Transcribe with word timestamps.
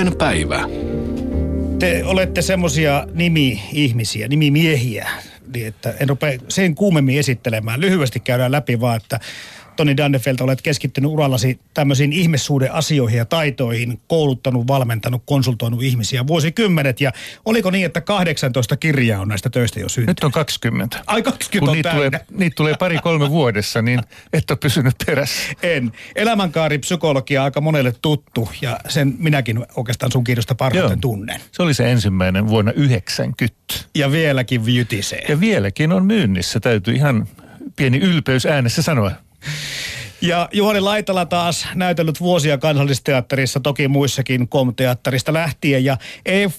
Ylen 0.00 0.16
päivä. 0.16 0.68
Te 1.78 2.04
olette 2.04 2.42
semmosia 2.42 3.06
nimi-ihmisiä, 3.14 4.28
nimimiehiä, 4.28 5.08
niin 5.54 5.66
että 5.66 5.94
en 6.00 6.08
rupea 6.08 6.38
sen 6.48 6.74
kuumemmin 6.74 7.18
esittelemään. 7.18 7.80
Lyhyesti 7.80 8.20
käydään 8.20 8.52
läpi 8.52 8.80
vaan, 8.80 8.96
että 8.96 9.20
Toni 9.76 9.96
Dannefeld, 9.96 10.36
olet 10.40 10.62
keskittynyt 10.62 11.10
urallasi 11.10 11.60
tämmöisiin 11.74 12.12
ihmissuhdeasioihin 12.12 13.18
ja 13.18 13.24
taitoihin, 13.24 14.00
kouluttanut, 14.08 14.66
valmentanut, 14.68 15.22
konsultoinut 15.26 15.82
ihmisiä 15.82 16.26
vuosikymmenet. 16.26 17.00
Ja 17.00 17.12
oliko 17.44 17.70
niin, 17.70 17.86
että 17.86 18.00
18 18.00 18.76
kirjaa 18.76 19.20
on 19.20 19.28
näistä 19.28 19.50
töistä 19.50 19.80
jo 19.80 19.88
syntynyt? 19.88 20.16
Nyt 20.18 20.24
on 20.24 20.32
20. 20.32 21.00
Ai 21.06 21.22
20 21.22 21.58
Kun 21.60 21.68
on 21.68 21.74
niitä 21.74 21.90
täynnä. 21.90 22.18
tulee, 22.18 22.38
niitä 22.40 22.54
tulee 22.54 22.74
pari-kolme 22.78 23.30
vuodessa, 23.30 23.82
niin 23.82 24.00
et 24.32 24.50
ole 24.50 24.58
pysynyt 24.62 24.94
perässä. 25.06 25.42
En. 25.62 25.92
Elämänkaaripsykologia 26.16 27.44
aika 27.44 27.60
monelle 27.60 27.94
tuttu 28.02 28.48
ja 28.60 28.78
sen 28.88 29.14
minäkin 29.18 29.66
oikeastaan 29.76 30.12
sun 30.12 30.24
kirjoista 30.24 30.54
parhaiten 30.54 30.90
Joo. 30.90 31.00
tunnen. 31.00 31.40
Se 31.52 31.62
oli 31.62 31.74
se 31.74 31.90
ensimmäinen 31.92 32.48
vuonna 32.48 32.72
90. 32.72 33.56
Ja 33.94 34.12
vieläkin 34.12 34.74
jytisee. 34.74 35.24
Ja 35.28 35.40
vieläkin 35.40 35.92
on 35.92 36.04
myynnissä, 36.04 36.60
täytyy 36.60 36.94
ihan 36.94 37.28
pieni 37.76 37.98
ylpeys 37.98 38.46
äänessä 38.46 38.82
sanoa. 38.82 39.10
Ja 40.20 40.48
Juhani 40.52 40.80
Laitala 40.80 41.26
taas 41.26 41.68
näytellyt 41.74 42.20
vuosia 42.20 42.58
kansallisteatterissa, 42.58 43.60
toki 43.60 43.88
muissakin 43.88 44.48
komteatterista 44.48 45.32
lähtien 45.32 45.84
ja 45.84 45.96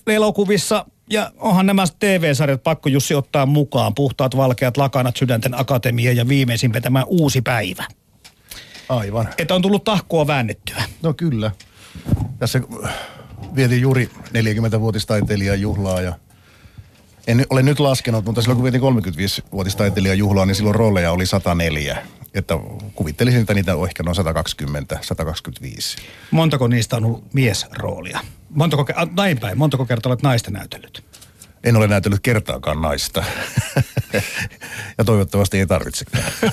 elokuvissa 0.08 0.86
ja 1.10 1.32
onhan 1.38 1.66
nämä 1.66 1.84
TV-sarjat 2.00 2.64
pakko 2.64 2.90
Jussi 2.90 3.16
ottaa 3.16 3.46
mukaan. 3.46 3.96
Puhtaat 3.96 4.38
valkeat 4.38 4.78
lakanat, 4.78 5.18
sydänten 5.18 5.60
akatemia 5.60 6.12
ja 6.12 6.28
viimeisimpä 6.28 6.82
tämä 6.82 7.04
uusi 7.04 7.42
päivä. 7.42 7.84
Aivan. 8.90 9.30
Että 9.38 9.56
on 9.56 9.62
tullut 9.62 9.84
tahkoa 9.84 10.28
väännettyä. 10.28 10.84
No 11.02 11.14
kyllä. 11.14 11.52
Tässä 12.40 12.62
vietiin 13.56 13.82
juuri 13.82 14.10
40-vuotistaiteilijan 14.28 15.62
juhlaa 15.62 16.02
ja 16.02 16.14
en 17.28 17.46
ole 17.50 17.64
nyt 17.64 17.80
laskenut, 17.80 18.26
mutta 18.26 18.42
silloin 18.42 18.58
kun 18.58 18.64
vietiin 18.64 18.84
35-vuotistaiteilijan 18.84 20.18
juhlaa, 20.18 20.46
niin 20.46 20.56
silloin 20.56 20.76
rooleja 20.76 21.12
oli 21.12 21.26
104. 21.26 21.98
Että 22.34 22.54
kuvittelisin, 22.96 23.42
että 23.42 23.54
niitä 23.54 23.76
on 23.76 23.88
ehkä 23.88 24.04
noin 24.04 24.16
120, 24.16 24.98
125. 25.02 25.98
Montako 26.32 26.68
niistä 26.68 26.98
on 26.98 27.06
ollut 27.06 27.34
miesroolia? 27.34 28.20
Montako, 28.50 28.86
näin 29.16 29.40
päin, 29.40 29.58
montako 29.58 29.86
kertaa 29.86 30.10
olet 30.10 30.22
naista 30.24 30.52
näytellyt? 30.52 31.11
En 31.64 31.76
ole 31.76 31.88
näytellyt 31.88 32.20
kertaakaan 32.20 32.82
naista. 32.82 33.24
ja 34.98 35.04
toivottavasti 35.06 35.60
ei 35.60 35.68
tarvitsekaan. 35.68 36.24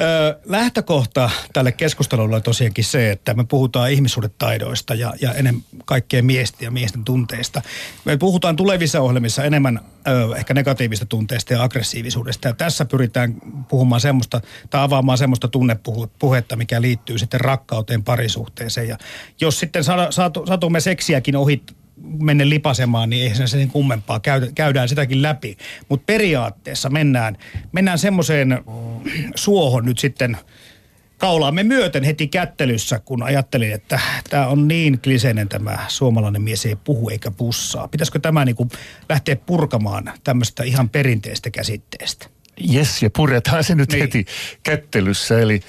Ö, 0.00 0.38
Lähtökohta 0.44 1.30
tälle 1.52 1.72
keskustelulle 1.72 2.36
on 2.36 2.42
tosiaankin 2.42 2.84
se, 2.84 3.10
että 3.10 3.34
me 3.34 3.44
puhutaan 3.44 3.90
ihmissuhdetaidoista 3.90 4.94
ja, 4.94 5.14
ja 5.20 5.34
ennen 5.34 5.64
kaikkea 5.84 6.22
miestä 6.22 6.64
ja 6.64 6.70
miesten 6.70 7.04
tunteista. 7.04 7.62
Me 8.04 8.16
puhutaan 8.16 8.56
tulevissa 8.56 9.00
ohjelmissa 9.00 9.44
enemmän 9.44 9.80
ö, 10.08 10.36
ehkä 10.36 10.54
negatiivista 10.54 11.06
tunteista 11.06 11.52
ja 11.52 11.62
aggressiivisuudesta. 11.62 12.48
Ja 12.48 12.54
tässä 12.54 12.84
pyritään 12.84 13.34
puhumaan 13.68 14.00
semmoista, 14.00 14.40
tai 14.70 14.82
avaamaan 14.82 15.18
semmoista 15.18 15.48
tunnepuhetta, 15.48 16.56
mikä 16.56 16.80
liittyy 16.80 17.18
sitten 17.18 17.40
rakkauteen, 17.40 18.04
parisuhteeseen. 18.04 18.88
Ja 18.88 18.98
jos 19.40 19.60
sitten 19.60 19.84
sa- 19.84 20.10
saatu, 20.10 20.46
satumme 20.46 20.80
seksiäkin 20.80 21.36
ohi 21.36 21.62
menne 22.18 22.48
lipasemaan, 22.48 23.10
niin 23.10 23.22
eihän 23.22 23.36
se 23.36 23.46
sen 23.46 23.68
kummempaa. 23.70 24.20
Käy, 24.20 24.52
käydään 24.54 24.88
sitäkin 24.88 25.22
läpi. 25.22 25.56
Mutta 25.88 26.04
periaatteessa 26.06 26.90
mennään, 26.90 27.36
mennään 27.72 27.98
semmoiseen 27.98 28.58
suohon 29.34 29.84
nyt 29.84 29.98
sitten 29.98 30.36
kaulaamme 31.18 31.62
myöten 31.62 32.04
heti 32.04 32.28
kättelyssä, 32.28 32.98
kun 32.98 33.22
ajattelin, 33.22 33.72
että 33.72 34.00
tämä 34.30 34.46
on 34.46 34.68
niin 34.68 35.00
kliseinen 35.00 35.48
tämä 35.48 35.78
suomalainen 35.88 36.42
mies 36.42 36.66
ei 36.66 36.76
puhu 36.76 37.08
eikä 37.10 37.30
pussaa. 37.30 37.88
Pitäisikö 37.88 38.18
tämä 38.18 38.44
niinku 38.44 38.68
lähteä 39.08 39.36
purkamaan 39.36 40.12
tämmöistä 40.24 40.64
ihan 40.64 40.88
perinteistä 40.88 41.50
käsitteestä? 41.50 42.26
Jes, 42.60 43.02
ja 43.02 43.10
puretaan 43.10 43.64
se 43.64 43.74
nyt 43.74 43.88
Niin. 43.88 43.98
niin. 43.98 44.02
heti 44.02 44.26
kättelyssä. 44.62 45.38
Eli 45.38 45.60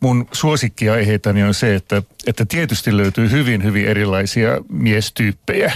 mun 0.00 0.28
suosikkiaiheitani 0.32 1.42
on 1.42 1.54
se, 1.54 1.74
että, 1.74 2.02
että 2.26 2.44
tietysti 2.44 2.96
löytyy 2.96 3.30
hyvin, 3.30 3.62
hyvin 3.62 3.86
erilaisia 3.86 4.50
miestyyppejä. 4.68 5.72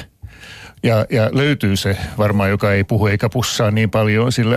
Ja, 0.83 1.07
ja 1.11 1.31
löytyy 1.33 1.77
se 1.77 1.97
varmaan, 2.19 2.51
joka 2.51 2.73
ei 2.73 2.85
puhu 2.85 3.07
eikä 3.07 3.29
pussaa 3.29 3.71
niin 3.71 3.91
paljon, 3.91 4.33
sillä 4.33 4.57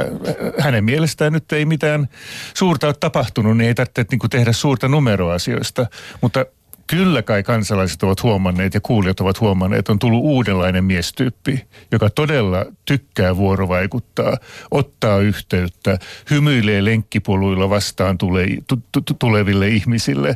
hänen 0.60 0.84
mielestään 0.84 1.34
nyt 1.34 1.52
ei 1.52 1.66
mitään 1.66 2.10
suurta 2.54 2.88
ole 2.88 2.96
tapahtunut, 3.00 3.58
niin 3.58 3.68
ei 3.68 3.76
tarvitse 3.76 4.06
niin 4.12 4.30
tehdä 4.30 4.52
suurta 4.52 4.88
numeroa 4.88 5.34
asioista. 5.34 5.86
Mutta 6.22 6.46
kyllä 6.88 7.22
kai 7.22 7.44
kansalaiset 7.44 8.04
ovat 8.04 8.24
huomanneet 8.24 8.74
ja 8.74 8.82
kuulijat 8.82 9.20
ovat 9.20 9.42
huomanneet, 9.42 9.80
että 9.80 9.92
on 9.92 10.00
tullut 10.00 10.24
uudenlainen 10.24 10.84
miestyyppi, 10.84 11.68
joka 11.92 12.10
todella 12.10 12.66
tykkää 12.86 13.38
vuorovaikuttaa, 13.38 14.38
ottaa 14.72 15.18
yhteyttä, 15.18 15.98
hymyilee 16.30 16.86
lenkkipoluilla 16.86 17.70
vastaan 17.70 18.18
tule, 18.18 18.46
tu, 18.68 18.78
tu, 18.92 19.02
tuleville 19.20 19.68
ihmisille 19.68 20.36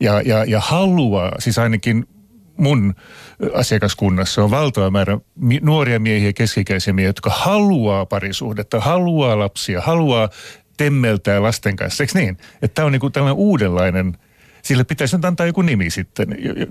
ja, 0.00 0.22
ja, 0.24 0.44
ja 0.44 0.60
haluaa, 0.60 1.32
siis 1.38 1.58
ainakin 1.58 2.08
mun 2.56 2.94
asiakaskunnassa 3.54 4.44
on 4.44 4.50
valtava 4.50 4.90
määrä 4.90 5.18
nuoria 5.62 6.00
miehiä, 6.00 6.32
keskikäisiä 6.32 6.92
miehiä, 6.92 7.08
jotka 7.08 7.30
haluaa 7.30 8.06
parisuhdetta, 8.06 8.80
haluaa 8.80 9.38
lapsia, 9.38 9.80
haluaa 9.80 10.28
temmeltää 10.76 11.42
lasten 11.42 11.76
kanssa. 11.76 12.02
Eikö 12.02 12.18
niin? 12.18 12.36
Että 12.62 12.74
tämä 12.74 12.86
on 12.86 12.92
niinku 12.92 13.10
tällainen 13.10 13.38
uudenlainen, 13.38 14.18
sille 14.62 14.84
pitäisi 14.84 15.16
nyt 15.16 15.24
antaa 15.24 15.46
joku 15.46 15.62
nimi 15.62 15.90
sitten. 15.90 16.28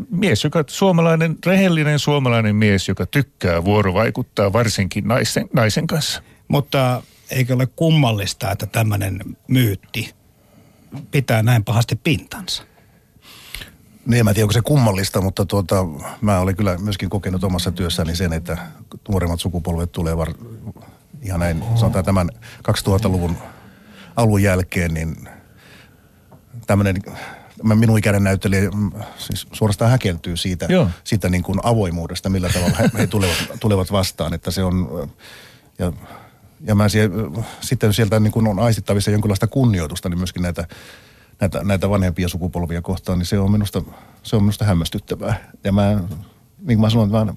Mies, 0.09 0.43
joka 0.43 0.63
suomalainen, 0.67 1.35
rehellinen 1.45 1.99
suomalainen 1.99 2.55
mies, 2.55 2.87
joka 2.87 3.05
tykkää 3.05 3.65
vuorovaikuttaa 3.65 4.53
varsinkin 4.53 5.07
naisen, 5.07 5.49
naisen 5.53 5.87
kanssa. 5.87 6.21
Mutta 6.47 7.03
eikö 7.31 7.53
ole 7.53 7.67
kummallista, 7.75 8.51
että 8.51 8.65
tämmöinen 8.65 9.19
myytti 9.47 10.13
pitää 11.11 11.43
näin 11.43 11.63
pahasti 11.63 11.95
pintansa? 11.95 12.63
Niin, 14.05 14.19
en 14.19 14.25
mä 14.25 14.33
tiedä, 14.33 14.43
onko 14.45 14.53
se 14.53 14.61
kummallista, 14.61 15.21
mutta 15.21 15.45
tuota, 15.45 15.85
mä 16.21 16.39
olen 16.39 16.55
kyllä 16.55 16.77
myöskin 16.77 17.09
kokenut 17.09 17.43
omassa 17.43 17.71
työssäni 17.71 18.15
sen, 18.15 18.33
että 18.33 18.57
nuoremmat 19.09 19.39
sukupolvet 19.39 19.91
tulee 19.91 20.17
var, 20.17 20.33
ihan 21.21 21.39
näin, 21.39 21.63
sanotaan 21.75 22.05
tämän 22.05 22.29
2000-luvun 22.71 23.37
alun 24.15 24.43
jälkeen, 24.43 24.93
niin 24.93 25.29
tämmöinen 26.67 26.95
minun 27.63 27.97
ikäinen 27.97 28.23
näyttelijä 28.23 28.69
mm, 28.69 28.91
siis 29.17 29.47
suorastaan 29.51 29.91
häkeltyy 29.91 30.37
siitä, 30.37 30.65
Joo. 30.69 30.89
siitä 31.03 31.29
niin 31.29 31.43
kuin 31.43 31.59
avoimuudesta, 31.63 32.29
millä 32.29 32.49
tavalla 32.49 32.77
he, 32.77 32.89
he 32.97 33.07
tulevat, 33.07 33.37
tulevat 33.59 33.91
vastaan, 33.91 34.33
että 34.33 34.51
se 34.51 34.63
on, 34.63 35.09
ja, 35.79 35.93
ja 36.61 36.75
mä 36.75 36.89
sie, 36.89 37.09
sitten 37.61 37.93
sieltä 37.93 38.19
niin 38.19 38.31
kuin 38.31 38.47
on 38.47 38.59
aistittavissa 38.59 39.11
jonkinlaista 39.11 39.47
kunnioitusta, 39.47 40.09
niin 40.09 40.17
myöskin 40.17 40.41
näitä, 40.41 40.67
näitä, 41.41 41.63
näitä 41.63 41.89
vanhempia 41.89 42.29
sukupolvia 42.29 42.81
kohtaan, 42.81 43.17
niin 43.19 43.25
se 43.25 43.39
on 43.39 43.51
minusta, 43.51 43.81
se 44.23 44.35
on 44.35 44.43
minusta 44.43 44.65
hämmästyttävää. 44.65 45.51
Ja 45.63 45.71
mä, 45.71 45.89
niin 45.91 46.07
kuin 46.65 46.79
mä 46.81 46.89
sanoin, 46.89 47.11
mä 47.11 47.33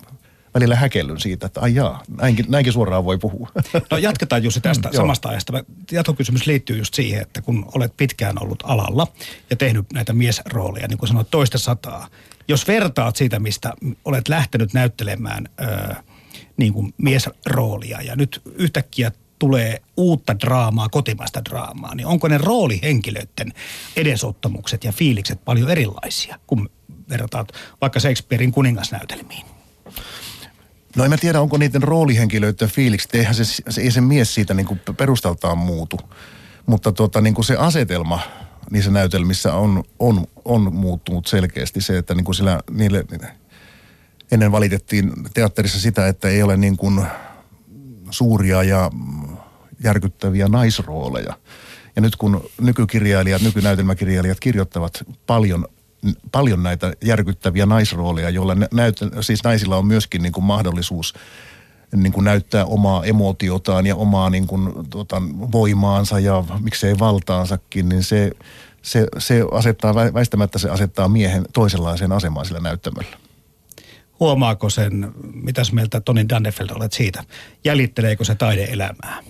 välillä 0.54 0.76
häkellyn 0.76 1.20
siitä, 1.20 1.46
että 1.46 1.60
ai 1.60 1.74
jaa, 1.74 2.02
näinkin, 2.20 2.46
näinkin 2.48 2.72
suoraan 2.72 3.04
voi 3.04 3.18
puhua. 3.18 3.48
No 3.90 3.96
jatketaan 3.98 4.42
Jussi 4.42 4.60
tästä 4.60 4.88
Mm, 4.88 4.94
joo. 4.94 5.02
samasta 5.02 5.28
ajasta. 5.28 5.52
Mä- 5.52 5.62
Jatkokysymys 5.92 6.46
liittyy 6.46 6.78
just 6.78 6.94
siihen, 6.94 7.22
että 7.22 7.42
kun 7.42 7.66
olet 7.74 7.96
pitkään 7.96 8.42
ollut 8.42 8.62
alalla 8.66 9.06
ja 9.50 9.56
tehnyt 9.56 9.86
näitä 9.92 10.12
miesrooleja, 10.12 10.88
niin 10.88 10.98
kuin 10.98 11.08
sanoit, 11.08 11.30
toista 11.30 11.58
sataa. 11.58 12.08
Jos 12.48 12.66
vertaat 12.68 13.16
siitä, 13.16 13.38
mistä 13.38 13.72
olet 14.04 14.28
lähtenyt 14.28 14.74
näyttelemään 14.74 15.48
ö, 15.60 15.94
niin 16.56 16.72
kuin 16.72 16.94
miesroolia 16.98 18.02
ja 18.02 18.16
nyt 18.16 18.42
yhtäkkiä 18.54 19.12
tulee 19.38 19.82
uutta 19.96 20.40
draamaa, 20.40 20.88
kotimaista 20.88 21.44
draamaa, 21.44 21.94
niin 21.94 22.06
onko 22.06 22.28
ne 22.28 22.38
roolihenkilöiden 22.38 23.52
edesottamukset 23.96 24.84
ja 24.84 24.92
fiilikset 24.92 25.44
paljon 25.44 25.70
erilaisia, 25.70 26.38
kun 26.46 26.70
vertaat 27.08 27.52
vaikka 27.80 28.00
Shakespearein 28.00 28.52
kuningasnäytelmiin? 28.52 29.46
No 30.96 31.04
en 31.04 31.10
mä 31.10 31.16
tiedä, 31.16 31.40
onko 31.40 31.58
niiden 31.58 31.82
roolihenkilöiden 31.82 32.68
fiilikset, 32.68 33.14
eihän 33.14 33.34
se, 33.34 33.44
se, 33.44 33.80
ei 33.80 33.90
se 33.90 34.00
mies 34.00 34.34
siitä 34.34 34.54
niin 34.54 34.66
kuin 34.66 34.80
perustaltaan 34.96 35.58
muutu. 35.58 36.00
Mutta 36.66 36.92
tuota, 36.92 37.20
niin 37.20 37.34
kuin 37.34 37.44
se 37.44 37.56
asetelma 37.56 38.20
niissä 38.70 38.90
näytelmissä 38.90 39.54
on, 39.54 39.84
on, 39.98 40.26
on 40.44 40.74
muuttunut 40.74 41.26
selkeästi 41.26 41.80
se, 41.80 41.98
että 41.98 42.14
niin 42.14 42.24
kuin 42.24 42.34
sillä, 42.34 42.60
niille, 42.70 43.04
ennen 44.30 44.52
valitettiin 44.52 45.12
teatterissa 45.34 45.80
sitä, 45.80 46.08
että 46.08 46.28
ei 46.28 46.42
ole 46.42 46.56
niin 46.56 46.76
kuin 46.76 47.06
suuria 48.10 48.62
ja 48.62 48.90
järkyttäviä 49.84 50.48
naisrooleja. 50.48 51.34
Ja 51.96 52.02
nyt 52.02 52.16
kun 52.16 52.50
nykykirjailijat, 52.60 53.42
nykynäytelmäkirjailijat 53.42 54.40
kirjoittavat 54.40 55.04
paljon 55.26 55.66
paljon 56.32 56.62
näitä 56.62 56.92
järkyttäviä 57.04 57.66
naisrooleja, 57.66 58.30
joilla 58.30 58.54
nä- 58.54 58.68
näyt, 58.72 59.00
siis 59.20 59.44
naisilla 59.44 59.76
on 59.76 59.86
myöskin 59.86 60.22
niin 60.22 60.32
kuin 60.32 60.44
mahdollisuus 60.44 61.14
niin 61.96 62.12
kuin 62.12 62.24
näyttää 62.24 62.64
omaa 62.64 63.04
emotiotaan 63.04 63.86
ja 63.86 63.96
omaa 63.96 64.30
niin 64.30 64.46
kuin, 64.46 64.72
tuota, 64.90 65.22
voimaansa 65.52 66.18
ja 66.18 66.44
miksei 66.62 66.98
valtaansakin, 66.98 67.88
niin 67.88 68.02
se, 68.02 68.30
se, 68.82 69.06
se 69.18 69.44
asettaa, 69.52 69.94
väistämättä 69.94 70.58
se 70.58 70.70
asettaa 70.70 71.08
miehen 71.08 71.44
toisenlaiseen 71.52 72.12
asemaan 72.12 72.46
sillä 72.46 72.60
näyttämöllä. 72.60 73.27
Huomaako 74.20 74.70
sen, 74.70 75.12
mitäs 75.34 75.72
mieltä 75.72 76.00
Toni 76.00 76.28
Dannefeld 76.28 76.70
olet 76.70 76.92
siitä? 76.92 77.24
Jäljitteleekö 77.64 78.24
se 78.24 78.34
taideelämää? 78.34 79.22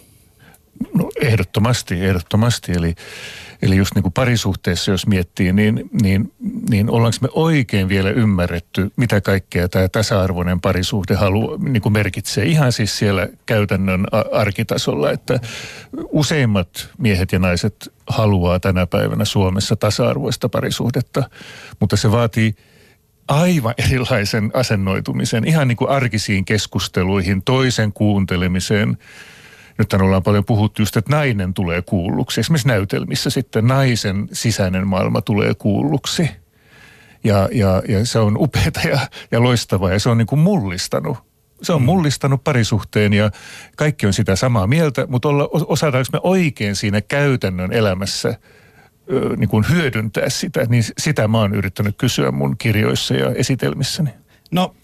No 0.94 1.10
ehdottomasti, 1.20 2.04
ehdottomasti. 2.04 2.72
Eli, 2.72 2.94
eli 3.62 3.76
just 3.76 3.94
niin 3.94 4.02
kuin 4.02 4.12
parisuhteessa, 4.12 4.90
jos 4.90 5.06
miettii, 5.06 5.52
niin, 5.52 5.90
niin, 6.02 6.32
niin 6.70 6.90
ollaanko 6.90 7.18
me 7.20 7.28
oikein 7.32 7.88
vielä 7.88 8.10
ymmärretty, 8.10 8.92
mitä 8.96 9.20
kaikkea 9.20 9.68
tämä 9.68 9.88
tasa-arvoinen 9.88 10.60
parisuhde 10.60 11.14
halu, 11.14 11.56
niin 11.56 11.82
kuin 11.82 11.92
merkitsee. 11.92 12.44
Ihan 12.44 12.72
siis 12.72 12.98
siellä 12.98 13.28
käytännön 13.46 14.06
arkitasolla, 14.32 15.10
että 15.10 15.40
useimmat 16.08 16.88
miehet 16.98 17.32
ja 17.32 17.38
naiset 17.38 17.92
haluaa 18.06 18.60
tänä 18.60 18.86
päivänä 18.86 19.24
Suomessa 19.24 19.76
tasa-arvoista 19.76 20.48
parisuhdetta, 20.48 21.30
mutta 21.80 21.96
se 21.96 22.10
vaatii 22.12 22.54
aivan 23.28 23.74
erilaisen 23.78 24.50
asennoitumisen, 24.54 25.44
ihan 25.44 25.68
niin 25.68 25.76
kuin 25.76 25.90
arkisiin 25.90 26.44
keskusteluihin, 26.44 27.42
toisen 27.42 27.92
kuuntelemiseen– 27.92 28.98
nyt 29.78 29.92
ollaan 29.92 30.22
paljon 30.22 30.44
puhuttu 30.44 30.82
just, 30.82 30.96
että 30.96 31.16
nainen 31.16 31.54
tulee 31.54 31.82
kuulluksi. 31.82 32.40
Esimerkiksi 32.40 32.68
näytelmissä 32.68 33.30
sitten 33.30 33.66
naisen 33.66 34.28
sisäinen 34.32 34.86
maailma 34.86 35.22
tulee 35.22 35.54
kuulluksi. 35.54 36.30
Ja, 37.24 37.48
ja, 37.52 37.82
ja 37.88 38.06
se 38.06 38.18
on 38.18 38.36
upeata 38.38 38.80
ja, 38.88 38.98
ja 39.30 39.42
loistavaa 39.42 39.92
ja 39.92 40.00
se 40.00 40.08
on 40.08 40.18
niin 40.18 40.26
kuin 40.26 40.38
mullistanut. 40.38 41.18
Se 41.62 41.72
on 41.72 41.82
mm. 41.82 41.86
mullistanut 41.86 42.44
parisuhteen 42.44 43.12
ja 43.12 43.30
kaikki 43.76 44.06
on 44.06 44.12
sitä 44.12 44.36
samaa 44.36 44.66
mieltä, 44.66 45.06
mutta 45.06 45.28
olla, 45.28 45.48
osataanko 45.52 46.08
me 46.12 46.20
oikein 46.22 46.76
siinä 46.76 47.00
käytännön 47.00 47.72
elämässä 47.72 48.38
niin 49.36 49.48
kuin 49.48 49.64
hyödyntää 49.68 50.28
sitä, 50.28 50.64
niin 50.64 50.84
sitä 50.98 51.28
mä 51.28 51.38
oon 51.38 51.54
yrittänyt 51.54 51.96
kysyä 51.98 52.30
mun 52.30 52.58
kirjoissa 52.58 53.14
ja 53.14 53.30
esitelmissäni. 53.30 54.10
No 54.50 54.74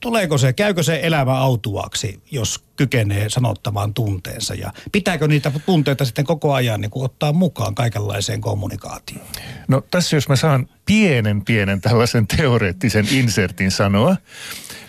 tuleeko 0.00 0.38
se, 0.38 0.52
käykö 0.52 0.82
se 0.82 1.00
elämä 1.02 1.38
autuaksi, 1.38 2.20
jos 2.30 2.64
kykenee 2.76 3.28
sanottamaan 3.28 3.94
tunteensa 3.94 4.54
ja 4.54 4.72
pitääkö 4.92 5.28
niitä 5.28 5.52
tunteita 5.66 6.04
sitten 6.04 6.24
koko 6.24 6.54
ajan 6.54 6.80
niin 6.80 6.90
kuin 6.90 7.04
ottaa 7.04 7.32
mukaan 7.32 7.74
kaikenlaiseen 7.74 8.40
kommunikaatioon? 8.40 9.26
No 9.68 9.80
tässä 9.90 10.16
jos 10.16 10.28
mä 10.28 10.36
saan 10.36 10.68
pienen 10.86 11.44
pienen 11.44 11.80
tällaisen 11.80 12.26
teoreettisen 12.26 13.06
insertin 13.10 13.70
sanoa, 13.70 14.16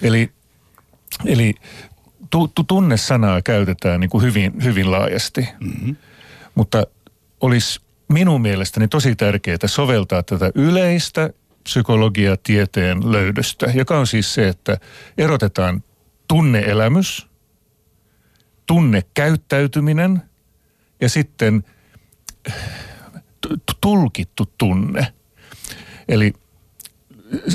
eli, 0.02 0.32
eli 1.26 1.54
tu, 2.30 2.48
tu, 2.48 2.64
tunnesanaa 2.64 3.42
käytetään 3.42 4.00
niin 4.00 4.10
kuin 4.10 4.24
hyvin, 4.24 4.64
hyvin 4.64 4.92
laajasti, 4.92 5.50
mm-hmm. 5.60 5.96
mutta 6.56 6.88
olisi 7.42 7.80
minun 8.14 8.42
mielestäni 8.42 8.88
tosi 8.88 9.16
tärkeää 9.16 9.58
soveltaa 9.66 10.24
tätä 10.24 10.52
yleistä 10.56 11.30
psykologiatieteen 11.64 13.12
löydöstä, 13.12 13.66
joka 13.66 14.00
on 14.00 14.08
siis 14.08 14.34
se, 14.34 14.48
että 14.48 14.78
erotetaan 15.18 15.84
tunneelämys, 16.28 17.28
tunnekäyttäytyminen 18.66 20.22
ja 21.02 21.10
sitten 21.10 21.64
tulkittu 23.82 24.54
tunne. 24.58 25.08
Eli 26.08 26.34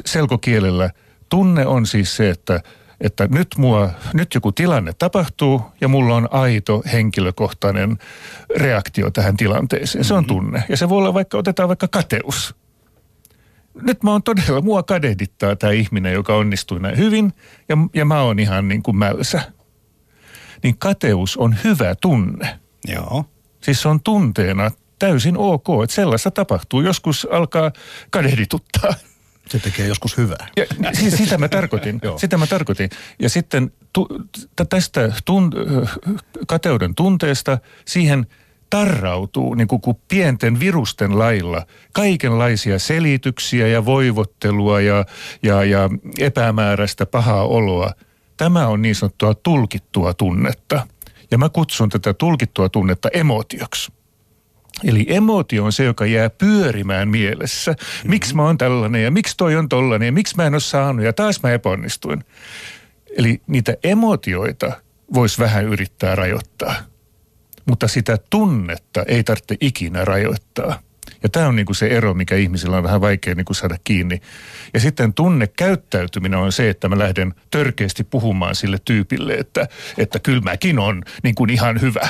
selkokielellä 0.04 0.90
tunne 1.28 1.66
on 1.66 1.86
siis 1.86 2.16
se, 2.16 2.30
että, 2.30 2.60
että 3.00 3.28
nyt, 3.30 3.48
mua, 3.58 3.90
nyt 4.14 4.34
joku 4.34 4.52
tilanne 4.52 4.92
tapahtuu 4.98 5.62
ja 5.80 5.88
mulla 5.88 6.14
on 6.14 6.28
aito 6.30 6.82
henkilökohtainen 6.92 7.98
reaktio 8.56 9.10
tähän 9.10 9.36
tilanteeseen. 9.36 10.04
Se 10.04 10.14
on 10.14 10.20
mm-hmm. 10.20 10.28
tunne. 10.28 10.64
Ja 10.68 10.76
se 10.76 10.88
voi 10.88 10.98
olla 10.98 11.14
vaikka, 11.14 11.38
otetaan 11.38 11.68
vaikka 11.68 11.88
kateus 11.88 12.54
nyt 13.82 14.02
mä 14.02 14.10
oon 14.10 14.22
todella, 14.22 14.60
mua 14.60 14.82
kadehdittaa 14.82 15.56
tämä 15.56 15.72
ihminen, 15.72 16.12
joka 16.12 16.36
onnistui 16.36 16.80
näin 16.80 16.98
hyvin 16.98 17.32
ja, 17.68 17.76
ja 17.94 18.04
mä 18.04 18.22
oon 18.22 18.38
ihan 18.38 18.68
niin 18.68 18.82
kuin 18.82 18.96
mälsä. 18.96 19.52
Niin 20.62 20.78
kateus 20.78 21.36
on 21.36 21.56
hyvä 21.64 21.94
tunne. 21.94 22.58
Joo. 22.88 23.24
Siis 23.62 23.82
se 23.82 23.88
on 23.88 24.00
tunteena 24.00 24.70
täysin 24.98 25.36
ok, 25.38 25.66
että 25.82 25.94
sellaista 25.94 26.30
tapahtuu. 26.30 26.80
Joskus 26.80 27.28
alkaa 27.30 27.72
kadehdituttaa. 28.10 28.94
Se 29.48 29.58
tekee 29.58 29.86
joskus 29.86 30.16
hyvää. 30.16 30.46
Ja, 30.56 30.66
siis 30.92 31.16
sitä 31.16 31.38
mä 31.38 31.48
tarkoitin. 31.48 32.00
sitä 32.16 32.36
mä 32.36 32.46
tarkoitin. 32.46 32.90
Ja 33.18 33.28
sitten 33.28 33.72
tu, 33.92 34.08
tästä 34.68 35.12
tun, 35.24 35.52
kateuden 36.46 36.94
tunteesta 36.94 37.58
siihen– 37.84 38.26
tarrautuu 38.70 39.54
niin 39.54 39.68
kuin, 39.68 39.80
kuin 39.80 39.96
pienten 40.08 40.60
virusten 40.60 41.18
lailla 41.18 41.66
kaikenlaisia 41.92 42.78
selityksiä 42.78 43.66
ja 43.66 43.84
voivottelua 43.84 44.80
ja, 44.80 45.04
ja, 45.42 45.64
ja 45.64 45.90
epämääräistä 46.18 47.06
pahaa 47.06 47.46
oloa. 47.46 47.92
Tämä 48.36 48.66
on 48.66 48.82
niin 48.82 48.94
sanottua 48.94 49.34
tulkittua 49.34 50.14
tunnetta. 50.14 50.86
Ja 51.30 51.38
mä 51.38 51.48
kutsun 51.48 51.88
tätä 51.88 52.14
tulkittua 52.14 52.68
tunnetta 52.68 53.08
emotioksi. 53.12 53.92
Eli 54.84 55.06
emotio 55.08 55.64
on 55.64 55.72
se, 55.72 55.84
joka 55.84 56.06
jää 56.06 56.30
pyörimään 56.30 57.08
mielessä. 57.08 57.72
Mm-hmm. 57.72 58.10
Miksi 58.10 58.34
mä 58.34 58.42
oon 58.42 58.58
tällainen 58.58 59.04
ja 59.04 59.10
miksi 59.10 59.36
toi 59.36 59.56
on 59.56 59.68
tollainen 59.68 60.06
ja 60.06 60.12
miksi 60.12 60.36
mä 60.36 60.46
en 60.46 60.54
ole 60.54 60.60
saanut 60.60 61.04
ja 61.04 61.12
taas 61.12 61.42
mä 61.42 61.50
epäonnistuin. 61.50 62.24
Eli 63.18 63.40
niitä 63.46 63.76
emotioita 63.84 64.72
voisi 65.14 65.38
vähän 65.38 65.64
yrittää 65.64 66.14
rajoittaa 66.14 66.74
mutta 67.66 67.88
sitä 67.88 68.18
tunnetta 68.30 69.04
ei 69.08 69.24
tarvitse 69.24 69.56
ikinä 69.60 70.04
rajoittaa. 70.04 70.82
Ja 71.22 71.28
tämä 71.28 71.48
on 71.48 71.56
niin 71.56 71.66
kuin 71.66 71.76
se 71.76 71.86
ero, 71.86 72.14
mikä 72.14 72.36
ihmisillä 72.36 72.76
on 72.76 72.82
vähän 72.82 73.00
vaikea 73.00 73.34
niin 73.34 73.44
kuin 73.44 73.56
saada 73.56 73.76
kiinni. 73.84 74.20
Ja 74.74 74.80
sitten 74.80 75.14
tunnekäyttäytyminen 75.14 76.38
on 76.38 76.52
se, 76.52 76.70
että 76.70 76.88
mä 76.88 76.98
lähden 76.98 77.34
törkeästi 77.50 78.04
puhumaan 78.04 78.54
sille 78.54 78.78
tyypille, 78.84 79.34
että, 79.34 79.68
että 79.98 80.18
kyllä 80.18 80.40
mäkin 80.40 80.78
on 80.78 81.02
niin 81.22 81.34
kuin 81.34 81.50
ihan 81.50 81.80
hyvä. 81.80 82.08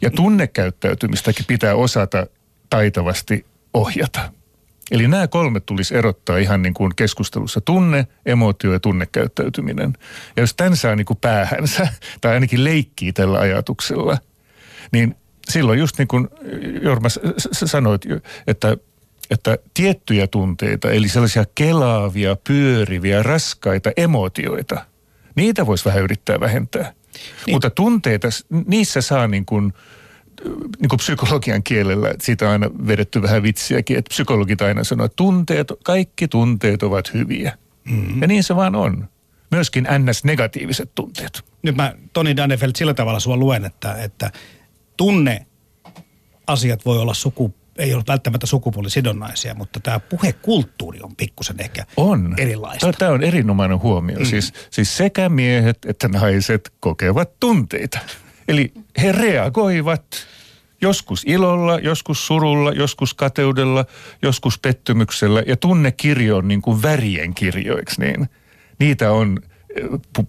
Ja 0.00 0.10
tunnekäyttäytymistäkin 0.10 1.46
pitää 1.48 1.74
osata 1.74 2.26
taitavasti 2.70 3.46
ohjata. 3.74 4.32
Eli 4.90 5.08
nämä 5.08 5.28
kolme 5.28 5.60
tulisi 5.60 5.96
erottaa 5.96 6.38
ihan 6.38 6.62
niin 6.62 6.74
kuin 6.74 6.92
keskustelussa. 6.96 7.60
Tunne, 7.60 8.06
emotio 8.26 8.72
ja 8.72 8.80
tunnekäyttäytyminen. 8.80 9.92
Ja 10.36 10.42
jos 10.42 10.54
tämän 10.54 10.76
saa 10.76 10.96
niin 10.96 11.06
kuin 11.06 11.18
päähänsä, 11.20 11.88
tai 12.20 12.34
ainakin 12.34 12.64
leikkii 12.64 13.12
tällä 13.12 13.38
ajatuksella– 13.38 14.18
niin 14.92 15.16
silloin 15.50 15.78
just 15.78 15.98
niin 15.98 16.08
kuin 16.08 16.28
Jorma 16.82 17.08
sanoit, 17.52 18.02
että 18.46 18.76
että 19.30 19.58
tiettyjä 19.74 20.26
tunteita, 20.26 20.90
eli 20.90 21.08
sellaisia 21.08 21.44
kelaavia, 21.54 22.36
pyöriviä, 22.36 23.22
raskaita 23.22 23.90
emotioita, 23.96 24.86
niitä 25.34 25.66
voisi 25.66 25.84
vähän 25.84 26.02
yrittää 26.02 26.40
vähentää. 26.40 26.92
Niin. 27.46 27.54
Mutta 27.54 27.70
tunteita, 27.70 28.28
niissä 28.66 29.00
saa 29.00 29.28
niin 29.28 29.46
kuin, 29.46 29.72
niin 30.80 30.88
kuin 30.88 30.98
psykologian 30.98 31.62
kielellä, 31.62 32.14
siitä 32.20 32.44
on 32.44 32.52
aina 32.52 32.70
vedetty 32.86 33.22
vähän 33.22 33.42
vitsiäkin, 33.42 33.98
että 33.98 34.08
psykologit 34.08 34.62
aina 34.62 34.84
sanoo, 34.84 35.06
että 35.06 35.16
tunteet, 35.16 35.72
kaikki 35.84 36.28
tunteet 36.28 36.82
ovat 36.82 37.14
hyviä. 37.14 37.58
Mm-hmm. 37.84 38.22
Ja 38.22 38.26
niin 38.28 38.42
se 38.42 38.56
vaan 38.56 38.74
on. 38.74 39.08
Myöskin 39.50 39.88
ns-negatiiviset 39.98 40.94
tunteet. 40.94 41.42
Nyt 41.62 41.76
mä 41.76 41.94
Toni 42.12 42.36
Dannefeld 42.36 42.72
sillä 42.76 42.94
tavalla 42.94 43.20
sua 43.20 43.36
luen, 43.36 43.64
että, 43.64 43.94
että 43.94 44.32
tunne 44.96 45.46
asiat 46.46 46.84
voi 46.84 46.98
olla 46.98 47.14
suku, 47.14 47.54
ei 47.78 47.94
ole 47.94 48.02
välttämättä 48.08 48.46
sukupuolisidonnaisia, 48.46 49.54
mutta 49.54 49.80
tämä 49.80 50.00
puhekulttuuri 50.00 51.00
on 51.02 51.16
pikkusen 51.16 51.56
ehkä 51.60 51.86
on. 51.96 52.34
erilaista. 52.38 52.92
Tämä 52.92 53.10
on 53.10 53.22
erinomainen 53.22 53.82
huomio. 53.82 54.18
Mm. 54.18 54.24
Siis, 54.24 54.52
siis 54.70 54.96
sekä 54.96 55.28
miehet 55.28 55.78
että 55.86 56.08
naiset 56.08 56.72
kokevat 56.80 57.40
tunteita. 57.40 57.98
Eli 58.48 58.72
he 59.02 59.12
reagoivat 59.12 60.04
joskus 60.80 61.22
ilolla, 61.26 61.78
joskus 61.78 62.26
surulla, 62.26 62.72
joskus 62.72 63.14
kateudella, 63.14 63.84
joskus 64.22 64.58
pettymyksellä. 64.58 65.42
Ja 65.46 65.56
tunnekirjo 65.56 66.36
on 66.36 66.48
niin 66.48 66.62
kuin 66.62 66.82
värien 66.82 67.34
kirjoiksi, 67.34 68.00
niin 68.00 68.28
niitä 68.78 69.12
on 69.12 69.38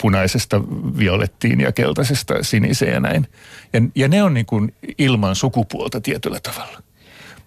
punaisesta 0.01 0.61
violettiin 0.97 1.59
ja 1.59 1.71
keltaisesta 1.71 2.43
siniseen 2.43 2.93
ja 2.93 2.99
näin. 2.99 3.27
Ja, 3.73 3.81
ja 3.95 4.07
ne 4.07 4.23
on 4.23 4.33
niin 4.33 4.45
kuin 4.45 4.73
ilman 4.97 5.35
sukupuolta 5.35 6.01
tietyllä 6.01 6.39
tavalla. 6.39 6.83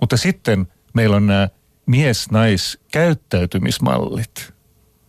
Mutta 0.00 0.16
sitten 0.16 0.66
meillä 0.94 1.16
on 1.16 1.26
nämä 1.26 1.48
mies-nais-käyttäytymismallit. 1.86 4.54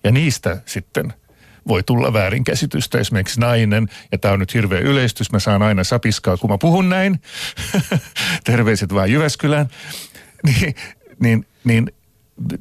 Ja 0.04 0.12
niistä 0.12 0.62
sitten 0.66 1.14
voi 1.68 1.84
tulla 1.84 2.14
väärinkäsitystä. 2.14 3.00
Esimerkiksi 3.00 3.40
nainen, 3.40 3.88
ja 4.12 4.18
tämä 4.18 4.34
on 4.34 4.40
nyt 4.40 4.54
hirveä 4.54 4.80
yleistys, 4.80 5.32
mä 5.32 5.40
saan 5.40 5.62
aina 5.62 5.84
sapiskaa, 5.84 6.38
kun 6.38 6.50
mä 6.50 6.58
puhun 6.58 6.90
näin. 6.90 7.22
Terveiset 8.46 8.94
vaan 8.94 9.12
Jyväskylään. 9.12 9.68
Niin, 10.44 10.76
niin, 11.20 11.46
niin, 11.64 11.92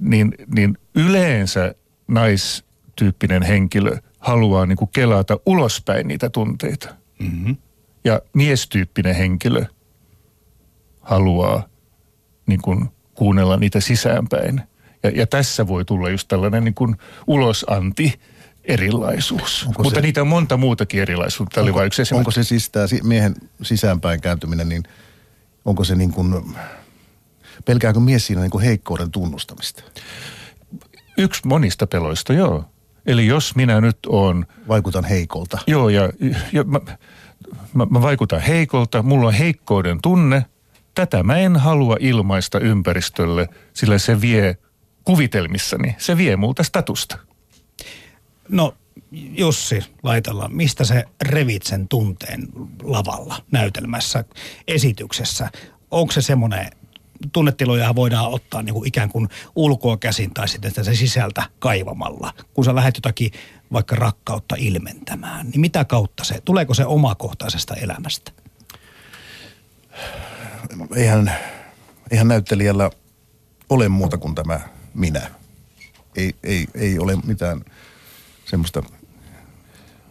niin, 0.00 0.34
niin 0.54 0.78
yleensä 0.94 1.74
naistyyppinen 2.08 3.42
henkilö 3.42 3.96
haluaa 4.18 4.66
niin 4.66 4.76
kuin 4.76 4.90
kelata 4.92 5.38
ulospäin 5.46 6.08
niitä 6.08 6.30
tunteita. 6.30 6.94
Mm-hmm. 7.18 7.56
Ja 8.04 8.20
miestyyppinen 8.32 9.14
henkilö 9.14 9.64
haluaa 11.00 11.68
niin 12.46 12.62
kuin 12.62 12.88
kuunnella 13.14 13.56
niitä 13.56 13.80
sisäänpäin. 13.80 14.60
Ja, 15.02 15.10
ja 15.10 15.26
tässä 15.26 15.66
voi 15.66 15.84
tulla 15.84 16.10
just 16.10 16.28
tällainen 16.28 16.64
niin 16.64 16.74
kuin 16.74 16.96
ulosanti 17.26 18.20
erilaisuus. 18.64 19.64
Onko 19.68 19.82
Mutta 19.82 19.98
se, 19.98 20.02
niitä 20.02 20.20
on 20.20 20.28
monta 20.28 20.56
muutakin 20.56 21.02
erilaisuutta. 21.02 21.54
Tämä 21.54 21.66
onko, 21.66 21.78
oli 21.78 21.86
yksi 21.86 22.14
onko 22.14 22.30
se 22.30 22.44
siis 22.44 22.70
tämä 22.70 22.86
miehen 23.02 23.34
sisäänpäin 23.62 24.20
kääntyminen, 24.20 24.68
niin 24.68 24.82
onko 25.64 25.84
se 25.84 25.94
niin 25.94 26.12
kuin, 26.12 26.56
pelkääkö 27.64 28.00
mies 28.00 28.26
siinä 28.26 28.42
niin 28.42 28.50
kuin 28.50 28.64
heikkouden 28.64 29.10
tunnustamista? 29.10 29.82
Yksi 31.18 31.46
monista 31.46 31.86
peloista, 31.86 32.32
joo. 32.32 32.64
Eli 33.06 33.26
jos 33.26 33.56
minä 33.56 33.80
nyt 33.80 33.98
on... 34.06 34.46
Vaikutan 34.68 35.04
heikolta. 35.04 35.58
Joo, 35.66 35.88
ja, 35.88 36.10
ja 36.52 36.64
mä, 36.64 36.80
mä, 37.74 37.86
mä 37.90 38.02
vaikutan 38.02 38.40
heikolta, 38.40 39.02
mulla 39.02 39.26
on 39.26 39.34
heikkouden 39.34 39.98
tunne. 40.02 40.46
Tätä 40.96 41.22
mä 41.22 41.36
en 41.38 41.56
halua 41.56 41.96
ilmaista 42.00 42.60
ympäristölle, 42.60 43.48
sillä 43.74 43.98
se 43.98 44.20
vie 44.20 44.56
kuvitelmissani, 45.04 45.94
se 45.98 46.16
vie 46.16 46.36
multa 46.36 46.62
statusta. 46.62 47.18
No 48.48 48.74
Jussi 49.12 49.84
Laitalla, 50.02 50.48
mistä 50.48 50.84
se 50.84 51.04
revit 51.22 51.62
sen 51.62 51.88
tunteen 51.88 52.48
lavalla, 52.82 53.42
näytelmässä, 53.52 54.24
esityksessä? 54.68 55.50
Onko 55.90 56.12
se 56.12 56.22
semmoinen, 56.22 56.70
tunnetiloja 57.32 57.94
voidaan 57.94 58.30
ottaa 58.30 58.62
niin 58.62 58.74
kuin 58.74 58.88
ikään 58.88 59.08
kuin 59.08 59.28
ulkoa 59.56 59.96
käsin 59.96 60.34
tai 60.34 60.48
sitten 60.48 60.84
se 60.84 60.94
sisältä 60.94 61.42
kaivamalla. 61.58 62.32
Kun 62.54 62.64
sä 62.64 62.74
lähdet 62.74 62.96
jotakin 62.96 63.30
vaikka 63.72 63.96
rakkautta 63.96 64.54
ilmentämään, 64.58 65.50
niin 65.50 65.60
mitä 65.60 65.84
kautta 65.84 66.24
se, 66.24 66.40
tuleeko 66.44 66.74
se 66.74 66.84
omakohtaisesta 66.84 67.74
elämästä? 67.74 68.45
Eihän, 70.96 71.32
eihän 72.10 72.28
näyttelijällä 72.28 72.90
ole 73.68 73.88
muuta 73.88 74.18
kuin 74.18 74.34
tämä 74.34 74.60
minä. 74.94 75.30
Ei, 76.16 76.34
ei, 76.42 76.66
ei 76.74 76.98
ole 76.98 77.16
mitään 77.26 77.64
semmoista 78.44 78.82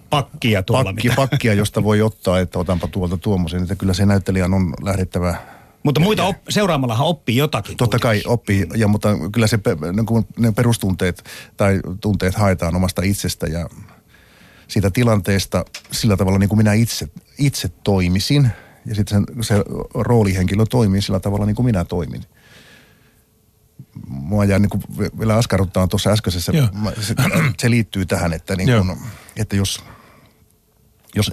pakkia 0.10 0.64
tuolla. 0.64 0.84
Pakki, 0.84 1.08
mitä. 1.08 1.16
Pakkia, 1.16 1.54
josta 1.54 1.84
voi 1.84 2.02
ottaa, 2.02 2.40
että 2.40 2.60
otanpa 2.60 2.88
tuolta 2.88 3.18
tuommoisen. 3.18 3.62
Että 3.62 3.76
kyllä 3.76 3.94
se 3.94 4.06
näyttelijän 4.06 4.54
on 4.54 4.74
lähdettävä 4.82 5.36
mutta 5.86 6.02
muita 6.02 6.24
op, 6.24 6.36
seuraamallahan 6.50 7.08
oppii 7.08 7.36
jotakin. 7.36 7.78
Totta 7.78 8.00
kai 8.00 8.22
oppii, 8.26 8.68
ja, 8.76 8.88
mutta 8.88 9.10
kyllä 9.32 9.48
se, 9.48 9.60
ne 10.38 10.52
perustunteet 10.52 11.24
tai 11.58 11.80
tunteet 12.02 12.36
haetaan 12.36 12.76
omasta 12.76 13.02
itsestä 13.02 13.48
ja 13.48 13.70
siitä 14.68 14.92
tilanteesta 14.92 15.66
sillä 15.92 16.18
tavalla 16.18 16.40
niin 16.40 16.50
kuin 16.50 16.58
minä 16.58 16.74
itse, 16.74 17.08
itse 17.38 17.70
toimisin. 17.84 18.52
Ja 18.86 18.96
sitten 18.96 19.26
se, 19.42 19.48
se 19.48 19.64
roolihenkilö 19.94 20.66
toimii 20.70 21.02
sillä 21.02 21.20
tavalla 21.20 21.46
niin 21.46 21.56
kuin 21.56 21.66
minä 21.66 21.86
toimin 21.86 22.24
mua 24.08 24.46
jää 24.46 24.60
niin 24.60 24.70
kuin 24.70 24.84
vielä 25.20 25.36
askarruttaa 25.36 25.88
tuossa 25.88 26.10
äskeisessä, 26.10 26.52
se, 27.02 27.16
se 27.60 27.70
liittyy 27.70 28.06
tähän, 28.06 28.34
että, 28.34 28.56
niin 28.56 28.70
kuin, 28.86 28.98
että 29.38 29.56
jos, 29.56 29.84
jos 31.16 31.32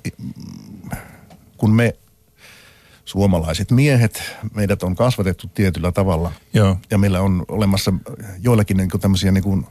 kun 1.57 1.71
me 1.75 1.97
suomalaiset 3.05 3.71
miehet, 3.71 4.23
meidät 4.55 4.83
on 4.83 4.97
kasvatettu 4.97 5.47
tietyllä 5.55 5.93
tavalla 5.93 6.33
Joo. 6.53 6.77
ja 6.91 6.99
meillä 6.99 7.21
on 7.21 7.45
olemassa 7.49 7.93
joillakin 8.39 8.77
niin 8.77 8.91
kuin 8.91 9.01
tämmöisiä 9.01 9.33
niin 9.33 9.45
kuin 9.45 9.67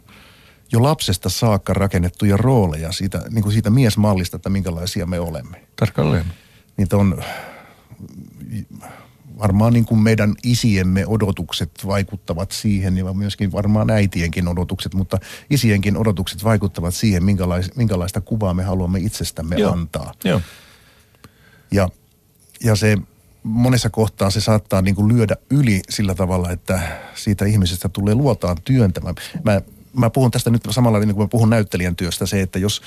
jo 0.71 0.83
lapsesta 0.83 1.29
saakka 1.29 1.73
rakennettuja 1.73 2.37
rooleja 2.37 2.91
siitä, 2.91 3.21
niin 3.29 3.43
kuin 3.43 3.53
siitä 3.53 3.69
miesmallista, 3.69 4.35
että 4.35 4.49
minkälaisia 4.49 5.05
me 5.05 5.19
olemme. 5.19 5.61
Tarkalleen. 5.75 6.25
Niitä 6.77 6.97
on 6.97 7.23
varmaan 9.39 9.73
niin 9.73 9.85
kuin 9.85 9.99
meidän 9.99 10.35
isiemme 10.43 11.07
odotukset 11.07 11.71
vaikuttavat 11.85 12.51
siihen 12.51 12.97
ja 12.97 13.13
myöskin 13.13 13.51
varmaan 13.51 13.89
äitienkin 13.89 14.47
odotukset, 14.47 14.93
mutta 14.93 15.17
isienkin 15.49 15.97
odotukset 15.97 16.43
vaikuttavat 16.43 16.95
siihen, 16.95 17.23
minkälais, 17.23 17.75
minkälaista 17.75 18.21
kuvaa 18.21 18.53
me 18.53 18.63
haluamme 18.63 18.99
itsestämme 18.99 19.55
Joo. 19.55 19.71
antaa. 19.71 20.13
Joo. 20.23 20.41
Ja, 21.71 21.89
ja 22.63 22.75
se 22.75 22.97
monessa 23.43 23.89
kohtaa 23.89 24.29
se 24.29 24.41
saattaa 24.41 24.81
niin 24.81 24.95
kuin 24.95 25.15
lyödä 25.15 25.35
yli 25.49 25.81
sillä 25.89 26.15
tavalla, 26.15 26.51
että 26.51 26.79
siitä 27.15 27.45
ihmisestä 27.45 27.89
tulee 27.89 28.15
luotaan 28.15 28.57
työntämä. 28.63 29.13
Mä, 29.43 29.61
mä 29.93 30.09
puhun 30.09 30.31
tästä 30.31 30.49
nyt 30.49 30.63
samalla 30.69 30.99
niin 30.99 31.15
kuin 31.15 31.23
mä 31.23 31.27
puhun 31.27 31.49
näyttelijän 31.49 31.95
työstä 31.95 32.25
se, 32.25 32.41
että 32.41 32.59
jos, 32.59 32.81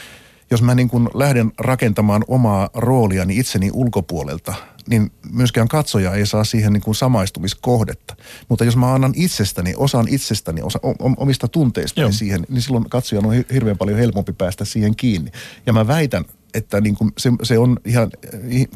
jos 0.51 0.63
mä 0.63 0.75
niin 0.75 0.89
kuin 0.89 1.09
lähden 1.15 1.53
rakentamaan 1.59 2.25
omaa 2.29 2.71
rooliani 2.75 3.39
itseni 3.39 3.71
ulkopuolelta– 3.73 4.55
niin 4.89 5.13
myöskään 5.33 5.69
katsoja 5.69 6.15
ei 6.15 6.27
saa 6.27 6.45
siihen 6.45 6.73
niin 6.73 6.83
kuin 6.83 6.95
samaistumiskohdetta. 6.95 8.17
Mutta 8.49 8.65
jos 8.65 8.77
mä 8.77 8.95
annan 8.95 9.13
itsestäni, 9.17 9.75
osaan 9.77 10.09
itsestäni, 10.09 10.63
osa, 10.63 10.79
omista 11.17 11.49
tunteistani 11.49 12.05
Joo. 12.05 12.13
siihen, 12.13 12.47
niin 12.49 12.63
silloin 12.63 12.91
katsojan 12.91 13.27
on 13.27 13.45
hirveän 13.53 13.79
paljon 13.79 13.99
helpompi 13.99 14.33
päästä 14.33 14.65
siihen 14.65 14.97
kiinni. 14.97 15.31
Ja 15.67 15.73
mä 15.73 15.87
väitän, 15.87 16.25
että 16.55 16.81
niin 16.81 16.95
kuin 16.97 17.13
se, 17.19 17.31
se 17.43 17.59
on 17.59 17.77
ihan 17.85 18.11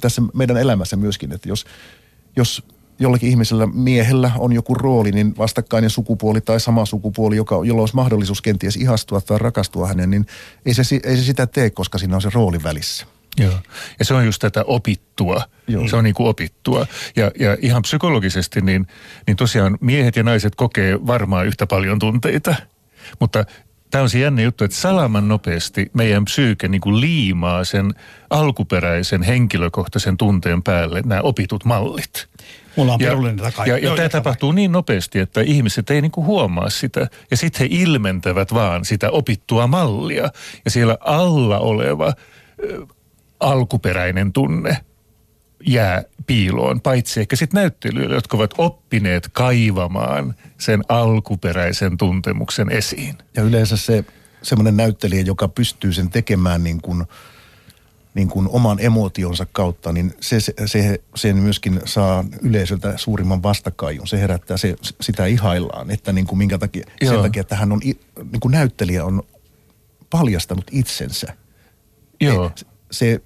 tässä 0.00 0.22
meidän 0.34 0.56
elämässä 0.56 0.96
myöskin, 0.96 1.32
että 1.32 1.48
jos, 1.48 1.64
jos 2.36 2.62
jollakin 2.98 3.30
ihmisellä 3.30 3.66
miehellä 3.66 4.30
on 4.38 4.52
joku 4.52 4.74
rooli, 4.74 5.12
niin 5.12 5.34
vastakkainen 5.38 5.90
sukupuoli 5.90 6.40
tai 6.40 6.60
sama 6.60 6.86
sukupuoli, 6.86 7.36
joka, 7.36 7.54
jolla 7.64 7.82
olisi 7.82 7.94
mahdollisuus 7.94 8.42
kenties 8.42 8.76
ihastua 8.76 9.20
tai 9.20 9.38
rakastua 9.38 9.86
hänen, 9.86 10.10
niin 10.10 10.26
ei 10.66 10.74
se, 10.74 10.82
ei 11.04 11.16
se 11.16 11.22
sitä 11.22 11.46
tee, 11.46 11.70
koska 11.70 11.98
siinä 11.98 12.16
on 12.16 12.22
se 12.22 12.30
rooli 12.34 12.62
välissä. 12.62 13.06
Joo. 13.38 13.52
Ja 13.98 14.04
se 14.04 14.14
on 14.14 14.26
just 14.26 14.40
tätä 14.40 14.64
opittua. 14.66 15.42
Joo. 15.68 15.88
Se 15.88 15.96
on 15.96 16.04
niin 16.04 16.14
kuin 16.14 16.28
opittua. 16.28 16.86
Ja, 17.16 17.30
ja 17.38 17.56
ihan 17.60 17.82
psykologisesti, 17.82 18.60
niin, 18.60 18.86
niin 19.26 19.36
tosiaan 19.36 19.78
miehet 19.80 20.16
ja 20.16 20.22
naiset 20.22 20.54
kokee 20.54 21.06
varmaan 21.06 21.46
yhtä 21.46 21.66
paljon 21.66 21.98
tunteita. 21.98 22.54
Mutta 23.20 23.44
tämä 23.90 24.02
on 24.02 24.10
se 24.10 24.18
jännä 24.18 24.42
juttu, 24.42 24.64
että 24.64 24.76
salaman 24.76 25.28
nopeasti 25.28 25.90
meidän 25.92 26.24
psyyke 26.24 26.68
niin 26.68 26.80
kuin 26.80 27.00
liimaa 27.00 27.64
sen 27.64 27.94
alkuperäisen 28.30 29.22
henkilökohtaisen 29.22 30.16
tunteen 30.16 30.62
päälle 30.62 31.02
nämä 31.04 31.20
opitut 31.20 31.64
mallit. 31.64 32.28
Mulla 32.76 32.94
on 32.94 33.00
ja, 33.00 33.16
takai. 33.42 33.68
Ja, 33.68 33.78
ja, 33.78 33.88
ja 33.88 33.96
tämä 33.96 34.08
tapahtuu 34.08 34.52
niin 34.52 34.72
nopeasti, 34.72 35.18
että 35.18 35.40
ihmiset 35.40 35.90
ei 35.90 36.00
niinku 36.00 36.24
huomaa 36.24 36.70
sitä. 36.70 37.08
Ja 37.30 37.36
sitten 37.36 37.60
he 37.60 37.68
ilmentävät 37.70 38.54
vaan 38.54 38.84
sitä 38.84 39.10
opittua 39.10 39.66
mallia. 39.66 40.30
Ja 40.64 40.70
siellä 40.70 40.96
alla 41.00 41.58
oleva 41.58 42.12
alkuperäinen 43.40 44.32
tunne 44.32 44.76
jää 45.66 46.02
piiloon, 46.26 46.80
paitsi 46.80 47.20
ehkä 47.20 47.36
sitten 47.36 47.58
näyttelyille, 47.58 48.14
jotka 48.14 48.36
ovat 48.36 48.54
oppineet 48.58 49.28
kaivamaan 49.32 50.34
sen 50.58 50.82
alkuperäisen 50.88 51.96
tuntemuksen 51.96 52.72
esiin. 52.72 53.18
Ja 53.36 53.42
yleensä 53.42 53.76
se 53.76 54.04
semmoinen 54.42 54.76
näyttelijä, 54.76 55.20
joka 55.20 55.48
pystyy 55.48 55.92
sen 55.92 56.10
tekemään 56.10 56.64
niin 56.64 56.80
kuin, 56.82 57.04
niin 58.14 58.28
kuin 58.28 58.48
oman 58.48 58.78
emotionsa 58.80 59.46
kautta, 59.52 59.92
niin 59.92 60.14
se, 60.20 60.40
se, 60.40 60.54
se, 60.66 61.00
sen 61.14 61.36
myöskin 61.36 61.80
saa 61.84 62.24
yleisöltä 62.42 62.92
suurimman 62.96 63.42
vastakaijun. 63.42 64.06
Se 64.06 64.20
herättää, 64.20 64.56
se, 64.56 64.76
sitä 65.00 65.26
ihaillaan, 65.26 65.90
että 65.90 66.12
niin 66.12 66.26
kuin 66.26 66.38
minkä 66.38 66.58
takia, 66.58 66.86
sen 67.04 67.22
takia, 67.22 67.40
että 67.40 67.56
hän 67.56 67.72
on, 67.72 67.80
niin 67.80 68.40
kuin 68.40 68.52
näyttelijä 68.52 69.04
on 69.04 69.22
paljastanut 70.10 70.66
itsensä. 70.70 71.36
Joo. 72.20 72.50
Se, 72.90 73.20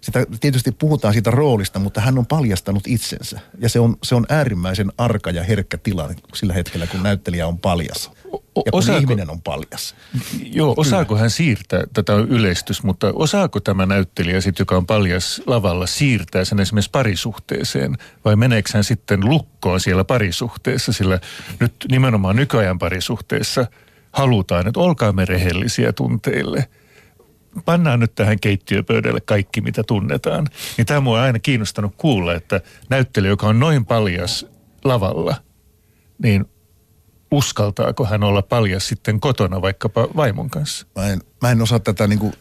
sitä, 0.00 0.26
tietysti 0.40 0.72
puhutaan 0.72 1.14
siitä 1.14 1.30
roolista, 1.30 1.78
mutta 1.78 2.00
hän 2.00 2.18
on 2.18 2.26
paljastanut 2.26 2.86
itsensä. 2.86 3.40
Ja 3.58 3.68
se 3.68 3.80
on, 3.80 3.96
se 4.02 4.14
on 4.14 4.26
äärimmäisen 4.28 4.92
arka 4.98 5.30
ja 5.30 5.42
herkkä 5.42 5.78
tila 5.78 6.10
sillä 6.34 6.54
hetkellä, 6.54 6.86
kun 6.86 7.02
näyttelijä 7.02 7.46
on 7.46 7.58
paljas. 7.58 8.10
Ja 8.56 8.72
kun 8.72 8.78
osaako, 8.78 9.00
ihminen 9.00 9.30
on 9.30 9.42
paljas. 9.42 9.94
Joo, 10.42 10.74
osaako 10.76 11.16
hän 11.16 11.30
siirtää, 11.30 11.82
tätä 11.92 12.14
on 12.14 12.28
yleistys, 12.28 12.82
mutta 12.82 13.12
osaako 13.14 13.60
tämä 13.60 13.86
näyttelijä 13.86 14.40
sitten, 14.40 14.62
joka 14.62 14.76
on 14.76 14.86
paljas 14.86 15.42
lavalla, 15.46 15.86
siirtää 15.86 16.44
sen 16.44 16.60
esimerkiksi 16.60 16.90
parisuhteeseen? 16.90 17.96
Vai 18.24 18.36
meneekö 18.36 18.70
hän 18.74 18.84
sitten 18.84 19.24
lukkoon 19.24 19.80
siellä 19.80 20.04
parisuhteessa? 20.04 20.92
Sillä 20.92 21.20
nyt 21.60 21.74
nimenomaan 21.90 22.36
nykyajan 22.36 22.78
parisuhteessa 22.78 23.66
halutaan, 24.12 24.66
että 24.66 24.80
olkaamme 24.80 25.24
rehellisiä 25.24 25.92
tunteille– 25.92 26.68
pannaan 27.64 28.00
nyt 28.00 28.14
tähän 28.14 28.40
keittiöpöydälle 28.40 29.20
kaikki, 29.20 29.60
mitä 29.60 29.82
tunnetaan. 29.82 30.46
Niin 30.76 30.86
tämä 30.86 31.00
mua 31.00 31.18
on 31.18 31.24
aina 31.24 31.38
kiinnostanut 31.38 31.94
kuulla, 31.96 32.34
että 32.34 32.60
näyttelijä, 32.88 33.30
joka 33.30 33.46
on 33.46 33.60
noin 33.60 33.86
paljas 33.86 34.46
lavalla, 34.84 35.34
niin 36.22 36.44
uskaltaako 37.30 38.04
hän 38.04 38.22
olla 38.22 38.42
paljas 38.42 38.88
sitten 38.88 39.20
kotona 39.20 39.62
vaikkapa 39.62 40.08
vaimon 40.16 40.50
kanssa? 40.50 40.86
Mä 40.96 41.08
en, 41.08 41.20
mä 41.42 41.50
en 41.50 41.62
osaa 41.62 41.78
tätä 41.78 42.06
niinku, 42.06 42.32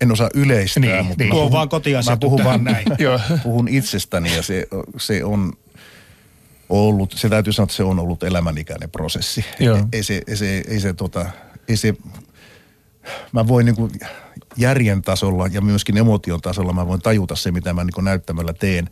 en 0.00 0.12
osaa 0.12 0.28
yleistää, 0.34 0.80
niin, 0.80 1.06
mutta 1.06 1.24
niin. 1.24 1.28
mä 1.28 1.34
puhun, 1.34 1.52
vaan 1.52 1.68
mä 2.10 2.16
puhun 2.16 2.44
vaan 2.44 2.64
näin. 2.64 2.86
puhun 3.42 3.68
itsestäni 3.68 4.36
ja 4.36 4.42
se, 4.42 4.66
se 4.96 5.24
on 5.24 5.52
ollut, 6.68 7.12
se 7.12 7.28
täytyy 7.28 7.52
sanoa, 7.52 7.64
että 7.64 7.76
se 7.76 7.82
on 7.82 7.98
ollut 7.98 8.22
elämänikäinen 8.22 8.90
prosessi. 8.90 9.44
Joo. 9.60 9.78
Ei 9.92 10.02
se, 10.02 10.22
ei 10.26 10.36
se, 10.36 10.62
ei 10.68 10.80
se, 10.80 10.92
tota, 10.92 11.26
ei 11.68 11.76
se 11.76 11.94
mä 13.32 13.48
voin 13.48 13.66
niin 13.66 13.76
kuin 13.76 13.90
järjen 14.56 15.02
tasolla 15.02 15.46
ja 15.46 15.60
myöskin 15.60 15.96
emotion 15.96 16.40
tasolla 16.40 16.72
mä 16.72 16.86
voin 16.86 17.02
tajuta 17.02 17.36
se, 17.36 17.50
mitä 17.50 17.72
mä 17.72 17.84
niin 17.84 17.94
kuin 17.94 18.04
näyttämällä 18.04 18.52
teen. 18.52 18.90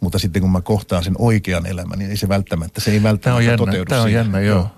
Mutta 0.00 0.18
sitten 0.18 0.42
kun 0.42 0.52
mä 0.52 0.60
kohtaan 0.60 1.04
sen 1.04 1.14
oikean 1.18 1.66
elämän, 1.66 1.98
niin 1.98 2.10
ei 2.10 2.16
se 2.16 2.28
välttämättä, 2.28 2.80
se 2.80 2.90
ei 2.90 3.02
välttämättä 3.02 3.24
Tämä 3.24 3.36
on 3.36 3.44
jännä, 3.44 3.56
toteudu 3.56 3.88
tämä 3.88 4.02
on 4.02 4.12
jännä 4.12 4.40
joo. 4.40 4.68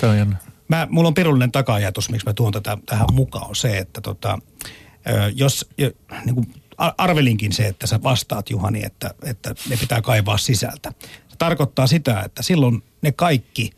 Tämä 0.00 0.12
on 0.12 0.18
jännä. 0.18 0.36
Mä, 0.68 0.86
mulla 0.90 1.08
on 1.08 1.14
pirullinen 1.14 1.52
taka-ajatus, 1.52 2.10
miksi 2.10 2.26
mä 2.26 2.32
tuon 2.32 2.52
tätä 2.52 2.78
tähän 2.86 3.06
mukaan, 3.12 3.48
on 3.48 3.56
se, 3.56 3.78
että 3.78 4.00
tota, 4.00 4.38
jos 5.34 5.70
jo, 5.78 5.90
niin 6.24 6.34
kuin 6.34 6.54
arvelinkin 6.78 7.52
se, 7.52 7.66
että 7.66 7.86
sä 7.86 8.02
vastaat 8.02 8.50
Juhani, 8.50 8.84
että, 8.84 9.14
että 9.22 9.54
ne 9.68 9.76
pitää 9.76 10.02
kaivaa 10.02 10.38
sisältä. 10.38 10.92
Se 11.28 11.36
tarkoittaa 11.38 11.86
sitä, 11.86 12.22
että 12.22 12.42
silloin 12.42 12.82
ne 13.02 13.12
kaikki 13.12 13.70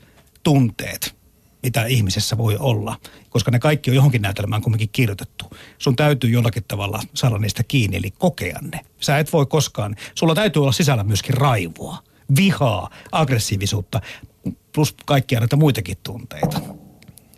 tunteet, 0.43 1.17
mitä 1.63 1.85
ihmisessä 1.85 2.39
voi 2.39 2.57
olla, 2.57 2.97
koska 3.31 3.51
ne 3.51 3.59
kaikki 3.59 3.91
on 3.91 3.97
johonkin 3.97 4.23
näytelmään 4.23 4.63
kumminkin 4.63 4.89
kirjoitettu. 4.93 5.45
Sun 5.79 5.97
täytyy 5.97 6.31
jollakin 6.31 6.65
tavalla 6.69 7.03
saada 7.15 7.39
niistä 7.39 7.63
kiinni, 7.63 7.97
eli 7.97 8.11
kokea 8.11 8.59
ne. 8.73 8.81
Sä 9.01 9.19
et 9.19 9.33
voi 9.33 9.47
koskaan, 9.47 9.97
sulla 10.15 10.35
täytyy 10.35 10.63
olla 10.63 10.73
sisällä 10.73 11.05
myöskin 11.05 11.35
raivoa, 11.35 11.99
vihaa, 12.37 12.91
aggressiivisuutta, 13.13 14.01
plus 14.75 14.95
kaikkia 15.05 15.41
näitä 15.41 15.57
muitakin 15.57 15.97
tunteita. 16.03 16.61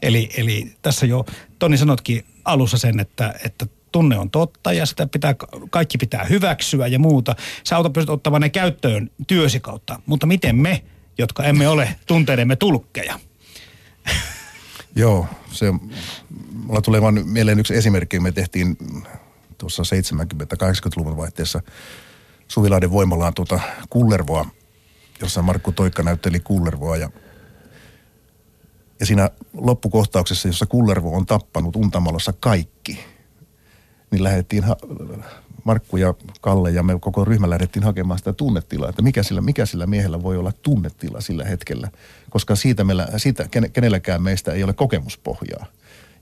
Eli, 0.02 0.31
eli 0.37 0.73
tässä 0.83 1.07
jo, 1.07 1.25
Toni 1.59 1.76
sanotkin 1.76 2.25
alussa 2.45 2.79
sen, 2.79 3.00
että, 3.00 3.35
että 3.45 3.67
tunne 3.93 4.19
on 4.19 4.31
totta 4.31 4.73
ja 4.73 4.87
sitä 4.87 5.07
pitää, 5.07 5.35
kaikki 5.71 5.99
pitää 5.99 6.25
hyväksyä 6.25 6.87
ja 6.87 6.99
muuta. 6.99 7.37
Sä 7.64 7.76
auta 7.76 7.91
pystyt 7.91 8.11
ottamaan 8.11 8.41
ne 8.41 8.49
käyttöön 8.49 9.11
työsi 9.26 9.61
kautta, 9.61 10.00
mutta 10.07 10.26
miten 10.26 10.57
me, 10.57 10.83
jotka 11.19 11.45
emme 11.45 11.69
ole 11.69 11.97
tunteidemme 12.07 12.57
tulkkeja? 12.57 13.19
Joo, 14.96 15.26
se, 15.52 15.66
mulla 16.54 16.80
tulee 16.80 17.02
vaan 17.02 17.28
mieleen 17.28 17.58
yksi 17.58 17.75
esimerkki. 17.76 18.20
Me 18.20 18.32
tehtiin 18.32 18.76
tuossa 19.58 19.82
70-80-luvun 19.82 21.16
vaihteessa 21.16 21.62
Suvilahden 22.49 22.90
voimalaan 22.90 23.34
tuota 23.34 23.61
Kullervoa, 23.90 24.46
jossa 25.20 25.42
Markku 25.42 25.72
Toikka 25.72 26.02
näytteli 26.02 26.40
Kullervoa 26.40 26.96
ja 26.96 27.11
ja 29.00 29.06
siinä 29.06 29.30
loppukohtauksessa, 29.54 30.49
jossa 30.49 30.66
Kullervo 30.66 31.16
on 31.16 31.26
tappanut 31.26 31.76
Untamalossa 31.76 32.32
kaikki, 32.32 33.04
niin 34.11 34.25
lähdettiin, 34.25 34.64
ha- 34.64 34.76
Markku 35.64 35.97
ja 35.97 36.14
Kalle 36.40 36.71
ja 36.71 36.83
me 36.83 36.99
koko 37.00 37.25
ryhmä 37.25 37.50
lähdettiin 37.50 37.83
hakemaan 37.83 38.19
sitä 38.19 38.33
tunnetilaa, 38.33 38.88
että 38.88 39.02
mikä 39.02 39.23
sillä, 39.23 39.40
mikä 39.40 39.66
sillä 39.66 39.87
miehellä 39.87 40.23
voi 40.23 40.37
olla 40.37 40.52
tunnetila 40.62 41.21
sillä 41.21 41.45
hetkellä, 41.45 41.88
koska 42.31 42.57
siitä, 42.57 42.85
meillä, 42.85 43.09
siitä 43.16 43.42
ken- 43.45 43.71
kenelläkään 43.73 44.23
meistä 44.23 44.52
ei 44.52 44.64
ole 44.64 44.73
kokemuspohjaa. 44.73 45.66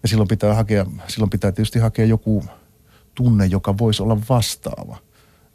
Ja 0.02 0.08
silloin 0.08 0.28
pitää, 0.28 0.54
hakea, 0.54 0.86
silloin 1.08 1.30
pitää 1.30 1.52
tietysti 1.52 1.78
hakea 1.78 2.04
joku 2.04 2.44
tunne, 3.14 3.46
joka 3.46 3.78
voisi 3.78 4.02
olla 4.02 4.20
vastaava. 4.28 4.96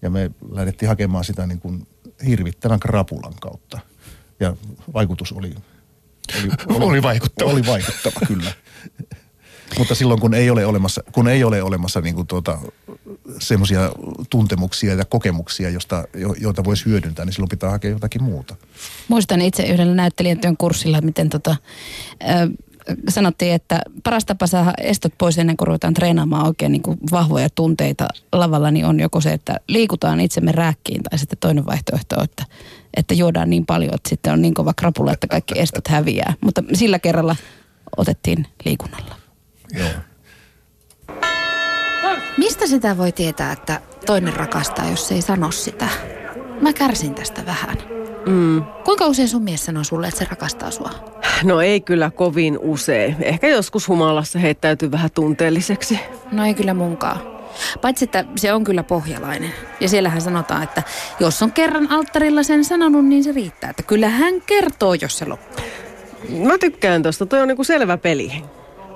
Ja 0.02 0.10
me 0.10 0.32
lähdettiin 0.52 0.90
hakemaan 0.90 1.24
sitä 1.24 1.48
niin 1.48 1.60
kuin 1.60 1.88
hirvittävän 2.28 2.80
krapulan 2.80 3.34
kautta. 3.42 3.80
Ja 4.40 4.56
vaikutus 4.94 5.32
oli 5.32 5.56
oli, 6.34 6.80
Oli 6.86 7.04
vaikuttava. 7.04 7.52
Oli 7.52 7.66
vaikuttava, 7.66 8.20
kyllä. 8.28 8.52
Mutta 9.78 9.96
silloin 9.96 10.20
kun 10.20 10.34
ei 10.34 10.50
ole 10.50 10.66
olemassa, 10.66 11.04
kun 11.12 11.28
ei 11.28 11.44
ole 11.44 11.64
olemassa 11.64 12.02
niin 12.02 12.16
kuin 12.16 12.28
tuota, 12.28 12.60
semmoisia 13.40 13.92
tuntemuksia 14.30 14.94
ja 14.94 15.06
kokemuksia, 15.06 15.70
josta, 15.70 16.04
jo, 16.14 16.36
joita 16.40 16.64
voisi 16.64 16.86
hyödyntää, 16.86 17.26
niin 17.26 17.34
silloin 17.34 17.50
pitää 17.50 17.70
hakea 17.70 17.92
jotakin 17.92 18.24
muuta. 18.24 18.56
Muistan 19.08 19.42
itse 19.42 19.64
yhdellä 19.64 19.96
näyttelijätyön 19.96 20.58
kurssilla, 20.58 21.02
miten 21.02 21.30
tota, 21.30 21.56
ö, 22.24 22.26
sanottiin, 23.10 23.54
että 23.54 23.82
paras 24.04 24.26
tapa 24.26 24.48
saada 24.48 24.74
estot 24.78 25.14
pois 25.18 25.38
ennen 25.38 25.58
kuin 25.58 25.68
ruvetaan 25.68 25.94
treenaamaan 25.94 26.48
oikein 26.48 26.72
niin 26.72 26.82
kuin 26.82 26.98
vahvoja 27.12 27.50
tunteita 27.50 28.08
lavalla, 28.32 28.72
niin 28.72 28.86
on 28.86 29.00
joko 29.00 29.22
se, 29.22 29.34
että 29.34 29.60
liikutaan 29.68 30.20
itsemme 30.20 30.52
rääkkiin 30.52 31.04
tai 31.04 31.20
sitten 31.20 31.38
toinen 31.40 31.66
vaihtoehto, 31.66 32.24
että, 32.24 32.46
että 32.98 33.14
juodaan 33.14 33.50
niin 33.50 33.66
paljon, 33.66 33.94
että 33.94 34.10
sitten 34.10 34.34
on 34.34 34.42
niin 34.42 34.54
kova 34.54 34.74
krapula, 34.74 35.14
että 35.14 35.28
kaikki 35.28 35.60
estot 35.60 35.88
häviää. 35.88 36.34
Mutta 36.42 36.64
sillä 36.74 37.00
kerralla 37.00 37.36
otettiin 37.98 38.48
liikunnalla. 38.66 39.16
Joo. 39.74 39.90
Mistä 42.38 42.68
sitä 42.68 42.98
voi 42.98 43.12
tietää, 43.12 43.52
että 43.52 43.82
toinen 44.06 44.34
rakastaa, 44.34 44.90
jos 44.90 45.12
ei 45.12 45.22
sano 45.22 45.52
sitä? 45.52 45.88
Mä 46.62 46.74
kärsin 46.74 47.16
tästä 47.16 47.46
vähän. 47.46 47.78
Mm. 48.26 48.64
Kuinka 48.86 49.06
usein 49.08 49.28
sun 49.28 49.44
mies 49.44 49.66
sanoo 49.66 49.84
sulle, 49.84 50.08
että 50.08 50.20
se 50.20 50.26
rakastaa 50.30 50.72
sua? 50.72 50.90
No 51.44 51.62
ei 51.62 51.82
kyllä 51.82 52.12
kovin 52.12 52.60
usein. 52.62 53.16
Ehkä 53.22 53.48
joskus 53.48 53.88
humalassa 53.88 54.40
heittäytyy 54.40 54.92
vähän 54.92 55.12
tunteelliseksi. 55.12 56.00
No 56.32 56.46
ei 56.46 56.54
kyllä 56.54 56.74
munkaan. 56.74 57.22
Paitsi, 57.82 58.06
että 58.06 58.26
se 58.36 58.54
on 58.54 58.64
kyllä 58.64 58.84
pohjalainen. 58.84 59.52
Ja 59.80 59.90
siellähän 59.90 60.22
sanotaan, 60.22 60.64
että 60.64 60.84
jos 61.20 61.42
on 61.44 61.52
kerran 61.52 61.92
alttarilla 61.92 62.44
sen 62.44 62.66
sanonut, 62.66 63.06
niin 63.06 63.24
se 63.24 63.32
riittää. 63.32 63.70
Että 63.70 63.84
kyllä 63.84 64.10
hän 64.10 64.34
kertoo, 64.42 64.94
jos 64.94 65.18
se 65.18 65.26
loppuu. 65.26 65.66
Mä 66.30 66.58
tykkään 66.58 67.04
tosta, 67.04 67.26
toi 67.26 67.42
on 67.42 67.48
niinku 67.48 67.64
selvä 67.64 67.98
peli. 67.98 68.32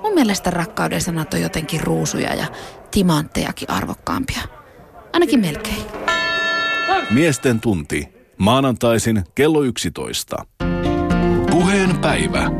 Mun 0.02 0.14
mielestä 0.14 0.50
rakkauden 0.50 1.00
sanat 1.00 1.34
on 1.34 1.40
jotenkin 1.40 1.80
ruusuja 1.80 2.34
ja 2.34 2.46
timanttejakin 2.90 3.70
arvokkaampia. 3.70 4.42
Ainakin 5.12 5.40
melkein. 5.40 5.82
Miesten 7.10 7.60
tunti. 7.60 8.08
Maanantaisin 8.38 9.24
kello 9.34 9.62
11. 9.62 10.46
Puheen 11.50 11.98
päivä. 11.98 12.50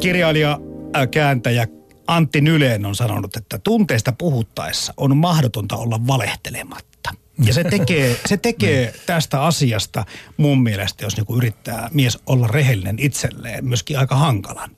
Kirjailija, 0.00 0.58
äh, 0.96 1.08
kääntäjä 1.10 1.66
Antti 2.06 2.40
Nyleen 2.40 2.86
on 2.86 2.94
sanonut, 2.94 3.36
että 3.36 3.58
tunteista 3.58 4.12
puhuttaessa 4.18 4.94
on 4.96 5.16
mahdotonta 5.16 5.76
olla 5.76 6.06
valehtelematta. 6.06 7.14
Ja 7.46 7.52
se 7.52 7.64
tekee, 7.64 8.16
se 8.26 8.36
tekee 8.36 8.94
tästä 9.06 9.42
asiasta 9.42 10.04
mun 10.36 10.62
mielestä, 10.62 11.04
jos 11.04 11.16
niinku 11.16 11.36
yrittää 11.36 11.88
mies 11.92 12.18
olla 12.26 12.46
rehellinen 12.46 12.96
itselleen, 12.98 13.68
myöskin 13.68 13.98
aika 13.98 14.16
hankalan. 14.16 14.75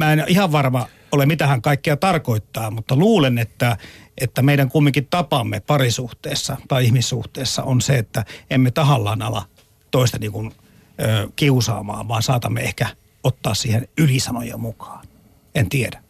Mä 0.00 0.12
en 0.12 0.24
ihan 0.28 0.52
varma 0.52 0.86
ole, 1.12 1.26
mitä 1.26 1.46
hän 1.46 1.62
kaikkea 1.62 1.96
tarkoittaa, 1.96 2.70
mutta 2.70 2.96
luulen, 2.96 3.38
että, 3.38 3.76
että 4.18 4.42
meidän 4.42 4.68
kumminkin 4.68 5.06
tapamme 5.10 5.60
parisuhteessa 5.60 6.56
tai 6.68 6.84
ihmissuhteessa 6.84 7.62
on 7.62 7.80
se, 7.80 7.98
että 7.98 8.24
emme 8.50 8.70
tahallaan 8.70 9.22
ala 9.22 9.44
toista 9.90 10.18
niin 10.18 10.32
kuin, 10.32 10.54
ö, 11.02 11.28
kiusaamaan, 11.36 12.08
vaan 12.08 12.22
saatamme 12.22 12.60
ehkä 12.60 12.86
ottaa 13.24 13.54
siihen 13.54 13.88
ylisanoja 13.98 14.56
mukaan. 14.56 15.06
En 15.54 15.68
tiedä. 15.68 16.02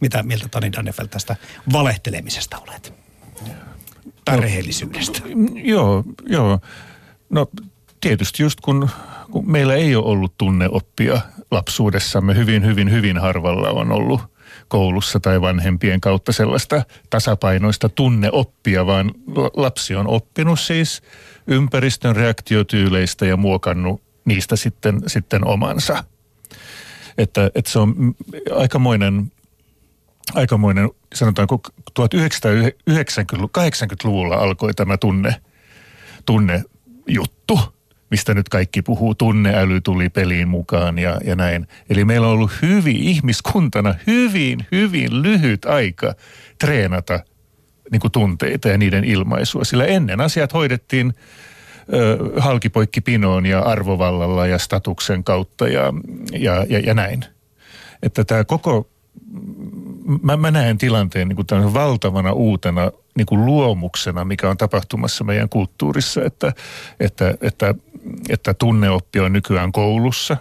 Mitä 0.00 0.22
mieltä 0.22 0.48
Tani 0.48 0.72
Dannefeld 0.72 1.08
tästä 1.08 1.36
valehtelemisesta 1.72 2.58
olet? 2.58 2.94
Tai 4.24 4.40
rehellisyydestä. 4.40 5.18
Joo, 5.64 6.04
joo. 6.26 6.60
No 7.30 7.46
tietysti 8.00 8.42
just 8.42 8.60
kun, 8.60 8.90
kun 9.32 9.50
meillä 9.50 9.74
ei 9.74 9.96
ole 9.96 10.06
ollut 10.06 10.38
tunneoppia 10.38 11.20
lapsuudessamme, 11.50 12.36
hyvin, 12.36 12.66
hyvin, 12.66 12.90
hyvin 12.90 13.18
harvalla 13.18 13.70
on 13.70 13.92
ollut 13.92 14.20
koulussa 14.68 15.20
tai 15.20 15.40
vanhempien 15.40 16.00
kautta 16.00 16.32
sellaista 16.32 16.82
tasapainoista 17.10 17.88
tunneoppia, 17.88 18.86
vaan 18.86 19.10
lapsi 19.56 19.94
on 19.94 20.08
oppinut 20.08 20.60
siis 20.60 21.02
ympäristön 21.46 22.16
reaktiotyyleistä 22.16 23.26
ja 23.26 23.36
muokannut 23.36 24.02
niistä 24.24 24.56
sitten, 24.56 25.00
sitten 25.06 25.46
omansa. 25.46 26.04
Että, 27.18 27.50
että 27.54 27.70
se 27.70 27.78
on 27.78 28.14
aikamoinen 28.56 29.32
aikamoinen, 30.34 30.90
sanotaanko 31.14 31.60
1980-luvulla 32.00 34.36
alkoi 34.36 34.74
tämä 34.74 34.96
tunne, 34.96 35.34
tunnejuttu, 36.26 37.60
mistä 38.12 38.34
nyt 38.34 38.48
kaikki 38.48 38.82
puhuu. 38.82 39.14
Tunneäly 39.14 39.80
tuli 39.80 40.08
peliin 40.08 40.48
mukaan 40.48 40.98
ja, 40.98 41.20
ja 41.24 41.36
näin. 41.36 41.66
Eli 41.90 42.04
meillä 42.04 42.26
on 42.26 42.32
ollut 42.32 42.50
hyvin 42.62 42.96
ihmiskuntana 42.96 43.94
hyvin, 44.06 44.66
hyvin 44.72 45.22
lyhyt 45.22 45.64
aika 45.64 46.14
treenata 46.60 47.20
niin 47.92 48.00
kuin 48.00 48.12
tunteita 48.12 48.68
ja 48.68 48.78
niiden 48.78 49.04
ilmaisua. 49.04 49.64
Sillä 49.64 49.84
ennen 49.84 50.20
asiat 50.20 50.52
hoidettiin 50.52 51.14
halkipoikki 52.36 53.00
pinoon 53.00 53.46
ja 53.46 53.60
arvovallalla 53.60 54.46
ja 54.46 54.58
statuksen 54.58 55.24
kautta 55.24 55.68
ja, 55.68 55.92
ja, 56.32 56.66
ja, 56.68 56.78
ja 56.78 56.94
näin. 56.94 57.24
Että 58.02 58.24
tämä 58.24 58.44
koko 58.44 58.90
mä, 60.22 60.36
mä 60.36 60.50
näen 60.50 60.78
tilanteen 60.78 61.28
niin 61.28 61.36
kuin 61.36 61.74
valtavana 61.74 62.32
uutena 62.32 62.90
niin 63.16 63.26
kuin 63.26 63.44
luomuksena, 63.44 64.24
mikä 64.24 64.50
on 64.50 64.56
tapahtumassa 64.56 65.24
meidän 65.24 65.48
kulttuurissa, 65.48 66.24
että, 66.24 66.52
että, 67.00 67.34
että, 67.40 67.74
että 68.28 68.54
tunneoppi 68.54 69.20
on 69.20 69.32
nykyään 69.32 69.72
koulussa. 69.72 70.36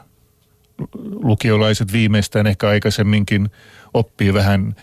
Lukiolaiset 1.04 1.94
viimeistään 1.94 2.48
ehkä 2.48 2.68
aikaisemminkin 2.68 3.50
oppii 3.94 4.34
vähän 4.34 4.76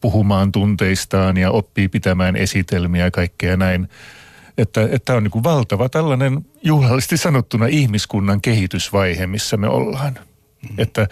puhumaan 0.00 0.52
tunteistaan 0.52 1.36
ja 1.36 1.50
oppii 1.50 1.88
pitämään 1.88 2.36
esitelmiä 2.36 3.04
ja 3.04 3.10
kaikkea 3.10 3.56
näin. 3.56 3.88
Että, 4.58 4.88
että 4.90 5.14
on 5.14 5.22
niin 5.22 5.44
valtava 5.44 5.88
tällainen 5.88 6.46
juhlallisesti 6.62 7.16
sanottuna 7.16 7.66
ihmiskunnan 7.66 8.40
kehitysvaihe, 8.40 9.26
missä 9.26 9.56
me 9.56 9.68
ollaan. 9.68 10.18
Mm. 10.62 10.74
Että 10.78 11.08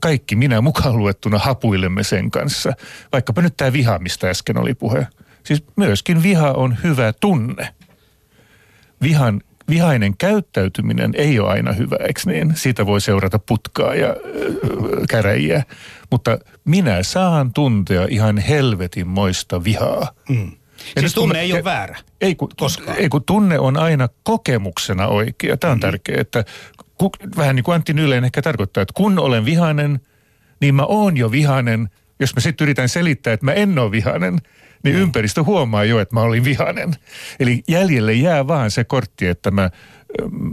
kaikki 0.00 0.36
minä 0.36 0.60
mukaan 0.60 0.96
luettuna 0.96 1.38
hapuilemme 1.38 2.02
sen 2.02 2.30
kanssa. 2.30 2.72
Vaikkapa 3.12 3.42
nyt 3.42 3.56
tämä 3.56 3.72
viha, 3.72 3.98
mistä 3.98 4.30
äsken 4.30 4.58
oli 4.58 4.74
puhe. 4.74 5.06
Siis 5.44 5.64
myöskin 5.76 6.22
viha 6.22 6.52
on 6.52 6.76
hyvä 6.84 7.12
tunne. 7.12 7.74
vihan, 9.02 9.40
vihainen 9.70 10.16
käyttäytyminen 10.16 11.10
ei 11.14 11.38
ole 11.40 11.48
aina 11.50 11.72
hyvä, 11.72 11.96
eikö 11.96 12.20
niin? 12.26 12.52
Siitä 12.56 12.86
voi 12.86 13.00
seurata 13.00 13.38
putkaa 13.38 13.94
ja 13.94 14.08
ö, 14.08 14.14
käräjiä. 15.08 15.62
Mutta 16.10 16.38
minä 16.64 17.02
saan 17.02 17.52
tuntea 17.52 18.06
ihan 18.10 18.38
helvetin 18.38 19.08
moista 19.08 19.64
vihaa. 19.64 20.08
Mm. 20.28 20.52
Ja 20.96 21.00
Siis 21.02 21.14
kun 21.14 21.22
tunne 21.22 21.34
mä- 21.34 21.40
ei 21.40 21.52
ole 21.52 21.64
väärä. 21.64 21.96
Ei 22.20 22.34
kun, 22.34 22.48
Koskaan. 22.56 22.96
ei 22.98 23.08
kun 23.08 23.24
tunne 23.24 23.58
on 23.58 23.76
aina 23.76 24.08
kokemuksena 24.22 25.06
oikea. 25.06 25.56
Tämä 25.56 25.70
on 25.70 25.78
mm. 25.78 25.80
tärkeää, 25.80 26.20
että 26.20 26.44
ku, 26.98 27.10
vähän 27.36 27.56
niin 27.56 27.64
kuin 27.64 27.74
Antti 27.74 27.92
Nyleen 27.94 28.24
ehkä 28.24 28.42
tarkoittaa, 28.42 28.82
että 28.82 28.94
kun 28.96 29.18
olen 29.18 29.44
vihainen, 29.44 30.00
niin 30.60 30.74
mä 30.74 30.84
oon 30.84 31.16
jo 31.16 31.30
vihainen. 31.30 31.88
Jos 32.20 32.34
mä 32.34 32.40
sitten 32.40 32.64
yritän 32.64 32.88
selittää, 32.88 33.32
että 33.32 33.46
mä 33.46 33.52
en 33.52 33.78
ole 33.78 33.90
vihainen, 33.90 34.38
niin 34.82 34.96
mm. 34.96 35.02
ympäristö 35.02 35.42
huomaa 35.42 35.84
jo, 35.84 36.00
että 36.00 36.14
mä 36.14 36.20
olin 36.20 36.44
vihainen. 36.44 36.96
Eli 37.40 37.62
jäljelle 37.68 38.12
jää 38.12 38.46
vaan 38.46 38.70
se 38.70 38.84
kortti, 38.84 39.26
että 39.26 39.50
mä, 39.50 39.70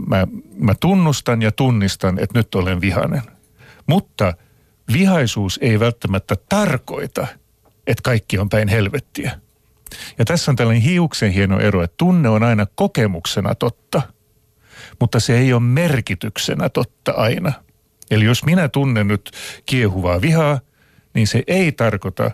mä, 0.06 0.26
mä 0.58 0.74
tunnustan 0.80 1.42
ja 1.42 1.52
tunnistan, 1.52 2.18
että 2.18 2.38
nyt 2.38 2.54
olen 2.54 2.80
vihainen. 2.80 3.22
Mutta 3.86 4.34
vihaisuus 4.92 5.58
ei 5.62 5.80
välttämättä 5.80 6.36
tarkoita, 6.48 7.26
että 7.86 8.02
kaikki 8.02 8.38
on 8.38 8.48
päin 8.48 8.68
helvettiä. 8.68 9.40
Ja 10.18 10.24
tässä 10.24 10.50
on 10.50 10.56
tällainen 10.56 10.82
hiuksen 10.82 11.30
hieno 11.30 11.60
ero, 11.60 11.82
että 11.82 11.94
tunne 11.96 12.28
on 12.28 12.42
aina 12.42 12.66
kokemuksena 12.74 13.54
totta, 13.54 14.02
mutta 15.00 15.20
se 15.20 15.38
ei 15.38 15.52
ole 15.52 15.62
merkityksenä 15.62 16.68
totta 16.68 17.12
aina. 17.12 17.52
Eli 18.10 18.24
jos 18.24 18.44
minä 18.44 18.68
tunnen 18.68 19.08
nyt 19.08 19.30
kiehuvaa 19.66 20.20
vihaa, 20.20 20.60
niin 21.14 21.26
se 21.26 21.42
ei 21.46 21.72
tarkoita, 21.72 22.30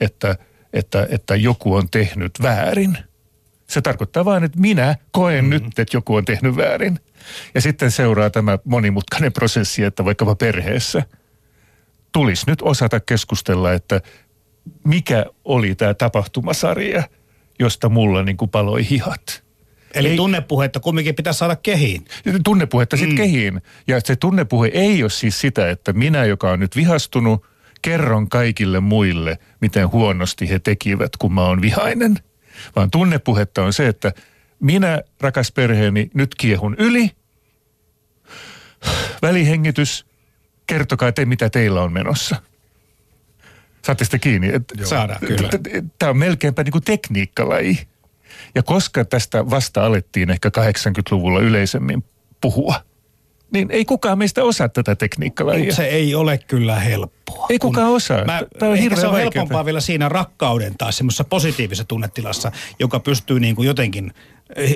että, 0.00 0.36
että, 0.78 1.06
että 1.10 1.36
joku 1.36 1.74
on 1.74 1.90
tehnyt 1.90 2.32
väärin. 2.42 2.98
Se 3.66 3.80
tarkoittaa 3.80 4.24
vain, 4.24 4.44
että 4.44 4.60
minä 4.60 4.96
koen 5.10 5.44
mm. 5.44 5.50
nyt, 5.50 5.78
että 5.78 5.96
joku 5.96 6.14
on 6.14 6.24
tehnyt 6.24 6.56
väärin. 6.56 7.00
Ja 7.54 7.60
sitten 7.60 7.90
seuraa 7.90 8.30
tämä 8.30 8.58
monimutkainen 8.64 9.32
prosessi, 9.32 9.84
että 9.84 10.04
vaikkapa 10.04 10.34
perheessä 10.34 11.02
tulisi 12.12 12.44
nyt 12.46 12.62
osata 12.62 13.00
keskustella, 13.00 13.72
että 13.72 14.00
mikä 14.84 15.26
oli 15.44 15.74
tämä 15.74 15.94
tapahtumasarja, 15.94 17.02
josta 17.58 17.88
mulla 17.88 18.22
niin 18.22 18.36
kuin 18.36 18.50
paloi 18.50 18.90
hihat. 18.90 19.42
Eli 19.94 20.08
Ei- 20.08 20.16
tunnepuhetta 20.16 20.80
kumminkin 20.80 21.14
pitäisi 21.14 21.38
saada 21.38 21.56
kehiin. 21.56 22.04
Tunnepuhetta 22.44 22.96
sitten 22.96 23.14
mm. 23.14 23.16
kehiin. 23.16 23.62
Ja 23.86 24.00
se 24.04 24.16
tunnepuhe 24.16 24.70
ei 24.74 25.02
ole 25.02 25.10
siis 25.10 25.40
sitä, 25.40 25.70
että 25.70 25.92
minä, 25.92 26.24
joka 26.24 26.50
on 26.50 26.60
nyt 26.60 26.76
vihastunut, 26.76 27.46
kerron 27.82 28.28
kaikille 28.28 28.80
muille, 28.80 29.38
miten 29.60 29.92
huonosti 29.92 30.48
he 30.48 30.58
tekivät, 30.58 31.16
kun 31.16 31.34
mä 31.34 31.42
oon 31.42 31.62
vihainen. 31.62 32.18
Vaan 32.76 32.90
tunnepuhetta 32.90 33.62
on 33.62 33.72
se, 33.72 33.88
että 33.88 34.12
minä, 34.60 35.02
rakas 35.20 35.52
perheeni, 35.52 36.10
nyt 36.14 36.34
kiehun 36.34 36.76
yli. 36.78 37.10
Välihengitys, 39.22 40.06
kertokaa 40.66 41.12
te, 41.12 41.24
mitä 41.24 41.50
teillä 41.50 41.82
on 41.82 41.92
menossa. 41.92 42.42
Saatte 43.84 44.04
sitä 44.04 44.18
kiinni? 44.18 44.48
Saadaan, 44.84 45.20
kyllä. 45.20 45.50
Tämä 45.98 46.10
on 46.10 46.16
melkeinpä 46.16 46.62
niin 46.62 46.72
kuin 46.72 46.84
tekniikkalaji. 46.84 47.88
Ja 48.54 48.62
koska 48.62 49.04
tästä 49.04 49.50
vasta 49.50 49.86
alettiin 49.86 50.30
ehkä 50.30 50.48
80-luvulla 50.48 51.40
yleisemmin 51.40 52.04
puhua, 52.40 52.74
niin 53.52 53.70
ei 53.70 53.84
kukaan 53.84 54.18
meistä 54.18 54.44
osaa 54.44 54.68
tätä 54.68 54.94
tekniikkalajia. 54.94 55.74
Se 55.74 55.84
ei 55.84 56.14
ole 56.14 56.38
kyllä 56.38 56.80
helppoa. 56.80 57.46
Ei 57.50 57.58
kukaan 57.58 57.90
osaa. 57.90 58.24
Mä, 58.24 58.42
Tää 58.58 58.68
on 58.68 58.76
se 58.78 58.84
on 58.84 59.12
vaikeata. 59.12 59.18
helpompaa 59.18 59.64
vielä 59.64 59.80
siinä 59.80 60.08
rakkauden 60.08 60.74
tai 60.78 60.92
semmoisessa 60.92 61.24
positiivisessa 61.24 61.84
tunnetilassa, 61.84 62.52
joka 62.78 63.00
pystyy 63.00 63.40
niin 63.40 63.56
kuin 63.56 63.66
jotenkin, 63.66 64.12
eh, 64.56 64.74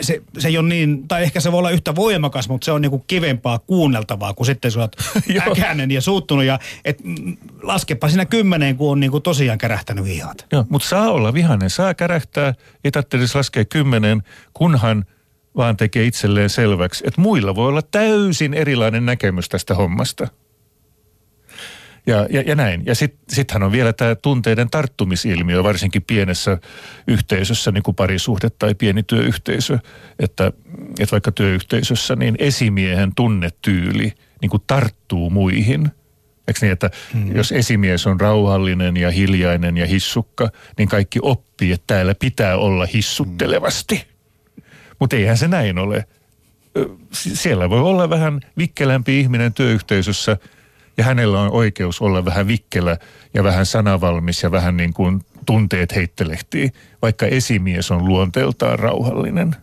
se, 0.00 0.22
se 0.38 0.48
ei 0.48 0.58
ole 0.58 0.68
niin, 0.68 1.08
tai 1.08 1.22
ehkä 1.22 1.40
se 1.40 1.52
voi 1.52 1.58
olla 1.58 1.70
yhtä 1.70 1.94
voimakas, 1.94 2.48
mutta 2.48 2.64
se 2.64 2.72
on 2.72 2.82
niin 2.82 2.90
kuin 2.90 3.04
kivempaa 3.06 3.58
kuunneltavaa, 3.58 4.34
kun 4.34 4.46
sitten 4.46 4.70
sä 4.70 4.80
oot 4.80 4.96
äkäinen 5.50 5.90
ja 5.90 6.00
suuttunut 6.00 6.44
ja 6.44 6.58
et, 6.84 7.04
mm, 7.04 7.36
laskepa 7.62 8.08
siinä 8.08 8.24
kymmeneen, 8.24 8.76
kun 8.76 8.92
on 8.92 9.00
niin 9.00 9.10
kuin 9.10 9.22
tosiaan 9.22 9.58
kärähtänyt 9.58 10.06
hihat. 10.06 10.46
Joo, 10.52 10.64
mutta 10.68 10.88
saa 10.88 11.10
olla 11.10 11.34
vihainen, 11.34 11.70
saa 11.70 11.94
kärähtää, 11.94 12.54
ei 12.84 12.90
tarvitse 12.90 13.16
edes 13.16 13.34
laskea 13.34 13.64
kymmeneen, 13.64 14.22
kunhan 14.54 15.04
vaan 15.56 15.76
tekee 15.76 16.04
itselleen 16.04 16.50
selväksi, 16.50 17.04
että 17.06 17.20
muilla 17.20 17.54
voi 17.54 17.68
olla 17.68 17.82
täysin 17.82 18.54
erilainen 18.54 19.06
näkemys 19.06 19.48
tästä 19.48 19.74
hommasta. 19.74 20.28
Ja, 22.06 22.26
ja, 22.30 22.42
ja 22.46 22.54
näin. 22.54 22.82
Ja 22.86 22.94
sitten 22.94 23.20
sittenhän 23.28 23.62
on 23.62 23.72
vielä 23.72 23.92
tämä 23.92 24.14
tunteiden 24.14 24.70
tarttumisilmiö, 24.70 25.62
varsinkin 25.62 26.02
pienessä 26.02 26.58
yhteisössä, 27.06 27.72
niin 27.72 27.82
kuin 27.82 27.94
parisuhde 27.94 28.50
tai 28.50 28.74
pieni 28.74 29.02
työyhteisö. 29.02 29.78
Että, 30.18 30.52
että 31.00 31.12
vaikka 31.12 31.32
työyhteisössä, 31.32 32.16
niin 32.16 32.36
esimiehen 32.38 33.14
tunnetyyli 33.14 34.12
niin 34.42 34.50
kuin 34.50 34.62
tarttuu 34.66 35.30
muihin. 35.30 35.90
Eikö 36.48 36.58
niin, 36.62 36.72
että 36.72 36.90
hmm. 37.12 37.36
jos 37.36 37.52
esimies 37.52 38.06
on 38.06 38.20
rauhallinen 38.20 38.96
ja 38.96 39.10
hiljainen 39.10 39.76
ja 39.76 39.86
hissukka, 39.86 40.50
niin 40.78 40.88
kaikki 40.88 41.18
oppii, 41.22 41.72
että 41.72 41.84
täällä 41.86 42.14
pitää 42.14 42.56
olla 42.56 42.86
hissuttelevasti. 42.86 44.13
Mutta 45.04 45.16
eihän 45.16 45.38
se 45.38 45.48
näin 45.48 45.78
ole. 45.78 46.06
Siellä 47.12 47.70
voi 47.70 47.80
olla 47.80 48.10
vähän 48.10 48.40
vikkelämpi 48.58 49.20
ihminen 49.20 49.54
työyhteisössä 49.54 50.36
ja 50.96 51.04
hänellä 51.04 51.40
on 51.40 51.50
oikeus 51.50 52.00
olla 52.00 52.24
vähän 52.24 52.46
vikkelä 52.46 52.96
ja 53.34 53.44
vähän 53.44 53.66
sanavalmis 53.66 54.42
ja 54.42 54.50
vähän 54.50 54.76
niin 54.76 54.94
kuin 54.94 55.20
tunteet 55.46 55.94
heittelehtii, 55.94 56.70
vaikka 57.02 57.26
esimies 57.26 57.90
on 57.90 58.04
luonteeltaan 58.04 58.78
rauhallinen. 58.78 59.56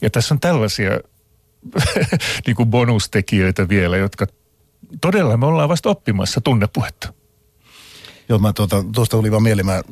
Ja 0.00 0.10
tässä 0.10 0.34
on 0.34 0.40
tällaisia 0.40 0.90
niin 2.46 2.56
kuin 2.56 2.70
bonustekijöitä 2.70 3.68
vielä, 3.68 3.96
jotka 3.96 4.26
todella 5.00 5.36
me 5.36 5.46
ollaan 5.46 5.68
vasta 5.68 5.88
oppimassa 5.90 6.40
tunnepuhetta. 6.40 7.12
Joo, 8.28 8.38
mä 8.38 8.52
tuota, 8.52 8.84
tuosta 8.94 9.16
tuli 9.16 9.30
vaan 9.30 9.42
mieleen, 9.42 9.66
mä 9.66 9.82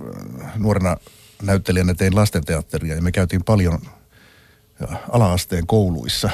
nuorena 0.57 0.97
näyttelijänä 1.43 1.95
tein 1.95 2.17
lastenteatteria 2.17 2.95
ja 2.95 3.03
me 3.03 3.13
käytiin 3.13 3.45
paljon 3.45 3.79
ala-asteen 5.09 5.67
kouluissa. 5.67 6.31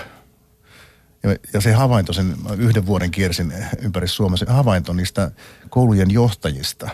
Ja, 1.23 1.37
ja 1.53 1.61
se 1.61 1.73
havainto, 1.73 2.13
sen 2.13 2.37
yhden 2.59 2.87
vuoden 2.87 3.11
kiersin 3.11 3.53
ympäri 3.83 4.09
Suomea, 4.09 4.37
se 4.37 4.47
havainto 4.49 4.93
niistä 4.93 5.31
koulujen 5.71 6.11
johtajista 6.11 6.91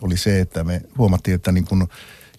oli 0.00 0.16
se, 0.16 0.40
että 0.40 0.64
me 0.64 0.82
huomattiin, 0.98 1.34
että 1.34 1.52
niin 1.52 1.64
kun, 1.64 1.88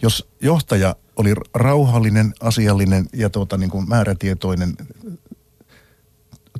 jos 0.02 0.30
johtaja 0.42 0.96
oli 1.16 1.34
rauhallinen, 1.54 2.34
asiallinen 2.40 3.06
ja 3.14 3.30
tuota, 3.30 3.58
niin 3.58 3.70
kuin 3.70 3.90
määrätietoinen 3.90 4.74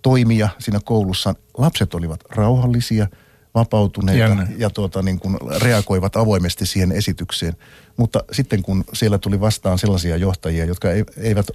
toimija 0.02 0.50
siinä 0.60 0.80
koulussa. 0.86 1.36
Lapset 1.58 1.94
olivat 1.94 2.20
rauhallisia, 2.30 3.08
vapautuneita 3.56 4.20
Jännä. 4.20 4.48
ja 4.58 4.70
tuota, 4.70 5.02
niin 5.02 5.20
kuin 5.20 5.38
reagoivat 5.62 6.16
avoimesti 6.16 6.66
siihen 6.66 6.92
esitykseen. 6.92 7.54
Mutta 7.98 8.24
sitten 8.32 8.62
kun 8.62 8.84
siellä 8.94 9.18
tuli 9.18 9.40
vastaan 9.40 9.80
sellaisia 9.80 10.18
johtajia, 10.18 10.66
jotka 10.66 10.92
ei- 10.92 11.04
eivät 11.18 11.48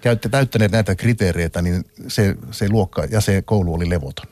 käyttä, 0.00 0.28
täyttäneet 0.28 0.72
näitä 0.72 0.94
kriteereitä, 0.94 1.62
niin 1.62 1.84
se, 2.08 2.36
se 2.50 2.68
luokka 2.68 3.04
ja 3.04 3.20
se 3.20 3.42
koulu 3.42 3.74
oli 3.74 3.90
levoton. 3.90 4.26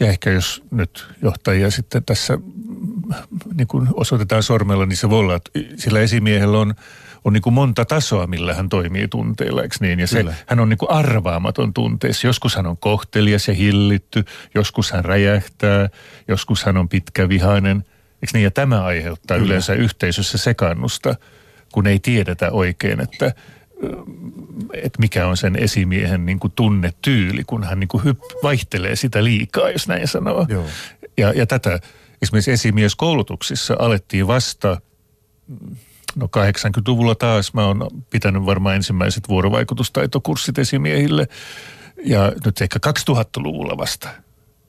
Ja 0.00 0.06
ehkä 0.08 0.30
jos 0.30 0.62
nyt 0.70 1.06
johtajia 1.22 1.70
sitten 1.70 2.04
tässä 2.04 2.36
mm, 2.36 2.42
niin 3.54 3.66
kuin 3.68 3.88
osoitetaan 3.94 4.42
sormella, 4.42 4.86
niin 4.86 4.96
se 4.96 5.10
voi 5.10 5.18
olla, 5.18 5.34
että 5.34 5.50
sillä 5.76 6.00
esimiehellä 6.00 6.58
on, 6.58 6.74
on 7.24 7.32
niin 7.32 7.42
kuin 7.42 7.54
monta 7.54 7.84
tasoa, 7.84 8.26
millä 8.26 8.54
hän 8.54 8.68
toimii 8.68 9.08
tunteilla, 9.08 9.62
eikö 9.62 9.76
niin? 9.80 10.00
Ja 10.00 10.06
se, 10.06 10.18
Kyllä. 10.18 10.34
hän 10.46 10.60
on 10.60 10.68
niin 10.68 10.78
kuin 10.78 10.90
arvaamaton 10.90 11.74
tunteessa. 11.74 12.26
Joskus 12.26 12.56
hän 12.56 12.66
on 12.66 12.76
kohtelias 12.76 13.48
ja 13.48 13.54
hillitty, 13.54 14.24
joskus 14.54 14.92
hän 14.92 15.04
räjähtää, 15.04 15.88
joskus 16.28 16.64
hän 16.64 16.76
on 16.76 16.88
pitkävihainen. 16.88 17.76
Eikö 18.22 18.30
niin? 18.32 18.44
Ja 18.44 18.50
tämä 18.50 18.84
aiheuttaa 18.84 19.36
Kyllä. 19.36 19.46
yleensä 19.46 19.74
yhteisössä 19.74 20.38
sekannusta, 20.38 21.14
kun 21.72 21.86
ei 21.86 21.98
tiedetä 21.98 22.50
oikein, 22.50 23.00
että 23.00 23.34
että 24.74 24.98
mikä 24.98 25.26
on 25.26 25.36
sen 25.36 25.56
esimiehen 25.56 26.26
niin 26.26 26.40
kuin 26.40 26.52
tunnetyyli, 26.56 27.44
kun 27.46 27.64
hän 27.64 27.80
niin 27.80 27.88
kuin 27.88 28.04
hypp- 28.04 28.42
vaihtelee 28.42 28.96
sitä 28.96 29.24
liikaa, 29.24 29.70
jos 29.70 29.88
näin 29.88 30.08
sanoo. 30.08 30.46
Joo. 30.48 30.66
Ja, 31.16 31.32
ja 31.32 31.46
tätä 31.46 31.80
esimerkiksi 32.22 32.52
esimieskoulutuksissa 32.52 33.76
alettiin 33.78 34.26
vasta, 34.26 34.80
no 36.16 36.26
80-luvulla 36.26 37.14
taas, 37.14 37.54
mä 37.54 37.66
oon 37.66 37.88
pitänyt 38.10 38.46
varmaan 38.46 38.76
ensimmäiset 38.76 39.28
vuorovaikutustaitokurssit 39.28 40.58
esimiehille, 40.58 41.28
ja 42.04 42.32
nyt 42.44 42.60
ehkä 42.60 42.78
2000-luvulla 43.10 43.76
vasta 43.78 44.08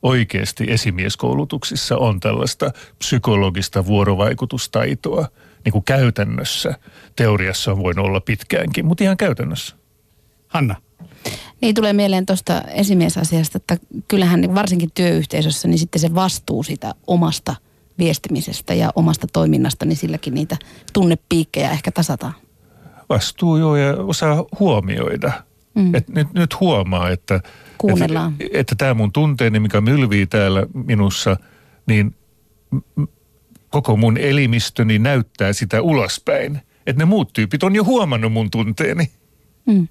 oikeasti 0.02 0.66
esimieskoulutuksissa 0.68 1.98
on 1.98 2.20
tällaista 2.20 2.72
psykologista 3.00 3.86
vuorovaikutustaitoa 3.86 5.28
niin 5.66 5.72
kuin 5.72 5.84
käytännössä. 5.84 6.76
Teoriassa 7.16 7.72
on 7.72 7.78
voinut 7.78 8.06
olla 8.06 8.22
pitkäänkin, 8.22 8.86
mutta 8.86 9.04
ihan 9.04 9.18
käytännössä. 9.18 9.76
Hanna. 10.48 10.76
Niin 11.62 11.76
tulee 11.76 11.94
mieleen 11.94 12.26
tuosta 12.26 12.62
esimiesasiasta, 12.62 13.58
että 13.58 13.78
kyllähän 14.08 14.56
varsinkin 14.56 14.92
työyhteisössä, 14.94 15.68
niin 15.68 15.80
sitten 15.80 16.02
se 16.02 16.16
vastuu 16.16 16.64
sitä 16.64 16.96
omasta 17.08 17.56
viestimisestä 18.00 18.74
ja 18.74 18.90
omasta 18.96 19.28
toiminnasta, 19.34 19.86
niin 19.86 19.96
silläkin 19.96 20.34
niitä 20.34 20.58
tunnepiikkejä 20.94 21.72
ehkä 21.72 21.92
tasataan. 21.92 22.34
vastuu 23.10 23.58
joo 23.58 23.76
ja 23.76 23.94
osaa 23.94 24.46
huomioida. 24.60 25.32
Mm. 25.76 25.96
Et 25.96 26.10
nyt, 26.10 26.34
nyt 26.34 26.60
huomaa, 26.60 27.10
että, 27.10 27.42
Kuunnellaan. 27.78 28.36
että, 28.40 28.60
että 28.60 28.76
tämä 28.78 28.94
mun 28.94 29.12
tunteeni, 29.12 29.60
mikä 29.60 29.82
mylvii 29.82 30.28
täällä 30.28 30.68
minussa, 30.74 31.38
niin 31.86 32.16
koko 33.70 33.98
mun 33.98 34.18
elimistöni 34.18 35.00
näyttää 35.00 35.54
sitä 35.54 35.82
ulospäin. 35.82 36.62
Että 36.88 37.02
ne 37.02 37.06
muut 37.06 37.34
tyypit 37.34 37.64
on 37.64 37.76
jo 37.76 37.84
huomannut 37.84 38.34
mun 38.34 38.52
tunteeni. 38.52 39.12
Mm. 39.66 39.88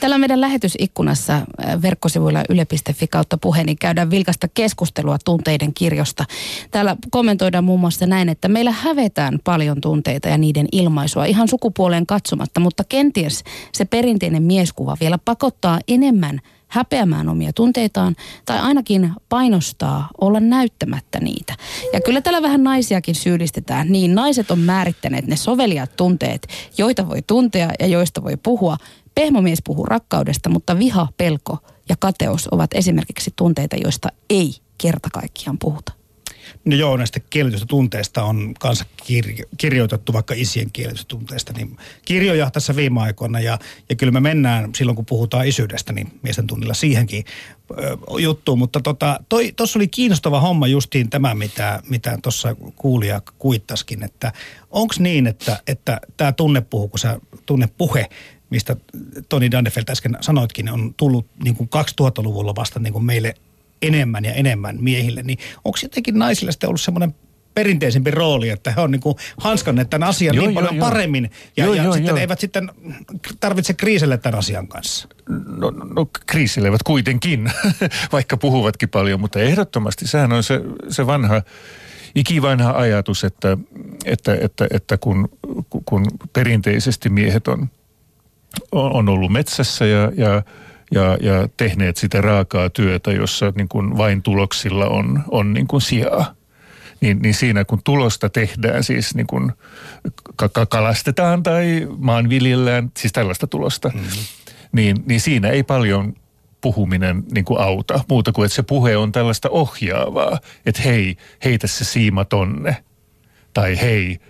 Täällä 0.00 0.18
meidän 0.18 0.40
lähetysikkunassa 0.40 1.34
äh, 1.34 1.82
verkkosivuilla 1.82 2.42
yle.fi 2.48 3.06
kautta 3.06 3.38
puheen, 3.38 3.66
niin 3.66 3.78
käydään 3.78 4.10
vilkasta 4.10 4.48
keskustelua 4.48 5.18
tunteiden 5.24 5.74
kirjosta. 5.74 6.24
Täällä 6.70 6.96
kommentoidaan 7.10 7.64
muun 7.64 7.80
muassa 7.80 8.06
näin, 8.06 8.28
että 8.28 8.48
meillä 8.48 8.72
hävetään 8.72 9.38
paljon 9.44 9.80
tunteita 9.80 10.28
ja 10.28 10.38
niiden 10.38 10.66
ilmaisua 10.72 11.24
ihan 11.24 11.48
sukupuoleen 11.48 12.06
katsomatta, 12.06 12.60
mutta 12.60 12.84
kenties 12.88 13.44
se 13.72 13.84
perinteinen 13.84 14.42
mieskuva 14.42 14.96
vielä 15.00 15.18
pakottaa 15.18 15.80
enemmän 15.88 16.40
häpeämään 16.72 17.28
omia 17.28 17.52
tunteitaan 17.52 18.16
tai 18.44 18.58
ainakin 18.58 19.12
painostaa 19.28 20.08
olla 20.20 20.40
näyttämättä 20.40 21.20
niitä. 21.20 21.54
Ja 21.92 22.00
kyllä 22.00 22.20
täällä 22.20 22.42
vähän 22.42 22.64
naisiakin 22.64 23.14
syyllistetään. 23.14 23.88
Niin, 23.92 24.14
naiset 24.14 24.50
on 24.50 24.58
määrittäneet 24.58 25.26
ne 25.26 25.36
soveliat 25.36 25.96
tunteet, 25.96 26.48
joita 26.78 27.08
voi 27.08 27.22
tuntea 27.22 27.70
ja 27.80 27.86
joista 27.86 28.22
voi 28.24 28.36
puhua. 28.36 28.76
Pehmomies 29.14 29.62
puhuu 29.64 29.84
rakkaudesta, 29.84 30.48
mutta 30.48 30.78
viha, 30.78 31.08
pelko 31.16 31.58
ja 31.88 31.96
kateus 31.98 32.48
ovat 32.50 32.70
esimerkiksi 32.74 33.32
tunteita, 33.36 33.76
joista 33.76 34.08
ei 34.30 34.54
kerta 34.78 35.08
kaikkiaan 35.12 35.58
puhuta. 35.58 35.92
No 36.64 36.76
joo, 36.76 36.96
näistä 36.96 37.20
kielletyistä 37.20 37.66
tunteista 37.66 38.24
on 38.24 38.54
kanssa 38.60 38.84
kirjo, 39.06 39.44
kirjoitettu 39.56 40.12
vaikka 40.12 40.34
isien 40.36 40.72
kielletyistä 40.72 41.08
tunteista, 41.08 41.52
niin 41.52 41.76
kirjoja 42.04 42.50
tässä 42.50 42.76
viime 42.76 43.00
aikoina 43.00 43.40
ja, 43.40 43.58
ja 43.88 43.96
kyllä 43.96 44.10
me 44.10 44.20
mennään 44.20 44.74
silloin 44.74 44.96
kun 44.96 45.06
puhutaan 45.06 45.46
isyydestä, 45.46 45.92
niin 45.92 46.18
miesten 46.22 46.46
tunnilla 46.46 46.74
siihenkin 46.74 47.24
ö, 47.70 47.98
juttuun, 48.18 48.58
mutta 48.58 48.80
tuossa 48.80 49.20
tota, 49.56 49.78
oli 49.78 49.88
kiinnostava 49.88 50.40
homma 50.40 50.66
justiin 50.66 51.10
tämä, 51.10 51.34
mitä, 51.34 51.82
tuossa 52.22 52.56
kuulija 52.76 53.22
kuittaskin, 53.38 54.04
että 54.04 54.32
onko 54.70 54.94
niin, 54.98 55.26
että, 55.26 55.62
että 55.66 56.00
tämä 56.16 56.32
tunnepuhu, 56.32 56.88
kun 56.88 56.98
sä 56.98 57.20
tunnepuhe, 57.46 58.08
mistä 58.52 58.76
Toni 59.28 59.50
Dandefeld 59.50 59.88
äsken 59.88 60.16
sanoitkin, 60.20 60.70
on 60.70 60.94
tullut 60.96 61.26
niin 61.44 61.56
kuin 61.56 61.70
2000-luvulla 61.76 62.54
vasta 62.54 62.80
niin 62.80 62.92
kuin 62.92 63.04
meille 63.04 63.34
enemmän 63.82 64.24
ja 64.24 64.32
enemmän 64.32 64.76
miehille, 64.80 65.22
niin 65.22 65.38
onko 65.64 65.78
jotenkin 65.82 66.18
naisille 66.18 66.52
sitten 66.52 66.68
ollut 66.68 66.80
semmoinen 66.80 67.14
perinteisempi 67.54 68.10
rooli, 68.10 68.48
että 68.48 68.72
he 68.76 68.80
on 68.80 68.90
niin 68.90 69.00
kuin 69.00 69.16
hanskanneet 69.36 69.90
tämän 69.90 70.08
asian 70.08 70.34
joo, 70.34 70.44
niin 70.46 70.54
paljon 70.54 70.76
joo, 70.76 70.86
paremmin 70.86 71.30
ja, 71.56 71.64
joo, 71.64 71.74
ja 71.74 71.82
joo, 71.82 71.92
sitten 71.92 72.08
joo. 72.08 72.18
eivät 72.18 72.40
sitten 72.40 72.70
tarvitse 73.40 73.74
kriiselle 73.74 74.18
tämän 74.18 74.38
asian 74.38 74.68
kanssa? 74.68 75.08
No, 75.56 75.70
no 75.70 76.06
kriisilevät 76.26 76.82
kuitenkin, 76.82 77.52
vaikka 78.12 78.36
puhuvatkin 78.36 78.88
paljon, 78.88 79.20
mutta 79.20 79.40
ehdottomasti 79.40 80.06
sehän 80.06 80.32
on 80.32 80.42
se, 80.42 80.60
se 80.88 81.06
vanha 81.06 81.42
ikivanha 82.14 82.70
ajatus, 82.70 83.24
että, 83.24 83.58
että, 84.04 84.38
että, 84.40 84.66
että 84.70 84.98
kun, 84.98 85.28
kun 85.84 86.06
perinteisesti 86.32 87.08
miehet 87.08 87.48
on, 87.48 87.70
on 88.72 89.08
ollut 89.08 89.32
metsässä 89.32 89.86
ja, 89.86 90.12
ja 90.16 90.42
ja, 90.94 91.18
ja 91.20 91.48
tehneet 91.56 91.96
sitä 91.96 92.20
raakaa 92.20 92.70
työtä, 92.70 93.12
jossa 93.12 93.52
niin 93.56 93.68
kuin 93.68 93.96
vain 93.96 94.22
tuloksilla 94.22 94.86
on, 94.86 95.24
on 95.30 95.52
niin 95.52 95.66
kuin 95.66 95.80
sijaa. 95.80 96.34
Niin, 97.00 97.18
niin 97.22 97.34
siinä 97.34 97.64
kun 97.64 97.82
tulosta 97.84 98.28
tehdään, 98.28 98.84
siis 98.84 99.14
niin 99.14 99.26
kuin 99.26 99.52
kalastetaan 100.68 101.42
tai 101.42 101.88
maanviljellään, 101.98 102.90
siis 102.98 103.12
tällaista 103.12 103.46
tulosta, 103.46 103.88
mm-hmm. 103.88 104.10
niin, 104.72 104.96
niin 105.06 105.20
siinä 105.20 105.48
ei 105.48 105.62
paljon 105.62 106.14
puhuminen 106.60 107.22
niin 107.34 107.44
kuin 107.44 107.60
auta. 107.60 108.00
Muuta 108.08 108.32
kuin, 108.32 108.46
että 108.46 108.56
se 108.56 108.62
puhe 108.62 108.96
on 108.96 109.12
tällaista 109.12 109.50
ohjaavaa, 109.50 110.38
että 110.66 110.82
hei, 110.82 111.16
heitä 111.44 111.66
se 111.66 111.84
siima 111.84 112.24
tonne. 112.24 112.76
Tai 113.54 113.80
hei, 113.80 114.20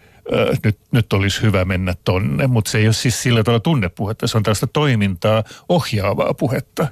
nyt, 0.64 0.78
nyt 0.92 1.12
olisi 1.12 1.42
hyvä 1.42 1.64
mennä 1.64 1.94
tonne, 2.04 2.46
mutta 2.46 2.70
se 2.70 2.78
ei 2.78 2.86
ole 2.86 2.92
siis 2.92 3.22
sillä 3.22 3.44
tavalla 3.44 3.60
tunnepuhetta, 3.60 4.26
se 4.26 4.36
on 4.36 4.42
tällaista 4.42 4.66
toimintaa 4.66 5.44
ohjaavaa 5.68 6.34
puhetta. 6.34 6.86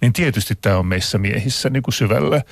Niin 0.00 0.12
tietysti 0.12 0.54
tämä 0.60 0.78
on 0.78 0.86
meissä 0.86 1.18
miehissä 1.18 1.70
niin 1.70 1.82
kuin 1.82 1.94
syvällä. 1.94 2.42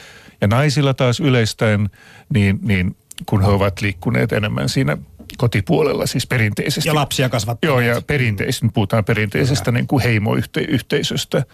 Ja 0.41 0.49
naisilla 0.49 0.95
taas 0.95 1.21
yleistäen, 1.21 1.91
niin, 2.35 2.59
niin 2.63 2.97
kun 3.27 3.43
he 3.43 3.49
ovat 3.49 3.81
liikkuneet 3.81 4.33
enemmän 4.33 4.69
siinä 4.69 4.97
kotipuolella, 5.37 6.07
siis 6.07 6.27
perinteisesti. 6.27 6.89
Ja 6.89 6.95
lapsia 6.95 7.29
kasvattaa. 7.29 7.69
Joo, 7.69 7.81
ja 7.81 8.03
perinteisesti, 8.07 8.69
puhutaan 8.75 9.05
perinteisestä 9.05 9.73
niin 9.73 9.87
kuin 9.87 10.03
heimoyhteisöstä, 10.03 11.45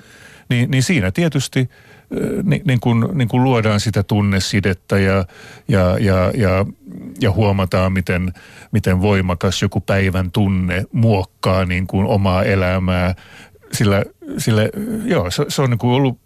niin, 0.49 0.71
niin 0.71 0.83
siinä 0.83 1.11
tietysti– 1.11 1.69
niin, 2.43 2.63
niin, 2.65 2.81
kuin, 2.81 3.09
niin 3.13 3.29
kuin 3.29 3.45
luodaan 3.45 3.81
sitä 3.81 4.03
tunnesidettä 4.03 4.99
ja, 4.99 5.25
ja, 5.69 5.99
ja, 6.01 6.33
ja, 6.35 6.67
ja 7.21 7.31
huomataan, 7.31 7.93
miten, 7.93 8.33
miten 8.73 9.01
voimakas 9.01 9.63
joku 9.63 9.81
päivän 9.81 10.31
tunne 10.31 10.85
muokkaa 10.93 11.65
niin 11.65 11.87
kuin 11.87 12.07
omaa 12.07 12.43
elämää. 12.45 13.15
Sillä, 13.73 14.05
sillä 14.39 14.63
joo, 15.05 15.31
se, 15.31 15.45
se 15.49 15.63
on 15.63 15.71
niin 15.71 15.79
kuin 15.79 15.93
ollut 15.95 16.21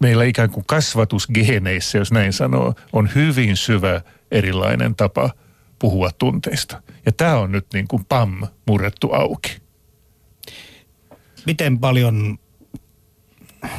meillä 0.00 0.24
ikään 0.24 0.50
kuin 0.50 0.64
kasvatusgeeneissä, 0.66 1.98
jos 1.98 2.12
näin 2.12 2.32
sanoo, 2.32 2.74
on 2.92 3.10
hyvin 3.14 3.56
syvä 3.56 4.00
erilainen 4.30 4.94
tapa 4.94 5.30
puhua 5.78 6.10
tunteista. 6.18 6.82
Ja 7.06 7.12
tämä 7.12 7.38
on 7.38 7.52
nyt 7.52 7.66
niin 7.72 7.88
kuin 7.88 8.04
pam 8.04 8.42
murrettu 8.66 9.12
auki. 9.12 9.56
Miten 11.46 11.78
paljon 11.78 12.38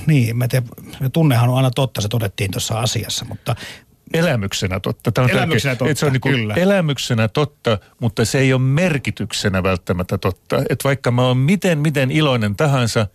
niin, 0.07 0.37
mä 0.37 0.47
tiedän, 0.47 0.69
tunnehan 1.13 1.49
on 1.49 1.57
aina 1.57 1.71
totta, 1.71 2.01
se 2.01 2.07
todettiin 2.07 2.51
tuossa 2.51 2.79
asiassa, 2.79 3.25
mutta 3.25 3.55
elämyksenä 4.13 4.79
totta. 4.79 5.11
Tämä 5.11 5.25
on 5.25 5.31
elämyksenä 5.31 5.75
tärkeä, 5.75 5.87
totta, 5.87 5.99
se 5.99 6.05
on 6.05 6.13
niin 6.13 6.21
kuin 6.21 6.35
kyllä. 6.35 6.53
Elämyksenä 6.53 7.27
totta, 7.27 7.77
mutta 7.99 8.25
se 8.25 8.39
ei 8.39 8.53
ole 8.53 8.61
merkityksenä 8.61 9.63
välttämättä 9.63 10.17
totta. 10.17 10.57
Että 10.69 10.83
vaikka 10.83 11.11
mä 11.11 11.27
oon 11.27 11.37
miten, 11.37 11.79
miten 11.79 12.11
iloinen 12.11 12.55
tahansa, 12.55 13.07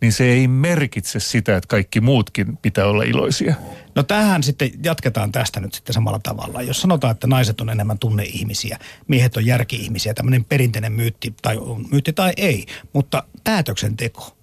niin 0.00 0.12
se 0.12 0.24
ei 0.24 0.48
merkitse 0.48 1.20
sitä, 1.20 1.56
että 1.56 1.68
kaikki 1.68 2.00
muutkin 2.00 2.56
pitää 2.56 2.86
olla 2.86 3.02
iloisia. 3.02 3.54
No 3.94 4.02
tähän 4.02 4.42
sitten 4.42 4.70
jatketaan 4.84 5.32
tästä 5.32 5.60
nyt 5.60 5.74
sitten 5.74 5.94
samalla 5.94 6.20
tavalla. 6.22 6.62
Jos 6.62 6.80
sanotaan, 6.80 7.10
että 7.10 7.26
naiset 7.26 7.60
on 7.60 7.70
enemmän 7.70 7.98
tunneihmisiä, 7.98 8.78
miehet 9.08 9.36
on 9.36 9.46
järki-ihmisiä, 9.46 10.14
tämmöinen 10.14 10.44
perinteinen 10.44 10.92
myytti 10.92 11.34
tai 11.42 11.56
on 11.56 11.84
myytti 11.90 12.12
tai 12.12 12.32
ei, 12.36 12.66
mutta 12.92 13.24
päätöksenteko 13.44 14.36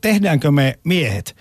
tehdäänkö 0.00 0.50
me 0.50 0.78
miehet 0.84 1.36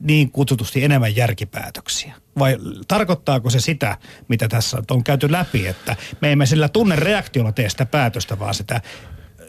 niin 0.00 0.30
kutsutusti 0.30 0.84
enemmän 0.84 1.16
järkipäätöksiä? 1.16 2.14
Vai 2.38 2.56
tarkoittaako 2.88 3.50
se 3.50 3.60
sitä, 3.60 3.98
mitä 4.28 4.48
tässä 4.48 4.82
on 4.90 5.04
käyty 5.04 5.32
läpi, 5.32 5.66
että 5.66 5.96
me 6.20 6.32
emme 6.32 6.46
sillä 6.46 6.68
tunne 6.68 6.96
reaktiolla 6.96 7.52
tee 7.52 7.68
sitä 7.68 7.86
päätöstä, 7.86 8.38
vaan 8.38 8.54
sitä 8.54 8.80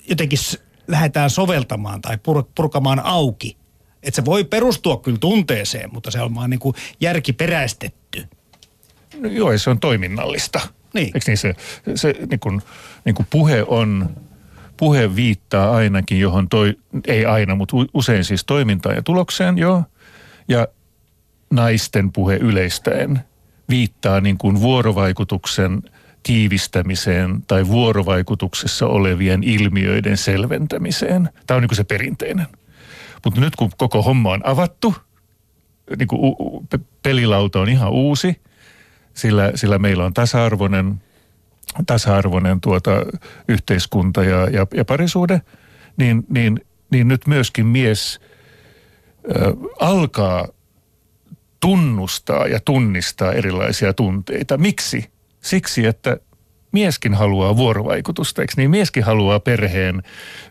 jotenkin 0.09 0.39
lähdetään 0.87 1.29
soveltamaan 1.29 2.01
tai 2.01 2.15
pur- 2.15 2.49
purkamaan 2.55 2.99
auki. 2.99 3.57
Että 4.03 4.15
se 4.15 4.25
voi 4.25 4.43
perustua 4.43 4.97
kyllä 4.97 5.17
tunteeseen, 5.17 5.93
mutta 5.93 6.11
se 6.11 6.21
on 6.21 6.35
vaan 6.35 6.49
niin 6.49 6.59
kuin 6.59 6.75
järkiperäistetty. 7.01 8.27
No 9.19 9.29
joo, 9.29 9.57
se 9.57 9.69
on 9.69 9.79
toiminnallista. 9.79 10.59
Niin. 10.93 11.05
Eikö 11.05 11.19
niin 11.27 11.37
se, 11.37 11.55
se 11.95 12.13
niin 12.29 12.39
kuin, 12.39 12.61
niin 13.05 13.15
kuin 13.15 13.27
puhe 13.29 13.63
on 13.67 14.09
puhe 14.77 15.15
viittaa 15.15 15.75
ainakin 15.75 16.19
johon 16.19 16.49
toi, 16.49 16.75
ei 17.07 17.25
aina, 17.25 17.55
mutta 17.55 17.75
usein 17.93 18.23
siis 18.23 18.43
toimintaan 18.45 18.95
ja 18.95 19.01
tulokseen, 19.01 19.57
joo. 19.57 19.83
Ja 20.47 20.67
naisten 21.51 22.11
puhe 22.11 22.35
yleistäen 22.35 23.19
viittaa 23.69 24.21
niin 24.21 24.37
kuin 24.37 24.61
vuorovaikutuksen 24.61 25.81
tiivistämiseen 26.23 27.43
tai 27.47 27.67
vuorovaikutuksessa 27.67 28.87
olevien 28.87 29.43
ilmiöiden 29.43 30.17
selventämiseen. 30.17 31.29
Tämä 31.47 31.55
on 31.55 31.61
niin 31.61 31.69
kuin 31.69 31.77
se 31.77 31.83
perinteinen. 31.83 32.47
Mutta 33.25 33.41
nyt 33.41 33.55
kun 33.55 33.69
koko 33.77 34.01
homma 34.01 34.31
on 34.31 34.41
avattu, 34.43 34.95
niin 35.99 36.07
kuin 36.07 36.19
u- 36.21 36.65
pelilauta 37.03 37.59
on 37.59 37.69
ihan 37.69 37.91
uusi, 37.91 38.41
sillä, 39.13 39.51
sillä 39.55 39.79
meillä 39.79 40.05
on 40.05 40.13
tasa-arvoinen 40.13 41.01
tasa-arvoinen 41.87 42.61
tuota, 42.61 42.91
yhteiskunta 43.47 44.23
ja, 44.23 44.49
ja, 44.49 44.67
ja 44.73 44.85
parisuhde, 44.85 45.41
niin, 45.97 46.25
niin, 46.29 46.59
niin 46.91 47.07
nyt 47.07 47.27
myöskin 47.27 47.65
mies 47.65 48.19
ö, 49.35 49.53
alkaa 49.79 50.47
tunnustaa 51.65 52.47
ja 52.47 52.59
tunnistaa 52.59 53.33
erilaisia 53.33 53.93
tunteita. 53.93 54.57
Miksi? 54.57 55.09
Siksi, 55.41 55.85
että 55.85 56.17
mieskin 56.71 57.13
haluaa 57.13 57.57
vuorovaikutusta, 57.57 58.41
eikö 58.41 58.53
niin? 58.57 58.69
Mieskin 58.69 59.03
haluaa 59.03 59.39
perheen 59.39 60.03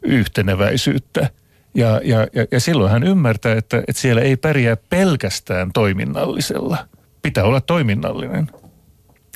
yhteneväisyyttä. 0.03 1.31
Ja, 1.74 2.00
ja, 2.05 2.18
ja, 2.18 2.46
ja 2.50 2.61
silloin 2.61 2.92
hän 2.92 3.03
ymmärtää, 3.03 3.55
että, 3.55 3.79
että 3.79 4.03
siellä 4.03 4.22
ei 4.22 4.37
pärjää 4.37 4.77
pelkästään 4.77 5.72
toiminnallisella. 5.72 6.88
Pitää 7.22 7.44
olla 7.44 7.61
toiminnallinen, 7.61 8.50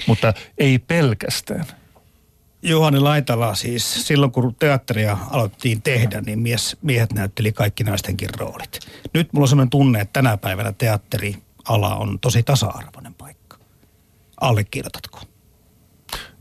mutta 0.07 0.35
ei 0.59 0.79
pelkästään. 0.79 1.64
Juhani 2.62 2.99
Laitala 3.01 3.55
siis, 3.55 4.07
silloin 4.07 4.33
kun 4.33 4.55
teatteria 4.55 5.19
aloittiin 5.31 5.83
tehdä, 5.83 6.21
niin 6.21 6.38
mies, 6.38 6.77
miehet 6.83 7.12
näytteli 7.12 7.53
kaikki 7.53 7.85
naistenkin 7.85 8.29
roolit. 8.38 8.81
Nyt 9.14 9.33
mulla 9.33 9.45
on 9.45 9.49
sellainen 9.49 9.71
tunne, 9.71 10.01
että 10.01 10.12
tänä 10.12 10.37
päivänä 10.37 10.73
teatteriala 11.69 11.97
on 11.97 12.19
tosi 12.21 12.43
tasa-arvoinen 12.43 13.15
paikka. 13.15 13.59
Allekirjoitatko? 14.41 15.21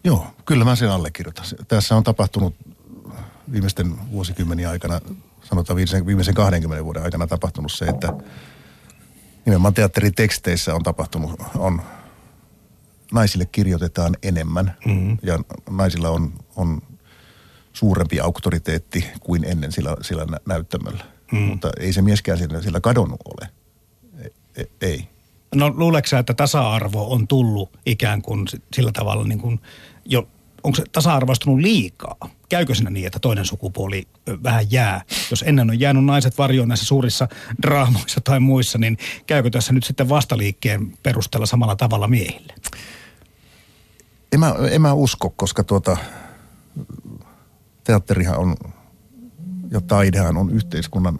Joo, 0.03 0.27
kyllä 0.45 0.65
mä 0.65 0.75
sen 0.75 0.91
allekirjoitan. 0.91 1.45
Tässä 1.67 1.95
on 1.95 2.03
tapahtunut 2.03 2.55
viimeisten 3.51 4.11
vuosikymmenen 4.11 4.69
aikana, 4.69 4.99
sanotaan 5.43 5.75
viimeisen, 5.75 6.05
viimeisen 6.05 6.33
20 6.33 6.85
vuoden 6.85 7.03
aikana 7.03 7.27
tapahtunut 7.27 7.71
se, 7.71 7.85
että 7.85 8.13
nimenomaan 9.45 9.73
teatteriteksteissä 9.73 10.75
on 10.75 10.83
tapahtunut, 10.83 11.41
on 11.55 11.81
naisille 13.11 13.45
kirjoitetaan 13.45 14.15
enemmän 14.23 14.77
mm-hmm. 14.85 15.17
ja 15.23 15.39
naisilla 15.69 16.09
on, 16.09 16.33
on 16.55 16.81
suurempi 17.73 18.19
auktoriteetti 18.19 19.05
kuin 19.19 19.43
ennen 19.43 19.71
sillä, 19.71 19.95
sillä 20.01 20.25
nä- 20.25 20.39
näyttämöllä. 20.45 21.05
Mm. 21.31 21.39
Mutta 21.39 21.69
ei 21.79 21.93
se 21.93 22.01
mieskään 22.01 22.37
sillä, 22.37 22.61
sillä 22.61 22.79
kadonnut 22.79 23.19
ole. 23.25 23.49
Ei. 24.55 24.71
ei. 24.81 25.16
No 25.57 25.73
luuleeko 25.75 26.17
että 26.19 26.33
tasa-arvo 26.33 27.13
on 27.13 27.27
tullut 27.27 27.77
ikään 27.85 28.21
kuin 28.21 28.47
sillä 28.73 28.91
tavalla 28.91 29.23
niin 29.23 29.39
kuin 29.39 29.59
jo, 30.05 30.27
onko 30.63 30.75
se 30.75 30.83
tasa-arvoistunut 30.91 31.59
liikaa? 31.59 32.17
Käykö 32.49 32.75
siinä 32.75 32.89
niin, 32.89 33.05
että 33.07 33.19
toinen 33.19 33.45
sukupuoli 33.45 34.07
vähän 34.43 34.71
jää? 34.71 35.01
Jos 35.29 35.43
ennen 35.47 35.69
on 35.69 35.79
jäänyt 35.79 36.05
naiset 36.05 36.37
varjoon 36.37 36.67
näissä 36.67 36.85
suurissa 36.85 37.27
draamoissa 37.61 38.21
tai 38.21 38.39
muissa, 38.39 38.77
niin 38.77 38.97
käykö 39.27 39.49
tässä 39.49 39.73
nyt 39.73 39.83
sitten 39.83 40.09
vastaliikkeen 40.09 40.97
perusteella 41.03 41.45
samalla 41.45 41.75
tavalla 41.75 42.07
miehille? 42.07 42.53
En 44.33 44.39
mä, 44.39 44.55
en 44.71 44.81
mä 44.81 44.93
usko, 44.93 45.29
koska 45.29 45.63
tuota, 45.63 45.97
teatterihan 47.83 48.37
on 48.37 48.55
ja 49.71 49.81
taidehan 49.81 50.37
on 50.37 50.51
yhteiskunnan, 50.51 51.19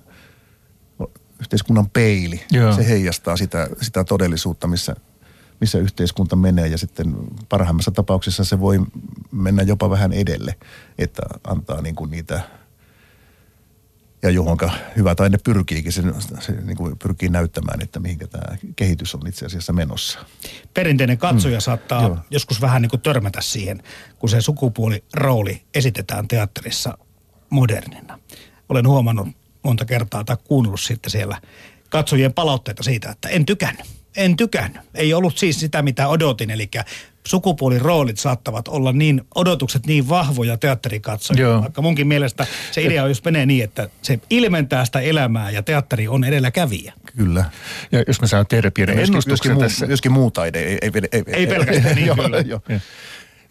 yhteiskunnan 1.40 1.90
peili. 1.90 2.44
Joo. 2.52 2.74
Se 2.74 2.88
heijastaa 2.88 3.38
sitä, 3.38 3.68
sitä 3.82 4.04
todellisuutta, 4.04 4.68
missä, 4.68 4.96
missä 5.62 5.78
yhteiskunta 5.78 6.36
menee 6.36 6.68
ja 6.68 6.78
sitten 6.78 7.16
parhaimmassa 7.50 7.92
tapauksessa 7.92 8.44
se 8.44 8.60
voi 8.60 8.80
mennä 9.32 9.64
jopa 9.64 9.90
vähän 9.90 10.14
edelle, 10.14 10.56
että 10.98 11.22
antaa 11.44 11.82
niin 11.82 11.96
kuin 11.96 12.12
niitä 12.12 12.42
ja 14.24 14.30
johonka 14.30 14.72
hyvä 14.96 15.16
taide 15.16 15.38
pyrkiikin, 15.44 15.92
se, 15.92 16.04
se 16.40 16.52
niin 16.52 16.78
kuin 16.78 16.98
pyrkii 16.98 17.30
näyttämään, 17.30 17.82
että 17.82 18.00
mihinkä 18.00 18.28
tämä 18.28 18.58
kehitys 18.76 19.16
on 19.16 19.28
itse 19.28 19.46
asiassa 19.46 19.74
menossa. 19.74 20.20
Perinteinen 20.74 21.18
katsoja 21.18 21.58
mm. 21.58 21.62
saattaa 21.62 22.02
Joo. 22.02 22.18
joskus 22.30 22.62
vähän 22.62 22.82
niin 22.82 22.90
kuin 22.90 23.02
törmätä 23.02 23.42
siihen, 23.42 23.84
kun 24.20 24.30
se 24.30 24.42
sukupuolirooli 24.42 25.62
esitetään 25.74 26.28
teatterissa 26.28 26.98
modernina. 27.50 28.20
Olen 28.70 28.88
huomannut 28.88 29.28
monta 29.64 29.86
kertaa 29.86 30.24
tai 30.24 30.38
kuunnellut 30.44 30.82
sitten 30.82 31.12
siellä 31.12 31.42
katsojien 31.90 32.34
palautteita 32.34 32.84
siitä, 32.84 33.10
että 33.10 33.30
en 33.30 33.46
tykännyt. 33.46 33.86
En 34.18 34.38
tykännyt. 34.38 34.82
Ei 34.96 35.14
ollut 35.14 35.38
siis 35.38 35.60
sitä, 35.60 35.82
mitä 35.82 36.08
odotin, 36.08 36.52
eli 36.52 36.70
sukupuoliroolit 37.28 38.18
saattavat 38.18 38.68
olla 38.68 38.92
niin, 38.92 39.22
odotukset 39.36 39.86
niin 39.86 40.10
vahvoja 40.10 40.58
teatterikatsojia. 40.58 41.62
Vaikka 41.62 41.82
munkin 41.82 42.08
mielestä 42.08 42.48
se 42.72 42.82
idea 42.82 43.04
on, 43.04 43.10
jos 43.10 43.24
menee 43.24 43.46
niin, 43.46 43.64
että 43.64 43.90
se 44.02 44.20
ilmentää 44.30 44.86
sitä 44.86 45.00
elämää 45.00 45.52
ja 45.52 45.64
teatteri 45.64 46.08
on 46.08 46.24
edelläkävijä. 46.24 46.94
Kyllä. 47.18 47.46
Ja 47.92 48.04
jos 48.08 48.22
mä 48.22 48.28
saan 48.28 48.48
tehdä 48.48 48.72
pienen 48.72 49.00
ennustuksen 49.00 49.58
tässä. 49.58 49.86
Myöskin 49.86 50.12
muu 50.12 50.32
taide. 50.32 50.60
Ei, 50.60 50.78
ei, 50.82 50.92
ei, 51.12 51.24
ei 51.28 51.48
pelkästään 51.48 51.96
niin, 51.96 52.16
kyllä. 52.16 52.38
Jo. 52.40 52.62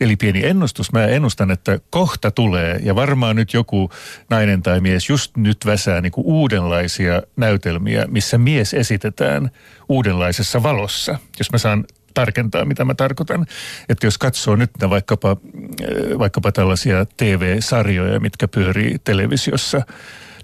Eli 0.01 0.17
pieni 0.17 0.47
ennustus. 0.47 0.93
Mä 0.93 1.07
ennustan, 1.07 1.51
että 1.51 1.81
kohta 1.91 2.31
tulee 2.31 2.81
ja 2.83 2.95
varmaan 2.95 3.37
nyt 3.37 3.53
joku 3.53 3.91
nainen 4.31 4.63
tai 4.63 4.81
mies 4.81 5.09
just 5.09 5.37
nyt 5.37 5.67
väsää 5.67 6.01
niin 6.01 6.13
kuin 6.13 6.27
uudenlaisia 6.27 7.23
näytelmiä, 7.37 8.05
missä 8.09 8.39
mies 8.39 8.75
esitetään 8.75 9.51
uudenlaisessa 9.89 10.63
valossa. 10.63 11.19
Jos 11.39 11.53
mä 11.53 11.59
saan 11.59 11.85
tarkentaa, 12.17 12.65
mitä 12.65 12.85
mä 12.85 12.95
tarkoitan. 12.95 13.47
Että 13.89 14.07
jos 14.07 14.19
katsoo 14.19 14.57
nyt 14.57 14.71
vaikkapa, 14.91 15.31
äh, 15.31 16.19
vaikkapa 16.19 16.53
tällaisia 16.53 17.07
TV-sarjoja, 17.17 18.21
mitkä 18.21 18.49
pyörii 18.49 18.97
televisiossa, 19.05 19.83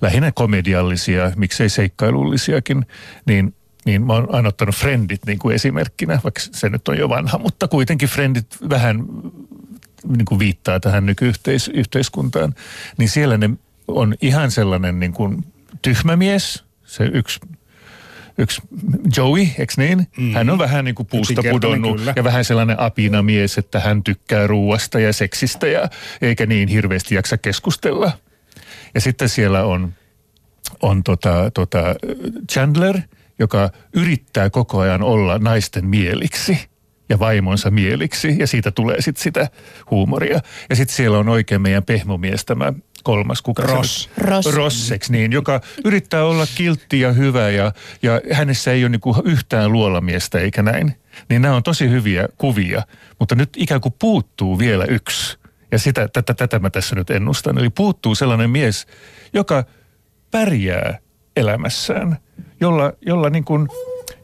lähinnä 0.01 0.33
komediallisia, 0.33 1.33
miksei 1.37 1.69
seikkailullisiakin, 1.69 2.87
niin 3.27 3.55
niin 3.85 4.07
mä 4.07 4.13
oon 4.13 4.35
aina 4.35 4.49
ottanut 4.49 4.75
Friendit 4.75 5.21
niin 5.27 5.39
kuin 5.39 5.55
esimerkkinä, 5.55 6.21
vaikka 6.25 6.41
se 6.41 6.69
nyt 6.69 6.89
on 6.89 6.99
jo 6.99 7.09
vanha, 7.09 7.39
mutta 7.39 7.69
kuitenkin 7.69 8.09
Friendit 8.09 8.47
vähän 8.71 9.05
niin 10.17 10.25
kuin 10.25 10.39
viittaa 10.39 10.81
tähän 10.81 11.07
nykyyhteiskuntaan, 11.07 12.55
niin 12.99 13.09
siellä 13.09 13.39
ne 13.39 13.51
on 13.89 14.15
ihan 14.21 14.51
sellainen 14.51 15.01
niin 15.01 15.13
kuin 15.13 15.45
tyhmä 15.83 16.17
mies, 16.17 16.65
se 16.85 17.05
yksi 17.05 17.41
yksi 18.39 18.63
Joey, 19.17 19.41
eikö 19.41 19.75
niin? 19.77 20.07
Mm. 20.17 20.33
Hän 20.33 20.51
on 20.51 20.59
vähän 20.59 20.85
niin 20.85 20.95
kuin 20.95 21.07
puusta 21.07 21.43
pudonnut 21.51 21.97
kyllä. 21.97 22.13
ja 22.17 22.25
vähän 22.25 22.45
sellainen 22.45 22.81
apina 22.81 23.23
mies, 23.23 23.59
että 23.59 23.81
hän 23.81 24.03
tykkää 24.03 24.47
ruuasta 24.47 25.01
ja 25.01 25.13
seksistä 25.13 25.67
ja 25.67 25.89
eikä 26.23 26.47
niin 26.47 26.69
hirveästi 26.69 27.15
jaksa 27.15 27.39
keskustella. 27.39 28.13
Ja 28.95 29.01
sitten 29.01 29.29
siellä 29.29 29.65
on, 29.65 29.95
on 30.83 31.03
tota, 31.03 31.51
tota 31.55 31.95
Chandler, 32.53 32.99
joka 33.39 33.71
yrittää 33.93 34.51
koko 34.51 34.79
ajan 34.79 35.03
olla 35.03 35.39
naisten 35.39 35.87
mieliksi 35.87 36.59
ja 37.09 37.19
vaimonsa 37.19 37.71
mieliksi 37.71 38.37
ja 38.39 38.47
siitä 38.47 38.71
tulee 38.71 39.01
sitten 39.01 39.23
sitä 39.23 39.49
huumoria. 39.91 40.41
Ja 40.71 40.77
sitten 40.77 40.97
siellä 40.97 41.19
on 41.19 41.29
oikein 41.29 41.63
meidän 41.63 41.85
pehmomies 41.85 42.45
tämä 42.45 42.73
kolmas, 43.03 43.43
kuka 43.43 43.63
Ross. 43.63 44.11
Ross. 44.19 44.55
Rosseks, 44.55 45.11
niin, 45.11 45.33
joka 45.33 45.61
yrittää 45.85 46.25
olla 46.25 46.47
kiltti 46.55 47.01
ja 47.01 47.13
hyvä 47.13 47.51
ja, 47.51 47.73
ja 48.03 48.21
hänessä 48.33 48.73
ei 48.73 48.85
ole 48.85 48.89
niinku 48.89 49.23
yhtään 49.25 49.73
luolamiestä 49.73 50.39
eikä 50.39 50.63
näin. 50.63 50.97
Niin 51.29 51.43
nämä 51.43 51.57
on 51.57 51.63
tosi 51.63 51.91
hyviä 51.91 52.29
kuvia, 52.39 52.83
mutta 53.19 53.35
nyt 53.35 53.51
ikään 53.57 53.81
kuin 53.81 53.95
puuttuu 53.99 54.59
vielä 54.59 54.85
yksi. 54.85 55.39
Ja 55.73 55.79
sitä, 55.79 56.09
tätä, 56.09 56.35
tätä 56.35 56.59
mä 56.59 56.71
tässä 56.71 56.97
nyt 56.97 57.11
ennustan. 57.11 57.59
Eli 57.59 57.71
puuttuu 57.71 58.15
sellainen 58.15 58.51
mies, 58.51 58.87
joka 59.33 59.65
pärjää 60.31 60.99
elämässään, 61.37 62.19
jolla, 62.61 62.93
jolla 63.07 63.31
niin 63.31 63.45
kuin, 63.45 63.69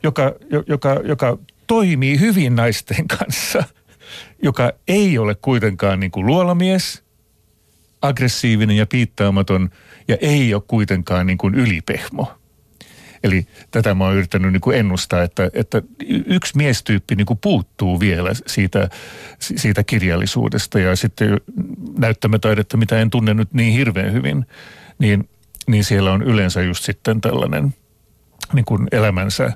joka, 0.03 0.35
joka, 0.67 1.01
joka 1.05 1.39
toimii 1.67 2.21
hyvin 2.21 2.57
naisten 2.57 3.09
kanssa, 3.19 3.65
joka 4.43 4.73
ei 4.89 5.19
ole 5.19 5.35
kuitenkaan 5.35 6.01
niin 6.01 6.11
kuin 6.11 6.27
luolamies– 6.27 7.03
aggressiivinen 8.03 8.77
ja 8.77 8.87
piittaamaton 8.87 9.71
ja 10.09 10.17
ei 10.21 10.55
ole 10.55 10.63
kuitenkaan 10.67 11.27
niin 11.27 11.39
kuin 11.39 11.55
ylipehmo. 11.55 12.33
Eli 13.25 13.47
tätä 13.71 13.95
mä 13.95 14.05
oon 14.05 14.15
yrittänyt 14.15 14.53
niin 14.53 14.61
kuin 14.61 14.79
ennustaa, 14.79 15.23
että, 15.23 15.51
että 15.53 15.83
yksi 16.27 16.57
miestyyppi 16.57 17.17
niin 17.17 17.27
kuin 17.27 17.39
puuttuu 17.43 18.01
vielä 18.01 18.31
siitä, 18.47 18.89
siitä 19.39 19.85
kirjallisuudesta 19.85 20.79
ja 20.79 20.97
sitten 20.97 21.41
näyttämätaidetta, 21.99 22.77
mitä 22.77 23.01
en 23.01 23.11
tunne 23.11 23.35
nyt 23.35 23.55
niin 23.55 23.73
hirveän 23.73 24.13
hyvin, 24.13 24.47
niin, 24.99 25.29
niin 25.69 25.85
siellä 25.85 26.13
on 26.13 26.23
yleensä 26.23 26.63
just 26.63 26.85
sitten 26.85 27.21
tällainen 27.21 27.75
niin 28.53 28.65
kuin 28.65 28.89
elämänsä 28.93 29.53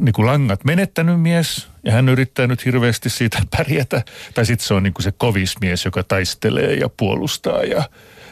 niin 0.00 0.12
kuin 0.12 0.26
langat 0.26 0.64
menettänyt 0.64 1.20
mies 1.20 1.68
ja 1.84 1.92
hän 1.92 2.08
yrittää 2.08 2.46
nyt 2.46 2.64
hirveästi 2.64 3.10
siitä 3.10 3.38
pärjätä. 3.56 4.02
Tai 4.34 4.46
sitten 4.46 4.66
se 4.66 4.74
on 4.74 4.82
niin 4.82 4.94
kuin 4.94 5.04
se 5.04 5.12
kovismies, 5.12 5.84
joka 5.84 6.02
taistelee 6.02 6.74
ja 6.74 6.88
puolustaa 6.88 7.62
ja, 7.62 7.84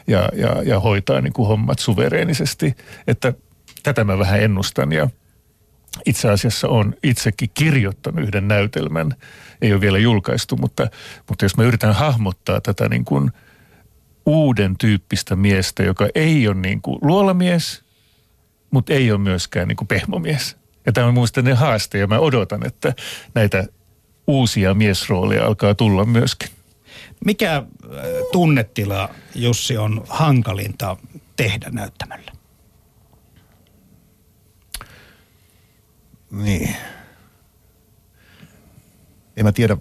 ja, 0.07 0.29
ja, 0.33 0.63
ja 0.63 0.81
hoitaa 0.81 1.21
niin 1.21 1.33
kuin 1.33 1.49
hommat 1.49 1.79
suvereenisesti. 1.79 2.77
Että 3.07 3.33
tätä 3.83 4.05
mä 4.05 4.19
vähän 4.19 4.43
ennustan 4.43 4.93
ja 4.93 5.09
itse 6.07 6.31
asiassa 6.31 6.69
on 6.69 6.95
itsekin 7.03 7.51
kirjoittanut 7.55 8.21
yhden 8.25 8.49
näytelmän. 8.49 9.15
Ei 9.63 9.73
ole 9.73 9.81
vielä 9.81 9.99
julkaistu, 9.99 10.57
mutta, 10.57 10.87
mutta 11.29 11.45
jos 11.45 11.57
mä 11.57 11.65
yritän 11.65 11.95
hahmottaa 11.95 12.61
tätä 12.61 12.89
niin 12.89 13.05
kuin 13.05 13.31
uuden 14.27 14.79
tyyppistä 14.79 15.37
miestä, 15.37 15.83
joka 15.83 16.09
ei 16.15 16.49
ole 16.49 16.57
niin 16.57 16.83
kuin 16.83 16.99
luolamies, 17.03 17.83
mutta 18.71 18.93
ei 18.93 19.11
ole 19.11 19.21
myöskään 19.21 19.69
niin 19.69 19.77
kuin 19.77 19.89
pehmomies– 19.89 20.57
ja 20.87 20.93
tämä 20.93 21.07
on 21.07 21.15
minusta 21.15 21.43
ne 21.43 21.55
haaste 21.55 21.99
ja 21.99 22.07
mä 22.07 22.19
odotan, 22.19 22.67
että 22.67 22.95
näitä 23.35 23.65
uusia 24.27 24.75
miesrooleja 24.75 25.47
alkaa 25.47 25.75
tulla 25.75 26.05
myöskin. 26.05 26.49
Mikä 27.25 27.57
äh, 27.57 27.63
tunnetila, 28.33 29.09
Jussi, 29.35 29.77
on 29.77 30.05
hankalinta 30.09 30.97
tehdä 31.37 31.71
näyttämällä? 31.71 32.33
Niin. 36.31 36.77
En 39.37 39.45
mä 39.45 39.53
tiedä, 39.53 39.77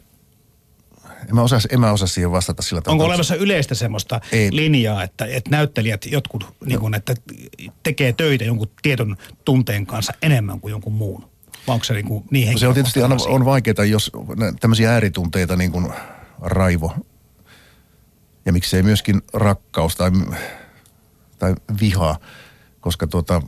en 1.31 1.35
mä, 1.35 1.41
osaa, 1.41 1.59
en 1.69 1.79
mä 1.79 1.91
osaa 1.91 2.07
siihen 2.07 2.31
vastata 2.31 2.61
sillä 2.61 2.81
tavalla. 2.81 3.03
Onko 3.03 3.05
olemassa 3.05 3.35
yleistä 3.35 3.75
semmoista 3.75 4.21
Ei. 4.31 4.49
linjaa, 4.51 5.03
että, 5.03 5.25
että 5.25 5.49
näyttelijät 5.49 6.05
jotkut, 6.05 6.55
niin 6.65 6.79
kun, 6.79 6.95
että 6.95 7.15
tekee 7.83 8.13
töitä 8.13 8.43
jonkun 8.43 8.71
tietyn 8.81 9.17
tunteen 9.45 9.85
kanssa 9.85 10.13
enemmän 10.21 10.59
kuin 10.59 10.71
jonkun 10.71 10.93
muun? 10.93 11.21
Vai 11.67 11.73
onko 11.73 11.83
se 11.83 11.93
niin, 11.93 12.05
kuin 12.05 12.23
niin 12.31 12.59
Se 12.59 12.67
on 12.67 12.73
tietysti 12.73 13.01
on, 13.01 13.17
on 13.27 13.45
vaikeaa, 13.45 13.85
jos 13.85 14.11
tämmöisiä 14.59 14.91
ääritunteita 14.91 15.55
niin 15.55 15.71
kuin 15.71 15.93
raivo 16.41 16.93
Ja 18.45 18.53
miksei 18.53 18.83
myöskin 18.83 19.21
rakkaus 19.33 19.95
tai, 19.95 20.11
tai 21.39 21.55
viha, 21.81 22.19
koska 22.79 23.07
tuota, 23.07 23.41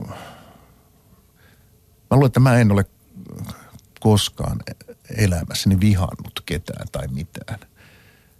mä 2.10 2.16
luulen, 2.16 2.26
että 2.26 2.40
mä 2.40 2.58
en 2.58 2.72
ole 2.72 2.84
koskaan 4.00 4.58
elämässäni 5.16 5.80
vihannut 5.80 6.42
ketään 6.46 6.86
tai 6.92 7.08
mitään. 7.08 7.58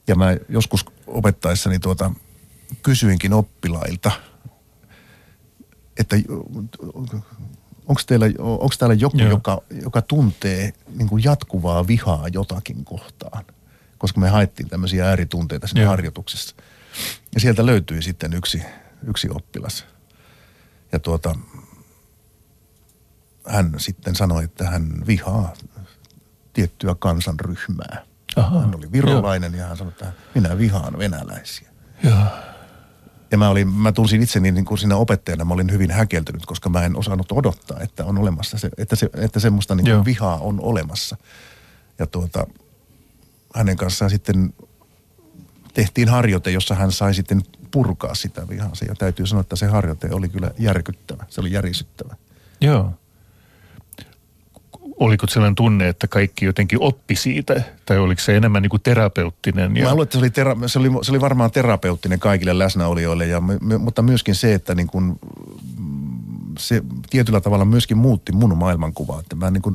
Ja 0.07 0.15
mä 0.15 0.37
joskus 0.49 0.85
opettaessani 1.07 1.79
tuota, 1.79 2.11
kysyinkin 2.83 3.33
oppilailta, 3.33 4.11
että 6.01 6.17
onko 7.87 8.03
teillä, 8.07 8.27
onko 8.39 8.75
täällä 8.79 8.95
joku, 8.95 9.19
joka, 9.19 9.63
joka 9.83 10.03
tuntee 10.03 10.73
niin 10.99 11.09
kuin 11.09 11.25
jatkuvaa 11.25 11.87
vihaa 11.87 12.29
jotakin 12.33 12.85
kohtaan? 12.85 13.45
Koska 13.99 14.21
me 14.21 14.29
haettiin 14.29 14.69
tämmöisiä 14.69 15.09
ääritunteita 15.09 15.67
siinä 15.67 15.83
Joo. 15.83 15.91
harjoituksessa. 15.91 16.57
Ja 17.35 17.41
sieltä 17.41 17.67
löytyi 17.67 18.03
sitten 18.03 18.33
yksi, 18.35 18.63
yksi 19.07 19.29
oppilas. 19.31 19.85
Ja 20.93 20.99
tuota, 20.99 21.35
hän 23.47 23.75
sitten 23.79 24.15
sanoi, 24.15 24.45
että 24.45 24.71
hän 24.71 25.07
vihaa 25.07 25.53
tiettyä 26.53 26.95
kansanryhmää. 26.99 28.07
Aha, 28.37 28.61
hän 28.61 28.75
oli 28.75 28.93
virolainen 28.93 29.53
jo. 29.53 29.59
ja 29.59 29.67
hän 29.67 29.77
sanoi, 29.77 29.93
että 29.93 30.13
minä 30.35 30.59
vihaan 30.59 30.99
venäläisiä. 30.99 31.69
Joo. 32.03 32.27
Ja 33.31 33.39
mä, 33.39 33.49
olin, 33.49 33.69
mä 33.69 33.93
tunsin 33.93 34.23
itseni 34.23 34.53
niin 34.53 34.65
kuin 34.65 34.79
siinä 34.79 34.97
opettajana, 34.97 35.45
mä 35.45 35.55
olin 35.55 35.73
hyvin 35.73 35.91
häkeltynyt, 35.91 36.47
koska 36.47 36.69
mä 36.69 36.83
en 36.83 36.97
osannut 36.97 37.33
odottaa, 37.33 37.81
että 37.81 38.05
on 38.05 38.19
olemassa 38.19 38.59
se, 38.59 38.71
että, 38.79 38.97
se, 38.97 39.11
että 39.15 39.41
semmoista 39.41 39.75
niin 39.75 39.85
kuin 39.85 40.05
vihaa 40.05 40.39
on 40.39 40.61
olemassa. 40.61 41.17
Ja 41.99 42.07
tuota, 42.07 42.47
hänen 43.55 43.77
kanssaan 43.77 44.11
sitten 44.11 44.55
tehtiin 45.75 46.09
harjoite, 46.09 46.51
jossa 46.51 46.75
hän 46.75 46.93
sai 46.93 47.15
sitten 47.15 47.43
purkaa 47.71 48.15
sitä 48.15 48.49
vihansa. 48.49 48.85
Ja 48.85 48.95
täytyy 48.95 49.27
sanoa, 49.27 49.41
että 49.41 49.57
se 49.57 49.67
harjoite 49.67 50.09
oli 50.13 50.29
kyllä 50.29 50.51
järkyttävä. 50.59 51.25
Se 51.29 51.41
oli 51.41 51.53
järisyttävä. 51.53 52.17
Joo 52.61 52.95
oliko 55.01 55.27
sellainen 55.27 55.55
tunne, 55.55 55.89
että 55.89 56.09
kaikki 56.09 56.45
jotenkin 56.45 56.83
oppi 56.83 57.17
siitä, 57.17 57.63
tai 57.87 57.99
oliko 57.99 58.21
se 58.21 58.37
enemmän 58.37 58.63
niin 58.63 58.71
kuin 58.71 58.83
terapeuttinen? 58.83 59.77
Ja... 59.77 59.85
Mä 59.85 59.91
luulen, 59.91 60.03
että 60.03 60.13
se 60.13 60.19
oli, 60.19 60.29
tera- 60.29 60.69
se, 60.69 60.79
oli, 60.79 60.91
se 61.03 61.13
oli 61.13 61.21
varmaan 61.21 61.51
terapeuttinen 61.51 62.19
kaikille 62.19 62.59
läsnäolijoille, 62.59 63.27
ja, 63.27 63.43
mutta 63.79 64.03
myöskin 64.03 64.35
se, 64.35 64.55
että 64.55 64.75
niin 64.75 64.87
kuin, 64.87 65.19
se 66.59 66.83
tietyllä 67.11 67.41
tavalla 67.41 67.65
myöskin 67.65 67.99
muutti 67.99 68.33
mun 68.33 68.59
maailmankuvaa. 68.59 69.21
Että 69.21 69.37
mä 69.37 69.51
niin 69.51 69.63
kuin, 69.63 69.75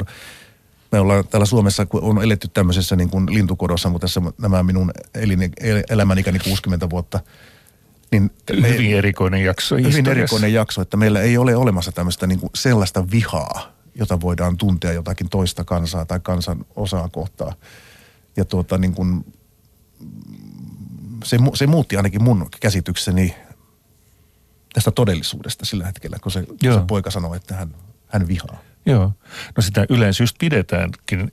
me 0.92 1.00
ollaan 1.00 1.28
täällä 1.28 1.46
Suomessa, 1.46 1.86
kun 1.86 2.04
on 2.04 2.24
eletty 2.24 2.48
tämmöisessä 2.48 2.96
niin 2.96 3.10
kuin 3.10 3.34
lintukodossa, 3.34 3.90
mutta 3.90 4.04
tässä 4.06 4.22
nämä 4.42 4.64
minun 4.64 4.92
elin, 5.16 5.52
el, 5.62 5.84
elämänikäni 5.90 6.40
60 6.40 6.90
vuotta, 6.90 7.20
niin 8.12 8.32
me, 8.62 8.70
hyvin 8.70 8.98
erikoinen 8.98 9.44
jakso. 9.44 9.76
Hyvin 9.76 10.08
erikoinen 10.08 10.54
jakso, 10.54 10.82
että 10.82 10.98
meillä 10.98 11.22
ei 11.22 11.38
ole 11.38 11.56
olemassa 11.56 11.92
tämmöistä 11.92 12.28
niin 12.28 12.40
kuin 12.40 12.50
sellaista 12.56 13.12
vihaa, 13.12 13.79
jota 14.00 14.22
voidaan 14.22 14.58
tuntea 14.58 14.94
jotakin 14.94 15.30
toista 15.30 15.64
kansaa 15.64 16.06
tai 16.06 16.20
kansan 16.24 16.66
osaa 16.76 17.10
kohtaa. 17.10 17.54
Ja 18.38 18.46
tuota 18.46 18.78
niin 18.78 18.94
kuin, 18.94 19.26
se, 21.24 21.38
se 21.54 21.68
muutti 21.68 21.98
ainakin 21.98 22.24
mun 22.24 22.50
käsitykseni 22.62 23.36
tästä 24.74 24.92
todellisuudesta 24.92 25.66
sillä 25.66 25.86
hetkellä, 25.86 26.18
kun 26.24 26.32
se, 26.32 26.40
se 26.62 26.86
poika 26.88 27.12
sanoi, 27.12 27.38
että 27.38 27.56
hän, 27.56 27.76
hän 28.08 28.28
vihaa. 28.28 28.58
Joo. 28.86 29.12
No 29.58 29.62
sitä 29.62 29.86
yleensä 29.90 30.24
just 30.24 30.36
pidetäänkin 30.40 31.32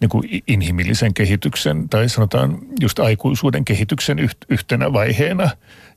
niin 0.00 0.08
kuin 0.08 0.42
inhimillisen 0.46 1.14
kehityksen 1.14 1.88
tai 1.88 2.08
sanotaan 2.08 2.58
just 2.80 2.98
aikuisuuden 2.98 3.64
kehityksen 3.64 4.18
yhtenä 4.48 4.92
vaiheena, 4.92 5.50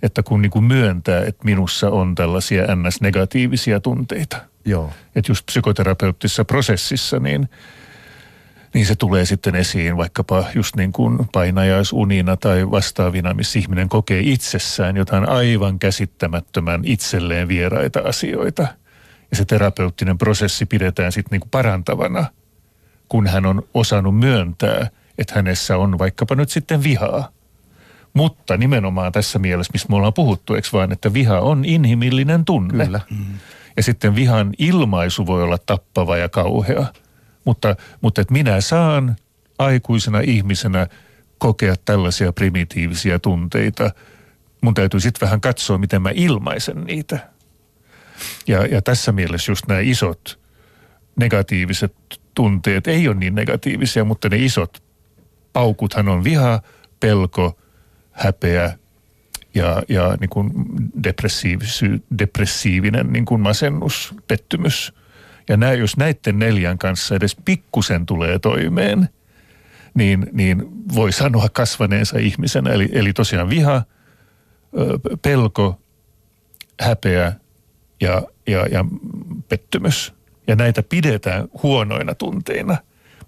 että 0.04 0.24
kun 0.24 0.42
niin 0.42 0.52
kuin 0.52 0.66
myöntää, 0.66 1.24
että 1.26 1.46
minussa 1.46 1.90
on 1.90 2.16
tällaisia 2.16 2.64
ns-negatiivisia 2.76 3.80
tunteita– 3.80 4.38
Joo. 4.66 4.94
Että 5.16 5.32
just 5.32 5.46
psykoterapeuttisessa 5.46 6.46
prosessissa, 6.46 7.20
niin, 7.20 7.50
niin 8.74 8.86
se 8.86 8.96
tulee 8.96 9.26
sitten 9.26 9.56
esiin 9.56 9.98
vaikkapa 9.98 10.44
just 10.56 10.76
niin 10.76 10.92
kuin 10.92 11.20
painajaisunina 11.32 12.38
tai 12.38 12.72
vastaavina, 12.72 13.34
missä 13.34 13.60
ihminen 13.60 13.90
kokee 13.90 14.20
itsessään 14.20 14.98
jotain 14.98 15.30
aivan 15.30 15.80
käsittämättömän 15.80 16.82
itselleen 16.84 17.48
vieraita 17.48 18.00
asioita. 18.00 18.68
Ja 19.32 19.38
se 19.38 19.46
terapeuttinen 19.46 20.18
prosessi 20.18 20.66
pidetään 20.66 21.12
sitten 21.12 21.40
niin 21.40 21.50
parantavana, 21.50 22.26
kun 23.10 23.28
hän 23.28 23.46
on 23.46 23.64
osannut 23.74 24.20
myöntää, 24.20 24.88
että 25.18 25.34
hänessä 25.36 25.78
on 25.78 26.00
vaikkapa 26.00 26.36
nyt 26.36 26.50
sitten 26.50 26.84
vihaa. 26.84 27.30
Mutta 28.14 28.58
nimenomaan 28.58 29.12
tässä 29.12 29.40
mielessä, 29.40 29.72
missä 29.74 29.88
me 29.90 29.96
ollaan 29.96 30.14
puhuttu, 30.14 30.54
eikö 30.54 30.68
vaan, 30.74 30.92
että 30.92 31.14
viha 31.14 31.40
on 31.40 31.66
inhimillinen 31.66 32.46
tunne. 32.46 32.86
Kyllä. 32.86 33.00
Mm. 33.10 33.26
Ja 33.78 33.84
sitten 33.84 34.16
vihan 34.16 34.50
ilmaisu 34.58 35.26
voi 35.26 35.44
olla 35.44 35.58
tappava 35.58 36.18
ja 36.18 36.30
kauhea. 36.30 36.86
Mutta, 37.46 37.76
mutta 38.02 38.22
että 38.22 38.34
minä 38.34 38.62
saan 38.62 39.16
aikuisena 39.60 40.20
ihmisenä 40.20 40.88
kokea 41.38 41.76
tällaisia 41.86 42.34
primitiivisiä 42.34 43.20
tunteita. 43.20 43.92
Mun 44.62 44.74
täytyy 44.74 45.00
sitten 45.00 45.26
vähän 45.26 45.42
katsoa, 45.42 45.78
miten 45.78 46.02
mä 46.02 46.10
ilmaisen 46.14 46.84
niitä. 46.84 47.20
Ja, 48.48 48.66
ja 48.66 48.82
tässä 48.82 49.12
mielessä 49.12 49.52
just 49.52 49.68
nämä 49.68 49.80
isot 49.80 50.40
negatiiviset 51.16 51.94
tunteet 52.34 52.88
ei 52.88 53.08
ole 53.08 53.16
niin 53.16 53.36
negatiivisia, 53.36 54.04
mutta 54.04 54.30
ne 54.30 54.38
isot 54.38 54.84
paukuthan 55.54 56.10
on 56.10 56.24
viha, 56.24 56.62
pelko, 57.00 57.58
häpeä, 58.12 58.78
ja, 59.54 59.84
ja 59.90 60.18
niin 60.20 60.30
kuin 60.30 60.52
depressiivinen 62.18 63.14
niin 63.14 63.26
kuin 63.26 63.42
masennus, 63.42 64.14
pettymys. 64.28 64.94
Ja 65.50 65.58
nää, 65.58 65.74
jos 65.74 65.98
näiden 65.98 66.40
neljän 66.40 66.78
kanssa 66.78 67.16
edes 67.16 67.36
pikkusen 67.46 68.06
tulee 68.06 68.40
toimeen, 68.40 69.10
niin, 69.94 70.28
niin 70.32 70.64
voi 70.96 71.12
sanoa 71.12 71.50
kasvaneensa 71.50 72.20
ihmisenä. 72.20 72.70
Eli, 72.70 72.90
eli 72.92 73.14
tosiaan 73.14 73.50
viha, 73.50 73.84
pelko, 75.22 75.80
häpeä 76.82 77.34
ja, 78.02 78.22
ja, 78.48 78.66
ja 78.72 78.86
pettymys. 79.50 80.14
Ja 80.48 80.56
näitä 80.56 80.84
pidetään 80.84 81.48
huonoina 81.64 82.16
tunteina. 82.16 82.78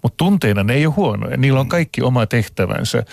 Mutta 0.02 0.16
tunteina 0.16 0.64
ne 0.64 0.74
ei 0.74 0.86
ole 0.86 0.94
huonoja. 0.94 1.36
Niillä 1.36 1.60
on 1.60 1.68
kaikki 1.68 2.02
oma 2.02 2.26
tehtävänsä 2.26 3.04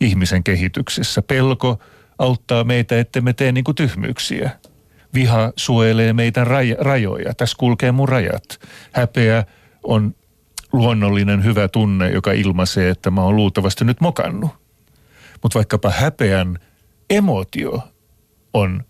ihmisen 0.00 0.44
kehityksessä. 0.44 1.22
Pelko, 1.22 1.78
auttaa 2.18 2.64
meitä, 2.64 3.00
että 3.00 3.20
me 3.20 3.32
tee 3.32 3.52
niin 3.52 3.64
kuin 3.64 3.74
tyhmyyksiä. 3.74 4.50
Viha 5.14 5.52
suojelee 5.56 6.12
meitä 6.12 6.44
raj- 6.44 6.76
rajoja. 6.78 7.34
Tässä 7.34 7.56
kulkee 7.58 7.92
mun 7.92 8.08
rajat. 8.08 8.60
Häpeä 8.92 9.44
on 9.82 10.14
luonnollinen 10.72 11.44
hyvä 11.44 11.68
tunne, 11.68 12.10
joka 12.10 12.32
ilmaisee, 12.32 12.90
että 12.90 13.10
mä 13.10 13.22
oon 13.22 13.36
luultavasti 13.36 13.84
nyt 13.84 14.00
mokannut. 14.00 14.50
Mutta 15.42 15.58
vaikkapa 15.58 15.90
häpeän 15.90 16.58
emotio 17.10 17.82
on 18.52 18.84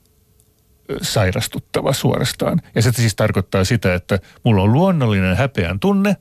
sairastuttava 1.02 1.92
suorastaan. 1.92 2.60
Ja 2.74 2.82
se 2.82 2.92
siis 2.92 3.16
tarkoittaa 3.16 3.64
sitä, 3.64 3.94
että 3.94 4.18
mulla 4.44 4.62
on 4.62 4.72
luonnollinen 4.72 5.36
häpeän 5.36 5.80
tunne, 5.80 6.16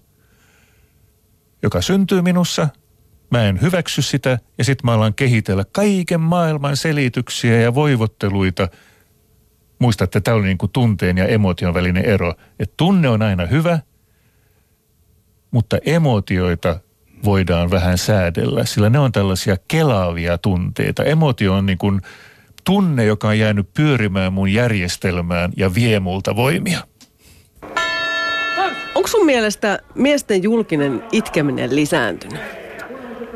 joka 1.64 1.82
syntyy 1.82 2.22
minussa, 2.22 2.68
Mä 3.32 3.44
en 3.44 3.62
hyväksy 3.62 4.02
sitä 4.02 4.40
ja 4.58 4.64
sitten 4.64 4.86
mä 4.86 4.94
alan 4.94 5.14
kehitellä 5.14 5.66
kaiken 5.72 6.22
maailman 6.22 6.78
selityksiä 6.78 7.62
ja 7.62 7.76
voivotteluita. 7.76 8.68
Muista, 9.80 10.04
että 10.04 10.22
tämä 10.22 10.38
oli 10.38 10.46
niin 10.46 10.58
kuin 10.58 10.72
tunteen 10.72 11.18
ja 11.18 11.26
emotion 11.26 11.74
välinen 11.74 12.06
ero. 12.06 12.34
Että 12.60 12.74
tunne 12.78 13.10
on 13.10 13.22
aina 13.22 13.46
hyvä, 13.46 13.80
mutta 15.52 15.78
emotioita 15.86 16.80
voidaan 17.24 17.72
vähän 17.72 17.98
säädellä, 17.98 18.66
sillä 18.66 18.90
ne 18.90 19.00
on 19.00 19.12
tällaisia 19.12 19.58
kelaavia 19.68 20.38
tunteita. 20.38 21.04
Emotio 21.04 21.54
on 21.54 21.66
niin 21.66 21.78
kuin 21.78 22.02
tunne, 22.70 23.06
joka 23.06 23.28
on 23.28 23.40
jäänyt 23.40 23.74
pyörimään 23.74 24.34
mun 24.34 24.54
järjestelmään 24.54 25.52
ja 25.58 25.76
vie 25.76 26.00
multa 26.00 26.36
voimia. 26.36 26.80
Onko 28.96 29.08
sun 29.08 29.26
mielestä 29.26 29.80
miesten 29.96 30.44
julkinen 30.44 31.04
itkeminen 31.12 31.76
lisääntynyt? 31.76 32.42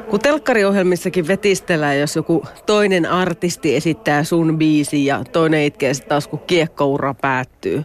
Kun 0.09 0.19
telkkariohjelmissakin 0.19 1.27
vetistellään, 1.27 1.99
jos 1.99 2.15
joku 2.15 2.45
toinen 2.65 3.05
artisti 3.05 3.75
esittää 3.75 4.23
sun 4.23 4.57
biisi 4.57 5.05
ja 5.05 5.23
toinen 5.31 5.63
itkee 5.63 5.93
sitten 5.93 6.09
taas, 6.09 6.27
kun 6.27 6.39
kiekkoura 6.39 7.13
päättyy. 7.13 7.83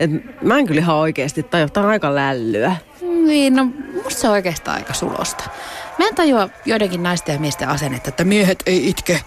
Et 0.00 0.10
mä 0.42 0.58
en 0.58 0.66
kyllä 0.66 0.80
ihan 0.80 0.96
oikeasti 0.96 1.42
tajua, 1.42 1.68
tämä 1.68 1.86
on 1.86 1.92
aika 1.92 2.14
lällyä. 2.14 2.76
Niin, 3.26 3.56
no 3.56 3.68
musta 4.04 4.20
se 4.20 4.28
on 4.28 4.32
oikeastaan 4.32 4.76
aika 4.76 4.94
sulosta. 4.94 5.44
Mä 5.98 6.08
en 6.08 6.14
tajua 6.14 6.48
joidenkin 6.66 7.02
naisten 7.02 7.32
ja 7.32 7.38
miesten 7.38 7.68
asennetta, 7.68 8.08
että 8.08 8.24
miehet 8.24 8.62
ei 8.66 8.88
itke. 8.88 9.20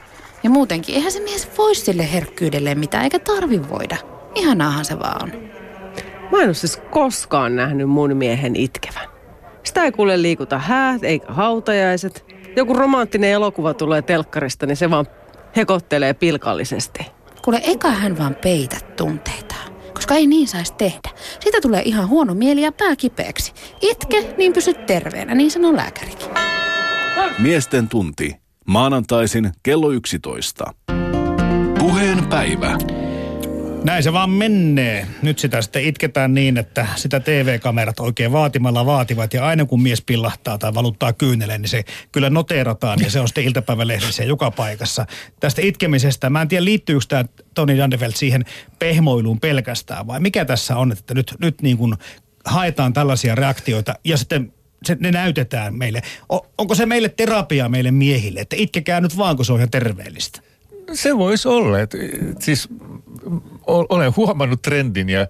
Ja 0.43 0.49
muutenkin, 0.49 0.95
eihän 0.95 1.11
se 1.11 1.19
mies 1.19 1.49
voi 1.57 1.75
sille 1.75 2.11
herkkyydelle 2.13 2.75
mitään, 2.75 3.03
eikä 3.03 3.19
tarvi 3.19 3.69
voida. 3.69 3.97
Ihanaahan 4.35 4.85
se 4.85 4.99
vaan 4.99 5.23
on. 5.23 5.31
Mä 6.31 6.37
en 6.37 6.47
ole 6.47 6.53
siis 6.53 6.81
koskaan 6.91 7.55
nähnyt 7.55 7.89
mun 7.89 8.17
miehen 8.17 8.55
itkevän. 8.55 9.09
Sitä 9.63 9.83
ei 9.83 9.91
kuule 9.91 10.21
liikuta 10.21 10.59
häät 10.59 11.03
eikä 11.03 11.33
hautajaiset 11.33 12.25
joku 12.55 12.73
romanttinen 12.73 13.29
elokuva 13.29 13.73
tulee 13.73 14.01
telkkarista, 14.01 14.65
niin 14.65 14.77
se 14.77 14.89
vaan 14.89 15.05
hekottelee 15.55 16.13
pilkallisesti. 16.13 17.05
Kuule, 17.43 17.61
eikä 17.63 17.87
hän 17.87 18.17
vaan 18.17 18.35
peitä 18.35 18.77
tunteitaan, 18.95 19.73
koska 19.93 20.15
ei 20.15 20.27
niin 20.27 20.47
saisi 20.47 20.73
tehdä. 20.73 21.09
Siitä 21.39 21.61
tulee 21.61 21.81
ihan 21.85 22.09
huono 22.09 22.33
mieli 22.33 22.61
ja 22.61 22.71
pää 22.71 22.95
kipeäksi. 22.95 23.53
Itke, 23.81 24.33
niin 24.37 24.53
pysyt 24.53 24.85
terveenä, 24.85 25.35
niin 25.35 25.51
sanoo 25.51 25.75
lääkärikin. 25.75 26.29
Miesten 27.39 27.87
tunti. 27.87 28.48
Maanantaisin 28.69 29.51
kello 29.63 29.91
11. 29.91 30.73
Puheen 31.79 32.25
päivä. 32.25 32.77
Näin 33.83 34.03
se 34.03 34.13
vaan 34.13 34.29
menee. 34.29 35.07
Nyt 35.21 35.39
sitä 35.39 35.61
sitten 35.61 35.83
itketään 35.83 36.33
niin, 36.33 36.57
että 36.57 36.87
sitä 36.95 37.19
TV-kamerat 37.19 37.99
oikein 37.99 38.31
vaatimalla 38.31 38.85
vaativat. 38.85 39.33
Ja 39.33 39.45
aina 39.45 39.65
kun 39.65 39.81
mies 39.81 40.01
pillahtaa 40.01 40.57
tai 40.57 40.73
valuttaa 40.73 41.13
kyyneleen, 41.13 41.61
niin 41.61 41.69
se 41.69 41.83
kyllä 42.11 42.29
noteerataan. 42.29 42.99
Ja 43.03 43.11
se 43.11 43.19
on 43.19 43.27
sitten 43.27 43.43
iltapäivälehdissä 43.43 44.23
joka 44.23 44.51
paikassa. 44.51 45.05
Tästä 45.39 45.61
itkemisestä, 45.61 46.29
mä 46.29 46.41
en 46.41 46.47
tiedä 46.47 46.65
liittyykö 46.65 47.05
tämä 47.07 47.25
Toni 47.53 47.77
Dandefeld 47.77 48.13
siihen 48.15 48.45
pehmoiluun 48.79 49.39
pelkästään. 49.39 50.07
Vai 50.07 50.19
mikä 50.19 50.45
tässä 50.45 50.77
on, 50.77 50.91
että 50.91 51.13
nyt, 51.13 51.35
nyt 51.39 51.61
niin 51.61 51.77
kuin 51.77 51.95
haetaan 52.45 52.93
tällaisia 52.93 53.35
reaktioita 53.35 53.95
ja 54.03 54.17
sitten 54.17 54.53
se, 54.85 54.97
ne 54.99 55.11
näytetään 55.11 55.77
meille. 55.77 56.01
O, 56.33 56.45
onko 56.57 56.75
se 56.75 56.85
meille 56.85 57.09
terapia 57.09 57.69
meille 57.69 57.91
miehille, 57.91 58.39
että 58.39 58.55
itkekää 58.59 59.01
nyt 59.01 59.17
vaan, 59.17 59.35
kun 59.35 59.45
se 59.45 59.53
on 59.53 59.59
ihan 59.59 59.71
terveellistä? 59.71 60.41
Se 60.93 61.17
voisi 61.17 61.47
olla. 61.47 61.79
Et, 61.79 61.95
siis 62.39 62.69
olen 63.65 64.15
huomannut 64.15 64.61
trendin 64.61 65.09
ja, 65.09 65.27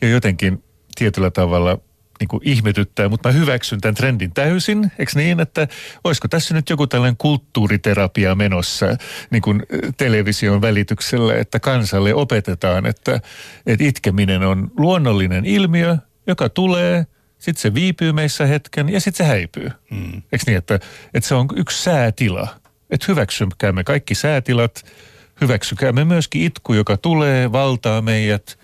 ja 0.00 0.08
jotenkin 0.08 0.64
tietyllä 0.94 1.30
tavalla 1.30 1.78
niin 2.20 2.28
kuin 2.28 2.40
ihmetyttää, 2.44 3.08
mutta 3.08 3.28
mä 3.28 3.32
hyväksyn 3.32 3.80
tämän 3.80 3.94
trendin 3.94 4.34
täysin. 4.34 4.92
Eikö 4.98 5.12
niin, 5.14 5.40
että 5.40 5.68
olisiko 6.04 6.28
tässä 6.28 6.54
nyt 6.54 6.70
joku 6.70 6.86
tällainen 6.86 7.16
kulttuuriterapia 7.16 8.34
menossa 8.34 8.86
niin 9.30 9.42
kuin 9.42 9.62
television 9.96 10.60
välityksellä, 10.60 11.34
että 11.34 11.60
kansalle 11.60 12.14
opetetaan, 12.14 12.86
että, 12.86 13.20
että 13.66 13.84
itkeminen 13.84 14.42
on 14.42 14.70
luonnollinen 14.78 15.44
ilmiö, 15.44 15.96
joka 16.26 16.48
tulee, 16.48 17.06
sitten 17.44 17.62
se 17.62 17.74
viipyy 17.74 18.12
meissä 18.12 18.46
hetken 18.46 18.88
ja 18.88 19.00
sitten 19.00 19.26
se 19.26 19.30
häipyy. 19.30 19.70
Mm. 19.90 20.22
Eikö 20.32 20.44
niin, 20.46 20.58
että, 20.58 20.74
että 21.14 21.28
se 21.28 21.34
on 21.34 21.48
yksi 21.56 21.82
säätila. 21.82 22.48
Että 22.90 23.06
hyväksykäämme 23.08 23.84
kaikki 23.84 24.14
säätilat, 24.14 24.84
hyväksykäämme 25.40 26.04
myöskin 26.04 26.42
itku, 26.42 26.74
joka 26.74 26.96
tulee, 26.96 27.52
valtaa 27.52 28.02
meidät. 28.02 28.58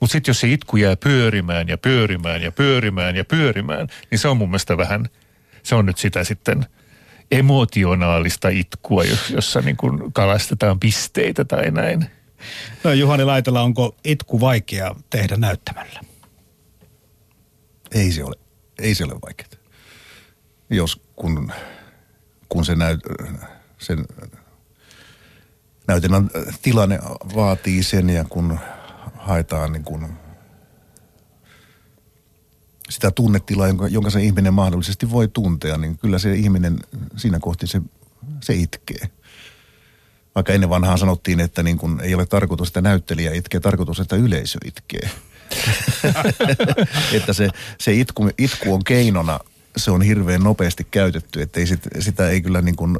Mutta 0.00 0.12
sitten 0.12 0.30
jos 0.30 0.40
se 0.40 0.48
itku 0.48 0.76
jää 0.76 0.96
pyörimään 0.96 1.68
ja 1.68 1.78
pyörimään 1.78 2.42
ja 2.42 2.52
pyörimään 2.52 3.16
ja 3.16 3.24
pyörimään, 3.24 3.88
niin 4.10 4.18
se 4.18 4.28
on 4.28 4.36
mun 4.36 4.48
mielestä 4.48 4.76
vähän, 4.76 5.08
se 5.62 5.74
on 5.74 5.86
nyt 5.86 5.98
sitä 5.98 6.24
sitten 6.24 6.66
emotionaalista 7.30 8.48
itkua, 8.48 9.04
jossa 9.30 9.60
niin 9.60 9.76
kuin 9.76 10.12
kalastetaan 10.12 10.80
pisteitä 10.80 11.44
tai 11.44 11.70
näin. 11.70 12.06
No 12.84 12.92
Juhani 12.92 13.24
Laitela, 13.24 13.62
onko 13.62 13.96
itku 14.04 14.40
vaikea 14.40 14.94
tehdä 15.10 15.36
näyttämällä? 15.36 16.13
Ei 17.94 18.12
se 18.12 18.24
ole, 18.24 18.36
ei 18.78 18.94
se 18.94 19.04
ole 19.04 19.14
vaikeaa. 19.26 19.48
Jos 20.70 21.00
kun, 21.16 21.52
kun 22.48 22.64
se 22.64 22.74
näyt, 22.74 23.00
sen 23.78 24.06
näytelmän 25.86 26.30
tilanne 26.62 26.98
vaatii 27.34 27.82
sen 27.82 28.10
ja 28.10 28.24
kun 28.24 28.58
haetaan 29.16 29.72
niin 29.72 29.84
kuin 29.84 30.06
sitä 32.90 33.10
tunnetilaa, 33.10 33.66
jonka, 33.66 33.88
jonka 33.88 34.10
se 34.10 34.22
ihminen 34.22 34.54
mahdollisesti 34.54 35.10
voi 35.10 35.28
tuntea, 35.28 35.78
niin 35.78 35.98
kyllä 35.98 36.18
se 36.18 36.34
ihminen 36.34 36.78
siinä 37.16 37.38
kohti 37.40 37.66
se, 37.66 37.80
se 38.42 38.54
itkee. 38.54 39.10
Vaikka 40.34 40.52
ennen 40.52 40.70
vanhaan 40.70 40.98
sanottiin, 40.98 41.40
että 41.40 41.62
niin 41.62 41.78
kun 41.78 42.00
ei 42.00 42.14
ole 42.14 42.26
tarkoitus, 42.26 42.68
että 42.68 42.80
näyttelijä 42.80 43.32
itkee, 43.34 43.60
tarkoitus, 43.60 44.00
että 44.00 44.16
yleisö 44.16 44.58
itkee. 44.64 45.10
että 47.16 47.32
se, 47.32 47.48
se 47.80 47.92
itku, 47.92 48.30
itku 48.38 48.74
on 48.74 48.84
keinona, 48.84 49.40
se 49.76 49.90
on 49.90 50.02
hirveän 50.02 50.42
nopeasti 50.42 50.86
käytetty, 50.90 51.42
että 51.42 51.60
ei 51.60 51.66
sit, 51.66 51.88
sitä 52.00 52.28
ei 52.28 52.40
kyllä 52.40 52.62
niin 52.62 52.76
kuin, 52.76 52.98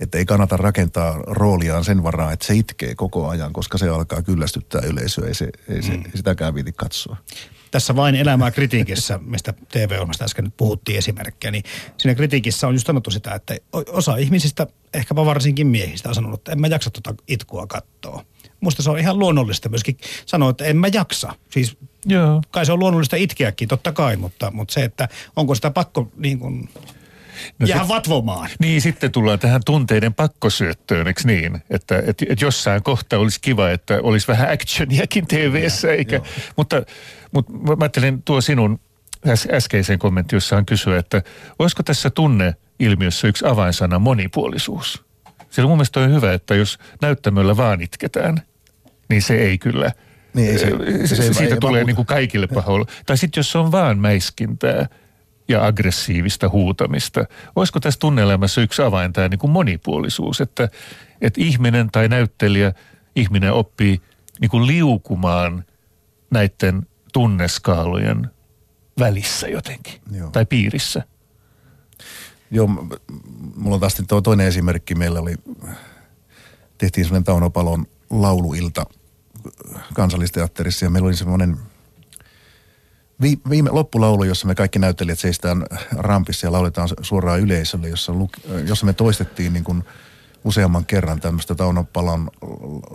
että 0.00 0.18
ei 0.18 0.24
kannata 0.24 0.56
rakentaa 0.56 1.22
rooliaan 1.26 1.84
sen 1.84 2.02
varaan, 2.02 2.32
että 2.32 2.46
se 2.46 2.54
itkee 2.54 2.94
koko 2.94 3.28
ajan, 3.28 3.52
koska 3.52 3.78
se 3.78 3.88
alkaa 3.88 4.22
kyllästyttää 4.22 4.80
yleisöä, 4.84 5.28
ei, 5.28 5.34
se, 5.34 5.48
ei, 5.68 5.82
se, 5.82 5.92
mm. 5.92 6.02
ei 6.04 6.16
sitäkään 6.16 6.54
viiti 6.54 6.72
katsoa. 6.72 7.16
Tässä 7.70 7.96
vain 7.96 8.14
elämää 8.14 8.50
kritiikissä, 8.50 9.18
mistä 9.22 9.54
TV-ohjelmasta 9.72 10.24
äsken 10.24 10.44
nyt 10.44 10.56
puhuttiin 10.56 10.98
esimerkkejä, 10.98 11.50
niin 11.50 11.64
siinä 11.96 12.14
kritiikissä 12.14 12.66
on 12.66 12.74
just 12.74 12.86
sanottu 12.86 13.10
sitä, 13.10 13.34
että 13.34 13.56
osa 13.72 14.16
ihmisistä, 14.16 14.66
ehkäpä 14.94 15.24
varsinkin 15.24 15.66
miehistä, 15.66 16.08
on 16.08 16.14
sanonut, 16.14 16.40
että 16.40 16.52
en 16.52 16.60
mä 16.60 16.66
jaksa 16.66 16.90
tuota 16.90 17.22
itkua 17.28 17.66
katsoa. 17.66 18.24
Musta 18.60 18.82
se 18.82 18.90
on 18.90 18.98
ihan 18.98 19.18
luonnollista 19.18 19.68
myöskin 19.68 19.98
sanoa, 20.26 20.50
että 20.50 20.64
en 20.64 20.76
mä 20.76 20.88
jaksa. 20.92 21.32
Siis 21.50 21.76
Joo. 22.06 22.42
kai 22.50 22.66
se 22.66 22.72
on 22.72 22.78
luonnollista 22.78 23.16
itkeäkin, 23.16 23.68
totta 23.68 23.92
kai, 23.92 24.16
mutta, 24.16 24.50
mutta 24.50 24.74
se, 24.74 24.84
että 24.84 25.08
onko 25.36 25.54
sitä 25.54 25.70
pakko 25.70 26.08
niin 26.16 26.38
kuin 26.38 26.68
No 27.58 27.66
Jää 27.66 27.78
sit, 27.78 27.88
vatvomaan. 27.88 28.50
Niin, 28.58 28.80
sitten 28.80 29.12
tullaan 29.12 29.38
tähän 29.38 29.60
tunteiden 29.66 30.14
pakkosyöttöön, 30.14 31.06
eikö 31.06 31.20
niin? 31.24 31.62
Että 31.70 32.02
et, 32.06 32.22
et 32.28 32.40
jossain 32.40 32.82
kohtaa 32.82 33.18
olisi 33.18 33.40
kiva, 33.40 33.70
että 33.70 33.98
olisi 34.02 34.28
vähän 34.28 34.52
actioniakin 34.52 35.26
TV-ssä, 35.26 35.92
eikä... 35.92 36.20
Mutta, 36.56 36.82
mutta 37.32 37.52
mä 37.52 37.76
ajattelin 37.80 38.22
tuo 38.22 38.40
sinun 38.40 38.80
äs, 39.28 39.48
äskeisen 39.52 39.98
kommentti, 39.98 40.36
jossa 40.36 40.56
on 40.56 40.66
kysyä, 40.66 40.98
että 40.98 41.22
olisiko 41.58 41.82
tässä 41.82 42.10
tunneilmiössä 42.10 43.28
yksi 43.28 43.46
avainsana 43.46 43.98
monipuolisuus? 43.98 45.05
Sillä 45.56 45.68
mun 45.68 45.76
mielestä 45.76 46.00
on 46.00 46.14
hyvä, 46.14 46.32
että 46.32 46.54
jos 46.54 46.78
näyttämöllä 47.02 47.56
vaan 47.56 47.80
itketään, 47.80 48.42
niin 49.08 49.22
se 49.22 49.34
ei 49.34 49.58
kyllä... 49.58 49.92
Niin, 50.34 50.50
ei 50.50 50.58
se, 50.58 50.70
se, 51.06 51.16
se, 51.16 51.22
se 51.22 51.32
siitä 51.32 51.54
ei 51.54 51.60
tulee 51.60 51.84
niin 51.84 51.96
kuin 51.96 52.06
kaikille 52.06 52.46
pahoilla. 52.46 52.86
Tai 53.06 53.18
sitten 53.18 53.38
jos 53.38 53.52
se 53.52 53.58
on 53.58 53.72
vaan 53.72 53.98
mäiskintää, 53.98 54.86
ja 55.48 55.66
aggressiivista 55.66 56.48
huutamista. 56.48 57.24
Olisiko 57.56 57.80
tässä 57.80 58.00
tunneelämässä 58.00 58.60
yksi 58.60 58.82
avain 58.82 59.12
tämä 59.12 59.28
niin 59.28 59.38
kuin 59.38 59.50
monipuolisuus, 59.50 60.40
että, 60.40 60.68
että 61.20 61.40
ihminen 61.40 61.90
tai 61.90 62.08
näyttelijä, 62.08 62.72
ihminen 63.16 63.52
oppii 63.52 64.00
niin 64.40 64.50
kuin 64.50 64.66
liukumaan 64.66 65.64
näiden 66.30 66.86
tunneskaalojen 67.12 68.30
välissä 68.98 69.48
jotenkin 69.48 70.00
Joo. 70.10 70.30
tai 70.30 70.46
piirissä. 70.46 71.02
Joo, 72.50 72.66
mulla 73.56 73.74
on 73.74 73.80
taas 73.80 73.96
tuo 74.08 74.20
toinen 74.20 74.46
esimerkki. 74.46 74.94
Meillä 74.94 75.20
oli, 75.20 75.34
tehtiin 76.78 77.04
sellainen 77.04 77.24
Tauno 77.24 77.50
Palon 77.50 77.86
lauluilta 78.10 78.86
kansallisteatterissa 79.94 80.86
ja 80.86 80.90
meillä 80.90 81.06
oli 81.06 81.16
semmoinen– 81.16 81.56
viime 83.22 83.70
loppulaulu, 83.70 84.24
jossa 84.24 84.46
me 84.46 84.54
kaikki 84.54 84.78
näyttelijät 84.78 85.18
seistään 85.18 85.66
rampissa 85.92 86.46
ja 86.46 86.52
lauletaan 86.52 86.88
suoraan 87.00 87.40
yleisölle, 87.40 87.88
jossa, 87.88 88.12
jossa 88.66 88.86
me 88.86 88.92
toistettiin 88.92 89.52
niin 89.52 89.64
kuin 89.64 89.84
useamman 90.44 90.86
kerran 90.86 91.20
tämmöistä 91.20 91.54
Tauno 91.54 91.84
Palan 91.84 92.30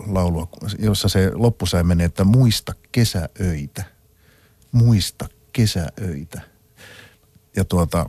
laulua, 0.06 0.48
jossa 0.78 1.08
se 1.08 1.30
loppusai 1.34 1.84
menee, 1.84 2.06
että 2.06 2.24
muista 2.24 2.72
kesäöitä. 2.92 3.84
Muista 4.72 5.28
kesäöitä. 5.52 6.40
Ja 7.56 7.64
tuota, 7.64 8.06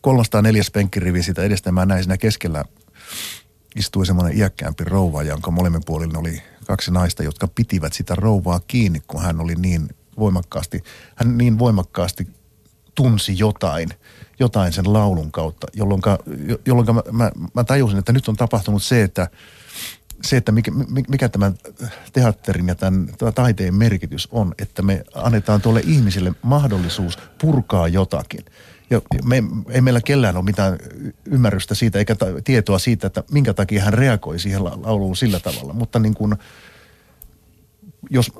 304 0.00 0.62
penkkirivi 0.72 1.22
sitä 1.22 1.42
edestä 1.42 1.72
mä 1.72 1.86
näin 1.86 2.02
siinä 2.02 2.16
keskellä 2.16 2.64
istui 3.76 4.06
semmoinen 4.06 4.38
iäkkäämpi 4.38 4.84
rouva, 4.84 5.22
jonka 5.22 5.50
molemmin 5.50 5.82
puolin 5.86 6.16
oli 6.16 6.42
kaksi 6.66 6.90
naista, 6.90 7.22
jotka 7.22 7.48
pitivät 7.48 7.92
sitä 7.92 8.14
rouvaa 8.14 8.60
kiinni, 8.66 9.02
kun 9.06 9.22
hän 9.22 9.40
oli 9.40 9.54
niin 9.54 9.88
voimakkaasti, 10.18 10.82
hän 11.16 11.38
niin 11.38 11.58
voimakkaasti 11.58 12.26
tunsi 12.94 13.38
jotain, 13.38 13.88
jotain 14.38 14.72
sen 14.72 14.92
laulun 14.92 15.32
kautta, 15.32 15.66
jolloin, 15.72 16.02
jolloin 16.66 16.94
mä, 16.94 17.02
mä, 17.12 17.30
mä 17.54 17.64
tajusin, 17.64 17.98
että 17.98 18.12
nyt 18.12 18.28
on 18.28 18.36
tapahtunut 18.36 18.82
se, 18.82 19.02
että 19.02 19.28
se, 20.26 20.36
että 20.36 20.52
mikä, 20.52 20.72
mikä 21.08 21.28
tämän 21.28 21.54
teatterin 22.12 22.68
ja 22.68 22.74
tämän 22.74 23.08
taiteen 23.34 23.74
merkitys 23.74 24.28
on, 24.30 24.54
että 24.58 24.82
me 24.82 25.04
annetaan 25.14 25.60
tuolle 25.60 25.82
ihmiselle 25.86 26.32
mahdollisuus 26.42 27.18
purkaa 27.40 27.88
jotakin. 27.88 28.44
Ja 28.90 29.00
me, 29.24 29.42
ei 29.68 29.80
meillä 29.80 30.00
kellään 30.00 30.36
ole 30.36 30.44
mitään 30.44 30.78
ymmärrystä 31.24 31.74
siitä 31.74 31.98
eikä 31.98 32.16
tietoa 32.44 32.78
siitä, 32.78 33.06
että 33.06 33.24
minkä 33.30 33.54
takia 33.54 33.82
hän 33.82 33.94
reagoi 33.94 34.38
siihen 34.38 34.64
lauluun 34.64 35.16
sillä 35.16 35.40
tavalla. 35.40 35.72
Mutta 35.72 35.98
niin 35.98 36.14
kuin, 36.14 36.34
jos, 38.10 38.32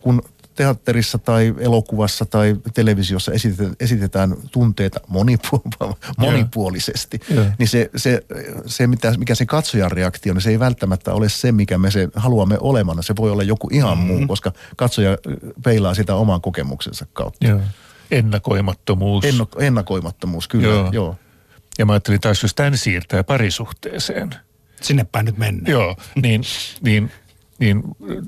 kun 0.00 0.22
teatterissa 0.54 1.18
tai 1.18 1.54
elokuvassa 1.58 2.24
tai 2.24 2.56
televisiossa 2.74 3.32
esitetään, 3.32 3.76
esitetään 3.80 4.34
tunteita 4.50 5.00
monipu- 5.08 5.94
monipuolisesti, 6.18 7.20
yeah. 7.30 7.46
niin 7.58 7.68
se, 7.68 7.90
se, 7.96 8.24
se 8.66 8.86
mitä, 8.86 9.14
mikä 9.18 9.34
se 9.34 9.46
katsojan 9.46 9.90
reaktio, 9.90 10.34
niin 10.34 10.42
se 10.42 10.50
ei 10.50 10.58
välttämättä 10.58 11.14
ole 11.14 11.28
se, 11.28 11.52
mikä 11.52 11.78
me 11.78 11.90
se 11.90 12.08
haluamme 12.14 12.56
olemana. 12.60 13.02
Se 13.02 13.16
voi 13.16 13.30
olla 13.30 13.42
joku 13.42 13.68
ihan 13.72 13.98
mm-hmm. 13.98 14.14
muu, 14.14 14.26
koska 14.26 14.52
katsoja 14.76 15.18
peilaa 15.64 15.94
sitä 15.94 16.14
oman 16.14 16.40
kokemuksensa 16.40 17.06
kautta. 17.12 17.46
Yeah. 17.46 17.60
Ennakoimattomuus. 18.10 19.24
Enno, 19.24 19.48
ennakoimattomuus, 19.58 20.48
kyllä, 20.48 20.68
joo. 20.68 20.90
joo. 20.92 21.16
Ja 21.78 21.86
mä 21.86 21.92
ajattelin 21.92 22.20
taas, 22.20 22.42
jos 22.42 22.54
tämän 22.54 22.78
siirtää 22.78 23.24
parisuhteeseen– 23.24 24.34
sinne 24.84 25.06
päin 25.12 25.26
nyt 25.26 25.38
mennään. 25.38 25.72
Joo, 25.72 25.96
niin, 26.22 26.42
niin, 26.80 27.12
niin 27.58 27.82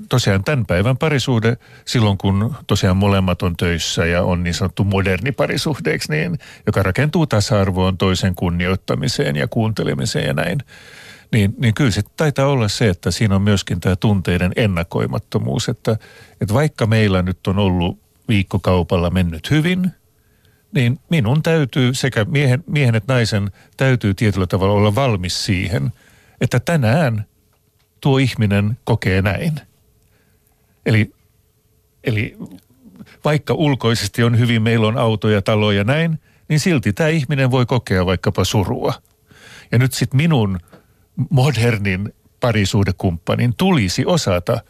tosiaan 0.09 0.43
tämän 0.43 0.65
päivän 0.65 0.97
parisuhde, 0.97 1.57
silloin 1.85 2.17
kun 2.17 2.55
tosiaan 2.67 2.97
molemmat 2.97 3.41
on 3.41 3.57
töissä 3.57 4.05
ja 4.05 4.23
on 4.23 4.43
niin 4.43 4.53
sanottu 4.53 4.83
moderni 4.83 5.31
parisuhteeksi, 5.31 6.11
niin, 6.11 6.39
joka 6.65 6.83
rakentuu 6.83 7.27
tasa-arvoon 7.27 7.97
toisen 7.97 8.35
kunnioittamiseen 8.35 9.35
ja 9.35 9.47
kuuntelemiseen 9.47 10.27
ja 10.27 10.33
näin, 10.33 10.59
niin, 11.31 11.55
niin 11.57 11.73
kyllä 11.73 11.91
se 11.91 12.01
taitaa 12.17 12.47
olla 12.47 12.67
se, 12.67 12.89
että 12.89 13.11
siinä 13.11 13.35
on 13.35 13.41
myöskin 13.41 13.79
tämä 13.79 13.95
tunteiden 13.95 14.51
ennakoimattomuus, 14.55 15.69
että, 15.69 15.97
että 16.41 16.53
vaikka 16.53 16.85
meillä 16.85 17.21
nyt 17.21 17.47
on 17.47 17.59
ollut 17.59 17.99
viikkokaupalla 18.27 19.09
mennyt 19.09 19.51
hyvin, 19.51 19.91
niin 20.71 20.99
minun 21.09 21.43
täytyy, 21.43 21.93
sekä 21.93 22.25
miehen, 22.25 22.63
miehen 22.67 22.95
että 22.95 23.13
naisen 23.13 23.51
täytyy 23.77 24.13
tietyllä 24.13 24.47
tavalla 24.47 24.73
olla 24.73 24.95
valmis 24.95 25.45
siihen, 25.45 25.93
että 26.41 26.59
tänään 26.59 27.25
tuo 28.01 28.17
ihminen 28.17 28.77
kokee 28.83 29.21
näin. 29.21 29.53
Eli, 30.85 31.11
eli 32.03 32.37
vaikka 33.25 33.53
ulkoisesti 33.53 34.23
on 34.23 34.39
hyvin, 34.39 34.61
meillä 34.61 34.87
on 34.87 34.97
autoja, 34.97 35.41
taloja 35.41 35.83
näin, 35.83 36.19
niin 36.49 36.59
silti 36.59 36.93
tämä 36.93 37.09
ihminen 37.09 37.51
voi 37.51 37.65
kokea 37.65 38.05
vaikkapa 38.05 38.43
surua. 38.43 38.93
Ja 39.71 39.77
nyt 39.77 39.93
sitten 39.93 40.17
minun 40.17 40.59
modernin 41.29 42.13
parisuudekumppanin 42.39 43.53
tulisi 43.57 44.05
osata 44.05 44.61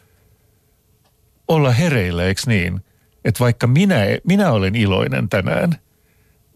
olla 1.48 1.70
hereillä, 1.70 2.24
eikö 2.24 2.40
niin? 2.46 2.80
Että 3.24 3.40
vaikka 3.40 3.66
minä, 3.66 4.00
minä 4.24 4.52
olen 4.52 4.74
iloinen 4.74 5.28
tänään, 5.28 5.74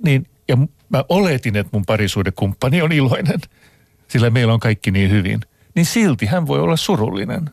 niin, 0.04 0.26
ja 0.48 0.56
mä 0.88 1.04
oletin, 1.08 1.56
että 1.56 1.70
mun 1.72 1.86
parisuudekumppani 1.86 2.82
on 2.82 2.92
iloinen, 2.92 3.40
sillä 4.08 4.30
meillä 4.30 4.52
on 4.52 4.60
kaikki 4.60 4.90
niin 4.90 5.10
hyvin, 5.10 5.40
niin 5.74 5.86
silti 5.86 6.26
hän 6.26 6.46
voi 6.46 6.60
olla 6.60 6.76
surullinen. 6.76 7.50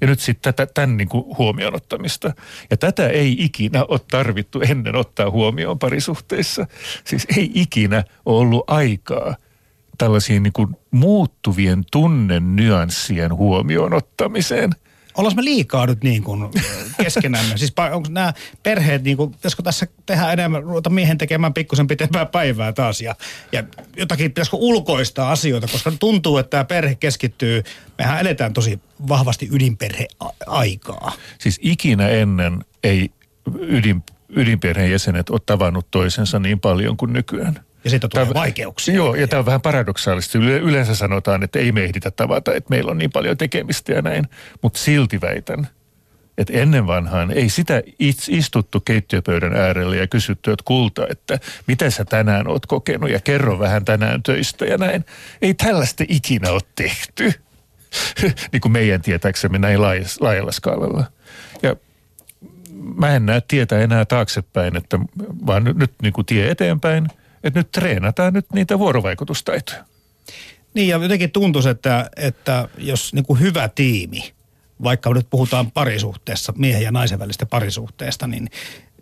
Ja 0.00 0.06
nyt 0.06 0.20
sitten 0.20 0.54
tätä, 0.54 0.72
tämän 0.74 0.96
niin 0.96 1.08
kuin 1.08 1.24
huomioon 1.38 1.76
ottamista. 1.76 2.32
Ja 2.70 2.76
tätä 2.76 3.08
ei 3.08 3.36
ikinä 3.38 3.84
ole 3.88 4.00
tarvittu 4.10 4.60
ennen 4.60 4.96
ottaa 4.96 5.30
huomioon 5.30 5.78
parisuhteissa. 5.78 6.66
Siis 7.04 7.26
ei 7.36 7.50
ikinä 7.54 8.04
ole 8.26 8.40
ollut 8.40 8.64
aikaa 8.66 9.36
tällaisiin 9.98 10.42
niin 10.42 10.52
kuin 10.52 10.76
muuttuvien 10.90 11.84
tunnen 11.92 12.56
nyanssien 12.56 13.34
huomioon 13.34 13.94
ottamiseen. 13.94 14.70
Ollaanko 15.16 15.42
me 15.42 15.44
liikaa 15.44 15.86
nyt 15.86 16.04
niin 16.04 16.22
kuin 16.22 16.50
keskenämme? 17.02 17.56
siis 17.56 17.72
onko 17.92 18.08
nämä 18.10 18.32
perheet, 18.62 19.02
niin 19.02 19.16
kuin, 19.16 19.30
pitäisikö 19.30 19.62
tässä 19.62 19.86
tehdä 20.06 20.32
enemmän, 20.32 20.62
ruveta 20.62 20.90
miehen 20.90 21.18
tekemään 21.18 21.54
pikkusen 21.54 21.86
pitempää 21.86 22.26
päivää 22.26 22.72
taas 22.72 23.00
ja, 23.00 23.14
ja 23.52 23.64
jotakin 23.96 24.30
pitäisikö 24.30 24.56
ulkoistaa 24.56 25.32
asioita, 25.32 25.68
koska 25.72 25.92
tuntuu, 26.00 26.38
että 26.38 26.50
tämä 26.50 26.64
perhe 26.64 26.94
keskittyy, 26.94 27.62
mehän 27.98 28.20
eletään 28.20 28.52
tosi 28.52 28.80
vahvasti 29.08 29.48
ydinperheaikaa. 29.52 31.12
Siis 31.38 31.58
ikinä 31.62 32.08
ennen 32.08 32.64
ei 32.84 33.10
ydin, 33.60 34.02
ydinperheen 34.28 34.90
jäsenet 34.90 35.30
ole 35.30 35.40
tavannut 35.46 35.90
toisensa 35.90 36.38
niin 36.38 36.60
paljon 36.60 36.96
kuin 36.96 37.12
nykyään. 37.12 37.60
Ja 37.84 37.90
siitä 37.90 38.08
tulee 38.08 38.26
tämä, 38.26 38.34
vaikeuksia. 38.34 38.94
Joo, 38.94 39.14
ja 39.14 39.28
tämä 39.28 39.38
on 39.38 39.46
vähän 39.46 39.60
paradoksaalista. 39.60 40.38
Yleensä 40.38 40.94
sanotaan, 40.94 41.42
että 41.42 41.58
ei 41.58 41.72
me 41.72 41.84
ehditä 41.84 42.10
tavata, 42.10 42.54
että 42.54 42.70
meillä 42.70 42.90
on 42.90 42.98
niin 42.98 43.12
paljon 43.12 43.36
tekemistä 43.36 43.92
ja 43.92 44.02
näin. 44.02 44.24
Mutta 44.62 44.78
silti 44.78 45.20
väitän, 45.20 45.68
että 46.38 46.52
ennen 46.52 46.86
vanhaan 46.86 47.30
ei 47.30 47.48
sitä 47.48 47.82
istuttu 48.28 48.80
keittiöpöydän 48.80 49.56
äärelle 49.56 49.96
ja 49.96 50.06
kysytty, 50.06 50.52
että 50.52 50.64
kulta, 50.64 51.06
että 51.10 51.38
mitä 51.66 51.90
sä 51.90 52.04
tänään 52.04 52.48
oot 52.48 52.66
kokenut 52.66 53.10
ja 53.10 53.20
kerro 53.20 53.58
vähän 53.58 53.84
tänään 53.84 54.22
töistä 54.22 54.64
ja 54.64 54.78
näin. 54.78 55.04
Ei 55.42 55.54
tällaista 55.54 56.04
ikinä 56.08 56.50
ole 56.50 56.60
tehty, 56.76 57.32
niin 58.52 58.60
kuin 58.60 58.72
meidän 58.72 59.02
tietääksemme 59.02 59.58
näin 59.58 59.82
laajalla 60.20 60.52
skaalalla. 60.52 61.04
Ja 61.62 61.76
mä 62.96 63.16
en 63.16 63.26
näe 63.26 63.42
tietä 63.48 63.78
enää 63.78 64.04
taaksepäin, 64.04 64.76
että 64.76 64.98
vaan 65.46 65.64
nyt, 65.64 65.76
nyt 65.76 65.92
niin 66.02 66.12
kuin 66.12 66.26
tie 66.26 66.50
eteenpäin– 66.50 67.08
että 67.44 67.60
nyt 67.60 67.70
treenataan 67.72 68.32
nyt 68.32 68.46
niitä 68.52 68.78
vuorovaikutustaitoja. 68.78 69.84
Niin 70.74 70.88
ja 70.88 70.96
jotenkin 71.02 71.30
tuntuisi, 71.30 71.68
että, 71.68 72.10
että 72.16 72.68
jos 72.78 73.14
niin 73.14 73.24
kuin 73.24 73.40
hyvä 73.40 73.68
tiimi, 73.68 74.34
vaikka 74.82 75.14
nyt 75.14 75.26
puhutaan 75.30 75.70
parisuhteessa, 75.70 76.52
miehen 76.56 76.82
ja 76.82 76.92
naisen 76.92 77.18
välistä 77.18 77.46
parisuhteesta, 77.46 78.26
niin, 78.26 78.50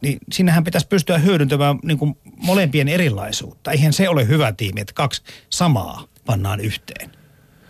niin 0.00 0.18
sinnehän 0.32 0.64
pitäisi 0.64 0.88
pystyä 0.88 1.18
hyödyntämään 1.18 1.78
niin 1.82 1.98
kuin 1.98 2.16
molempien 2.36 2.88
erilaisuutta. 2.88 3.70
Eihän 3.70 3.92
se 3.92 4.08
ole 4.08 4.28
hyvä 4.28 4.52
tiimi, 4.52 4.80
että 4.80 4.92
kaksi 4.92 5.22
samaa 5.50 6.04
pannaan 6.26 6.60
yhteen. 6.60 7.21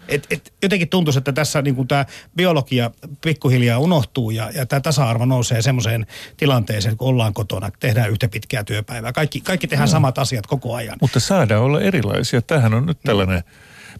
Et, 0.09 0.27
et 0.31 0.53
jotenkin 0.63 0.89
tuntuu, 0.89 1.15
että 1.17 1.33
tässä 1.33 1.63
niin 1.63 1.89
tämä 1.89 2.07
biologia 2.37 2.91
pikkuhiljaa 3.21 3.79
unohtuu 3.79 4.31
ja, 4.31 4.51
ja 4.55 4.67
tämä 4.67 4.81
tasa-arvo 4.81 5.25
nousee 5.25 5.63
semmoiseen 5.63 6.07
tilanteeseen, 6.37 6.97
kun 6.97 7.09
ollaan 7.09 7.35
kotona, 7.35 7.71
tehdään 7.81 8.11
yhtä 8.11 8.29
pitkää 8.29 8.65
työpäivää. 8.65 9.13
Kaikki, 9.13 9.41
kaikki 9.41 9.67
tehdään 9.67 9.89
no. 9.89 9.93
samat 9.93 10.19
asiat 10.19 10.47
koko 10.47 10.75
ajan. 10.75 10.97
Mutta 11.01 11.21
saadaan 11.21 11.63
olla 11.63 11.81
erilaisia. 11.81 12.43
Tämähän 12.43 12.75
on 12.75 12.87
nyt 12.87 12.99
tällainen 13.05 13.45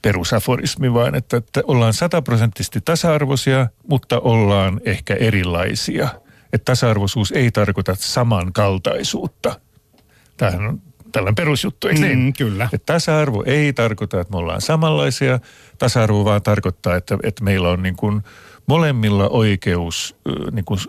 perusaforismi 0.03 0.95
vaan, 0.95 1.15
että, 1.15 1.37
että 1.37 1.61
ollaan 1.67 1.95
sataprosenttisesti 1.95 2.81
tasa-arvoisia, 2.81 3.67
mutta 3.89 4.21
ollaan 4.21 4.81
ehkä 4.85 5.15
erilaisia. 5.15 6.09
Että 6.53 6.65
tasa-arvoisuus 6.65 7.33
ei 7.33 7.51
tarkoita 7.51 7.97
samankaltaisuutta. 7.99 9.61
Tämähän 10.37 10.67
on 10.67 10.83
tällainen 11.13 11.35
perusjuttu, 11.35 11.89
eikö 11.89 12.01
niin? 12.01 12.19
Mm, 12.19 12.33
kyllä. 12.33 12.69
Että 12.73 12.93
tasa-arvo 12.93 13.43
ei 13.47 13.73
tarkoita, 13.73 14.21
että 14.21 14.33
me 14.33 14.39
ollaan 14.39 14.61
samanlaisia. 14.61 15.39
Tasa-arvo 15.79 16.25
vaan 16.25 16.43
tarkoittaa, 16.43 16.97
että, 16.97 17.19
että 17.23 17.45
meillä 17.45 17.69
on 17.69 17.83
niin 17.83 17.97
kuin 17.97 18.23
molemmilla 18.67 19.29
oikeus, 19.29 20.17
niin 20.53 20.65
kuin 20.65 20.81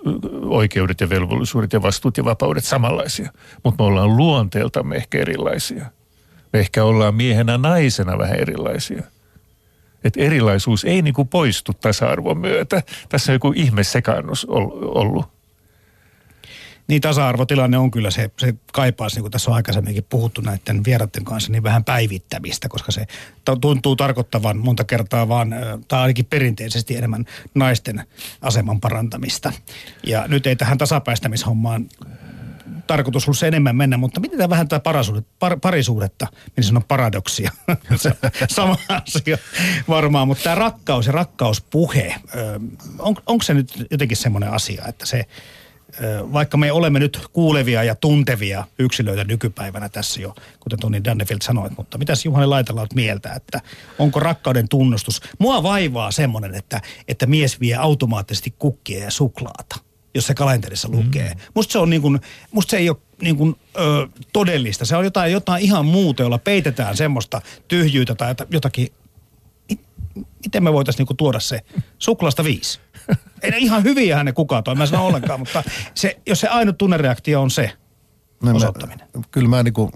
oikeudet 0.45 1.01
ja 1.01 1.09
velvollisuudet 1.09 1.74
ja 1.74 1.82
vastuut 1.82 2.17
ja 2.17 2.26
vapaudet 2.26 2.63
samanlaisia. 2.63 3.32
Mutta 3.63 3.84
me 3.84 3.88
ollaan 3.88 4.17
luonteeltamme 4.17 4.95
ehkä 4.95 5.17
erilaisia. 5.17 5.86
Me 6.53 6.59
ehkä 6.59 6.84
ollaan 6.84 7.15
miehenä 7.15 7.57
naisena 7.57 8.17
vähän 8.17 8.39
erilaisia. 8.39 9.03
Että 10.03 10.21
erilaisuus 10.21 10.84
ei 10.84 11.01
niin 11.01 11.13
kuin 11.13 11.28
poistu 11.28 11.74
tasa-arvon 11.74 12.38
myötä. 12.38 12.84
Tässä 13.09 13.32
on 13.32 13.36
joku 13.36 13.53
ihme 13.55 13.84
sekaannus 13.84 14.45
ollut 14.45 15.32
niin 16.88 17.01
tasa-arvotilanne 17.01 17.77
on 17.77 17.91
kyllä 17.91 18.11
se, 18.11 18.31
se 18.39 18.53
kaipaisi, 18.73 19.15
niin 19.15 19.23
kuin 19.23 19.31
tässä 19.31 19.51
on 19.51 19.55
aikaisemminkin 19.55 20.05
puhuttu 20.09 20.41
näiden 20.41 20.84
vieraiden 20.86 21.25
kanssa, 21.25 21.51
niin 21.51 21.63
vähän 21.63 21.84
päivittämistä, 21.84 22.69
koska 22.69 22.91
se 22.91 23.05
tuntuu 23.61 23.95
tarkoittavan 23.95 24.57
monta 24.57 24.84
kertaa 24.84 25.27
vaan, 25.27 25.55
tai 25.88 26.01
ainakin 26.01 26.25
perinteisesti 26.25 26.95
enemmän 26.95 27.25
naisten 27.55 28.07
aseman 28.41 28.81
parantamista. 28.81 29.53
Ja 30.03 30.27
nyt 30.27 30.47
ei 30.47 30.55
tähän 30.55 30.77
tasapäistämishommaan 30.77 31.89
tarkoitus 32.88 33.27
ollut 33.27 33.43
enemmän 33.43 33.75
mennä, 33.75 33.97
mutta 33.97 34.19
miten 34.19 34.49
vähän 34.49 34.67
tätä 34.67 34.84
parasuudet, 34.84 35.25
par, 35.39 35.59
parisuudetta, 35.59 36.27
minä 36.57 36.67
sanon 36.67 36.84
paradoksia, 36.84 37.51
sama 38.49 38.77
asia 38.89 39.38
varmaan, 39.88 40.27
mutta 40.27 40.43
tämä 40.43 40.55
rakkaus 40.55 41.05
ja 41.05 41.11
rakkauspuhe, 41.11 42.15
on, 42.99 43.15
onko 43.25 43.43
se 43.43 43.53
nyt 43.53 43.88
jotenkin 43.91 44.17
semmoinen 44.17 44.51
asia, 44.51 44.86
että 44.88 45.05
se 45.05 45.25
vaikka 46.34 46.58
me 46.58 46.72
olemme 46.72 47.00
nyt 47.00 47.20
kuulevia 47.34 47.84
ja 47.84 47.96
tuntevia 47.96 48.68
yksilöitä 48.80 49.24
nykypäivänä 49.24 49.89
tässä 49.89 50.22
jo, 50.22 50.36
kuten 50.60 50.80
Toni 50.80 51.04
Dannefield 51.04 51.41
sanoi, 51.41 51.70
mutta 51.78 51.98
mitäs 51.98 52.26
Juhani 52.26 52.48
Laitala 52.48 52.82
olet 52.82 52.94
mieltä, 52.94 53.34
että 53.34 53.62
onko 54.00 54.20
rakkauden 54.20 54.70
tunnustus? 54.70 55.22
Mua 55.39 55.64
vaivaa 55.64 56.12
semmoinen, 56.12 56.56
että, 56.56 56.82
että 57.08 57.26
mies 57.26 57.60
vie 57.60 57.76
automaattisesti 57.76 58.54
kukkia 58.60 59.04
ja 59.04 59.12
suklaata, 59.12 59.76
jos 60.16 60.28
se 60.28 60.34
kalenterissa 60.34 60.89
lukee. 60.91 61.34
Mm. 61.34 61.39
Musta 61.54 61.72
se 61.72 61.80
on 61.80 61.89
niin 61.89 62.02
kuin, 62.02 62.20
musta 62.52 62.72
se 62.72 62.78
ei 62.78 62.89
ole 62.89 62.98
niin 63.22 63.38
kuin, 63.38 63.56
ö, 63.78 64.08
todellista. 64.34 64.86
Se 64.86 64.96
on 64.96 65.04
jotain, 65.04 65.32
jotain 65.32 65.64
ihan 65.64 65.86
muuta, 65.86 66.24
jolla 66.24 66.38
peitetään 66.38 66.98
semmoista 66.98 67.41
tyhjyyttä 67.68 68.16
tai 68.16 68.36
jotakin. 68.50 68.88
Miten 70.46 70.64
me 70.64 70.74
voitaisiin 70.74 71.08
niin 71.10 71.18
tuoda 71.18 71.39
se 71.39 71.62
suklaasta 72.00 72.44
viisi? 72.44 72.80
Ei 73.41 73.51
ne 73.51 73.58
ihan 73.58 73.84
hyviä 73.84 74.24
ne 74.24 74.32
kukaan 74.32 74.64
toi, 74.64 74.76
mä 74.76 74.86
sanon 74.86 75.06
ollenkaan, 75.06 75.39
mutta 75.39 75.64
se, 75.93 76.20
jos 76.26 76.39
se 76.39 76.47
ainut 76.47 76.78
tunnereaktio 76.78 77.41
on 77.41 77.51
se 77.51 77.72
no, 78.43 78.56
osoittaminen. 78.56 79.08
Mä, 79.16 79.24
kyllä 79.32 79.49
mä 79.49 79.64
niinku 79.64 79.91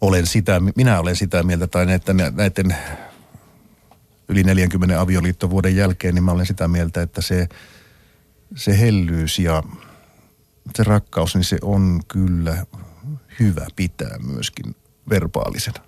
olen 0.00 0.26
sitä, 0.26 0.60
minä 0.76 1.00
olen 1.00 1.16
sitä 1.16 1.42
mieltä, 1.42 1.66
tai 1.66 1.86
näiden, 1.86 2.16
näiden 2.36 2.76
yli 4.28 4.42
40 4.44 5.00
avioliittovuoden 5.00 5.76
jälkeen, 5.76 6.14
niin 6.14 6.24
mä 6.24 6.32
olen 6.32 6.46
sitä 6.46 6.68
mieltä, 6.68 7.02
että 7.02 7.22
se, 7.22 7.48
se 8.56 8.80
hellyys 8.80 9.38
ja 9.38 9.62
se 10.76 10.84
rakkaus, 10.84 11.34
niin 11.34 11.44
se 11.44 11.58
on 11.62 12.00
kyllä 12.08 12.66
hyvä 13.40 13.66
pitää 13.76 14.18
myöskin 14.18 14.76
verbaalisena 15.10 15.84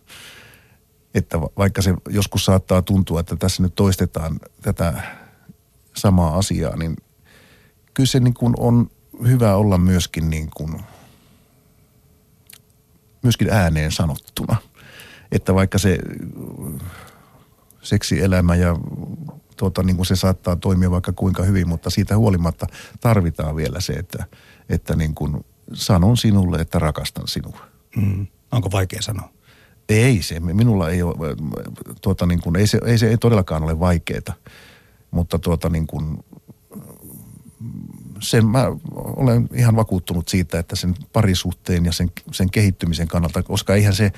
että 1.16 1.40
vaikka 1.40 1.82
se 1.82 1.94
joskus 2.08 2.44
saattaa 2.44 2.82
tuntua, 2.82 3.20
että 3.20 3.36
tässä 3.36 3.62
nyt 3.62 3.74
toistetaan 3.74 4.40
tätä 4.62 5.02
samaa 5.96 6.38
asiaa, 6.38 6.76
niin 6.76 6.96
kyllä 7.94 8.06
se 8.06 8.20
niin 8.20 8.34
kuin 8.34 8.54
on 8.58 8.90
hyvä 9.28 9.54
olla 9.54 9.78
myöskin, 9.78 10.30
niin 10.30 10.50
kuin, 10.56 10.82
myöskin 13.22 13.50
ääneen 13.50 13.92
sanottuna. 13.92 14.56
Että 15.32 15.54
vaikka 15.54 15.78
se 15.78 15.98
seksielämä 17.82 18.56
ja 18.56 18.76
tuota, 19.56 19.82
niin 19.82 19.96
kuin 19.96 20.06
se 20.06 20.16
saattaa 20.16 20.56
toimia 20.56 20.90
vaikka 20.90 21.12
kuinka 21.12 21.42
hyvin, 21.42 21.68
mutta 21.68 21.90
siitä 21.90 22.16
huolimatta 22.16 22.66
tarvitaan 23.00 23.56
vielä 23.56 23.80
se, 23.80 23.92
että, 23.92 24.24
että 24.68 24.96
niin 24.96 25.14
kuin 25.14 25.44
sanon 25.72 26.16
sinulle, 26.16 26.58
että 26.58 26.78
rakastan 26.78 27.28
sinua. 27.28 27.60
Mm. 27.96 28.26
Onko 28.52 28.72
vaikea 28.72 29.02
sanoa? 29.02 29.35
Ei 29.88 30.22
se, 30.22 30.40
minulla 30.40 30.90
ei 30.90 31.02
ole, 31.02 31.14
tuota 32.00 32.26
niin 32.26 32.40
kuin, 32.40 32.56
ei, 32.56 32.66
se, 32.66 32.78
ei 32.86 32.98
se 32.98 33.08
ei 33.08 33.18
todellakaan 33.18 33.62
ole 33.62 33.80
vaikeaa, 33.80 34.34
mutta 35.10 35.38
tuota 35.38 35.68
niin 35.68 35.86
kuin, 35.86 36.24
sen 38.20 38.46
mä 38.46 38.64
olen 38.96 39.48
ihan 39.54 39.76
vakuuttunut 39.76 40.28
siitä, 40.28 40.58
että 40.58 40.76
sen 40.76 40.94
parisuhteen 41.12 41.84
ja 41.84 41.92
sen, 41.92 42.10
sen 42.32 42.50
kehittymisen 42.50 43.08
kannalta, 43.08 43.42
koska 43.42 43.74
eihän 43.74 43.94
se 43.94 44.12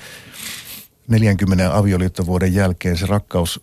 40 1.07 1.77
avioliittovuoden 1.77 2.53
jälkeen 2.53 2.97
se 2.97 3.05
rakkaus 3.05 3.61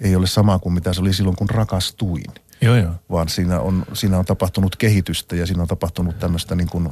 ei 0.00 0.16
ole 0.16 0.26
sama 0.26 0.58
kuin 0.58 0.72
mitä 0.72 0.92
se 0.92 1.00
oli 1.00 1.14
silloin, 1.14 1.36
kun 1.36 1.50
rakastuin. 1.50 2.24
Joo, 2.60 2.76
joo. 2.76 2.92
Vaan 3.10 3.28
siinä 3.28 3.60
on, 3.60 3.84
siinä 3.92 4.18
on 4.18 4.24
tapahtunut 4.24 4.76
kehitystä 4.76 5.36
ja 5.36 5.46
siinä 5.46 5.62
on 5.62 5.68
tapahtunut 5.68 6.18
tämmöistä 6.18 6.54
niin 6.54 6.68
kuin 6.68 6.88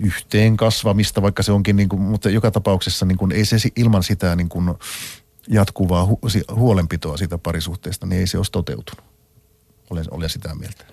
yhteen 0.00 0.56
kasvamista, 0.56 1.22
vaikka 1.22 1.42
se 1.42 1.52
onkin, 1.52 1.76
niin 1.76 1.88
kuin, 1.88 2.02
mutta 2.02 2.30
joka 2.30 2.50
tapauksessa 2.50 3.06
niin 3.06 3.18
kuin, 3.18 3.32
ei 3.32 3.44
se 3.44 3.56
ilman 3.76 4.02
sitä 4.02 4.36
niin 4.36 4.48
kuin 4.48 4.74
jatkuvaa 5.48 6.06
hu, 6.06 6.20
huolenpitoa 6.54 7.16
siitä 7.16 7.38
parisuhteesta, 7.38 8.06
niin 8.06 8.20
ei 8.20 8.26
se 8.26 8.36
olisi 8.36 8.52
toteutunut. 8.52 9.04
Olen, 9.90 10.04
olen 10.10 10.28
sitä 10.28 10.54
mieltä. 10.54 10.84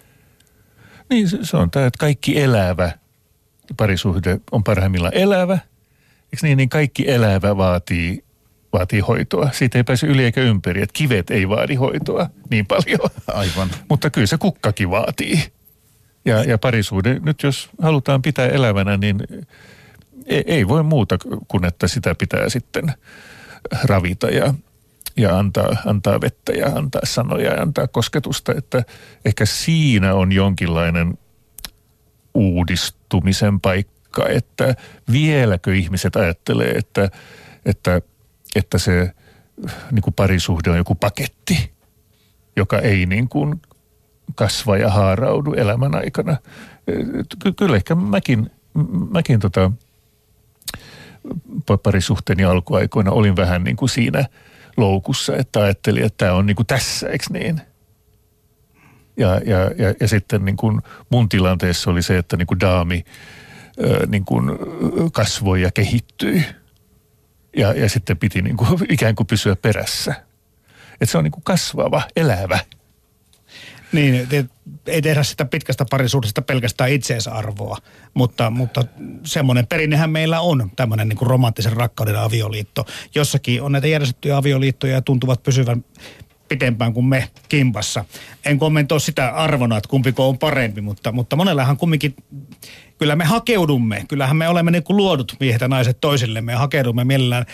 Niin 1.09 1.29
se, 1.29 1.37
se 1.41 1.57
on 1.57 1.71
tämä, 1.71 1.85
että 1.85 1.97
kaikki 1.97 2.41
elävä 2.41 2.91
parisuhde 3.77 4.39
on 4.51 4.63
parhaimmillaan 4.63 5.13
elävä. 5.13 5.59
Eikö 6.23 6.37
niin, 6.47 6.57
niin 6.57 6.69
kaikki 6.69 7.11
elävä 7.11 7.57
vaatii, 7.57 8.23
vaatii 8.73 8.99
hoitoa. 8.99 9.49
Siitä 9.51 9.77
ei 9.77 9.83
pääse 9.83 10.07
yli 10.07 10.23
eikä 10.23 10.41
ympäri, 10.41 10.81
että 10.81 10.93
kivet 10.93 11.31
ei 11.31 11.49
vaadi 11.49 11.75
hoitoa 11.75 12.29
niin 12.49 12.65
paljon. 12.65 13.09
Aivan. 13.27 13.69
Mutta 13.89 14.09
kyllä 14.09 14.27
se 14.27 14.37
kukkakin 14.37 14.89
vaatii. 14.89 15.43
Ja, 16.25 16.43
ja 16.43 16.57
parisuhde, 16.57 17.19
nyt 17.19 17.43
jos 17.43 17.69
halutaan 17.81 18.21
pitää 18.21 18.47
elävänä, 18.47 18.97
niin 18.97 19.19
ei, 20.25 20.43
ei 20.47 20.67
voi 20.67 20.83
muuta 20.83 21.17
kuin, 21.47 21.65
että 21.65 21.87
sitä 21.87 22.15
pitää 22.15 22.49
sitten 22.49 22.93
ravita 23.83 24.29
ja, 24.29 24.53
ja 25.17 25.37
antaa, 25.37 25.77
antaa 25.85 26.21
vettä 26.21 26.51
ja 26.51 26.67
antaa 26.67 27.01
sanoja 27.03 27.53
ja 27.53 27.61
antaa 27.61 27.87
kosketusta. 27.87 28.53
Että 28.57 28.83
ehkä 29.25 29.45
siinä 29.45 30.13
on 30.13 30.31
jonkinlainen 30.31 31.17
uudistumisen 32.33 33.61
paikka, 33.61 34.27
että 34.29 34.75
vieläkö 35.11 35.75
ihmiset 35.75 36.15
ajattelee, 36.15 36.71
että, 36.71 37.09
että, 37.65 38.01
että 38.55 38.77
se 38.77 39.11
niin 39.91 40.01
kuin 40.01 40.13
parisuhde 40.13 40.69
on 40.69 40.77
joku 40.77 40.95
paketti, 40.95 41.71
joka 42.55 42.79
ei 42.79 43.05
niin 43.05 43.29
kuin 43.29 43.61
kasva 44.35 44.77
ja 44.77 44.89
haaraudu 44.89 45.53
elämän 45.53 45.95
aikana. 45.95 46.37
Ky- 47.43 47.53
kyllä 47.53 47.75
ehkä 47.75 47.95
mäkin, 47.95 48.49
mäkin 49.11 49.39
tota, 49.39 49.71
parisuhteeni 51.83 52.43
alkuaikoina 52.43 53.11
olin 53.11 53.35
vähän 53.35 53.63
niin 53.63 53.75
kuin 53.75 53.89
siinä 53.89 54.25
loukussa, 54.77 55.35
että 55.35 55.59
ajattelin, 55.59 56.03
että 56.03 56.25
tämä 56.25 56.37
on 56.37 56.45
niin 56.45 56.55
kuin 56.55 56.67
tässä, 56.67 57.09
eikö 57.09 57.25
niin? 57.29 57.61
Ja, 59.17 59.41
ja, 59.45 59.59
ja, 59.59 59.93
ja 59.99 60.07
sitten 60.07 60.45
niin 60.45 60.57
kuin 60.57 60.81
mun 61.09 61.29
tilanteessa 61.29 61.91
oli 61.91 62.01
se, 62.01 62.17
että 62.17 62.37
niin 62.37 62.47
kuin 62.47 62.59
daami 62.59 63.05
niin 64.07 64.25
kuin 64.25 64.51
kasvoi 65.13 65.61
ja 65.61 65.71
kehittyi. 65.71 66.45
Ja, 67.57 67.73
ja 67.73 67.89
sitten 67.89 68.17
piti 68.17 68.41
niin 68.41 68.57
kuin 68.57 68.69
ikään 68.89 69.15
kuin 69.15 69.27
pysyä 69.27 69.55
perässä. 69.55 70.15
Että 71.01 71.05
se 71.05 71.17
on 71.17 71.23
niin 71.23 71.31
kuin 71.31 71.43
kasvava, 71.43 72.01
elävä 72.15 72.59
niin, 73.95 74.27
ei 74.85 75.01
tehdä 75.01 75.23
sitä 75.23 75.45
pitkästä 75.45 75.85
parisuudesta 75.89 76.41
pelkästään 76.41 76.91
itseisarvoa, 76.91 77.77
mutta, 78.13 78.49
mutta 78.49 78.83
semmoinen 79.23 79.67
perinnehän 79.67 80.09
meillä 80.09 80.39
on, 80.39 80.71
tämmöinen 80.75 81.09
niin 81.09 81.17
kuin 81.17 81.29
romanttisen 81.29 81.73
rakkauden 81.73 82.19
avioliitto. 82.19 82.85
Jossakin 83.15 83.61
on 83.61 83.71
näitä 83.71 83.87
järjestettyjä 83.87 84.37
avioliittoja 84.37 84.93
ja 84.93 85.01
tuntuvat 85.01 85.43
pysyvän 85.43 85.83
pitempään 86.47 86.93
kuin 86.93 87.05
me 87.05 87.29
kimpassa. 87.49 88.05
En 88.45 88.59
kommentoi 88.59 89.01
sitä 89.01 89.29
arvona, 89.29 89.77
että 89.77 89.89
kumpiko 89.89 90.29
on 90.29 90.37
parempi, 90.37 90.81
mutta, 90.81 91.11
mutta 91.11 91.35
monellahan 91.35 91.77
kumminkin, 91.77 92.15
kyllä 92.97 93.15
me 93.15 93.25
hakeudumme, 93.25 94.05
kyllähän 94.07 94.37
me 94.37 94.49
olemme 94.49 94.71
niin 94.71 94.83
kuin 94.83 94.97
luodut 94.97 95.35
miehet 95.39 95.61
ja 95.61 95.67
naiset 95.67 95.97
toisillemme 96.01 96.51
ja 96.51 96.57
hakeudumme 96.57 97.03
mielellään 97.03 97.45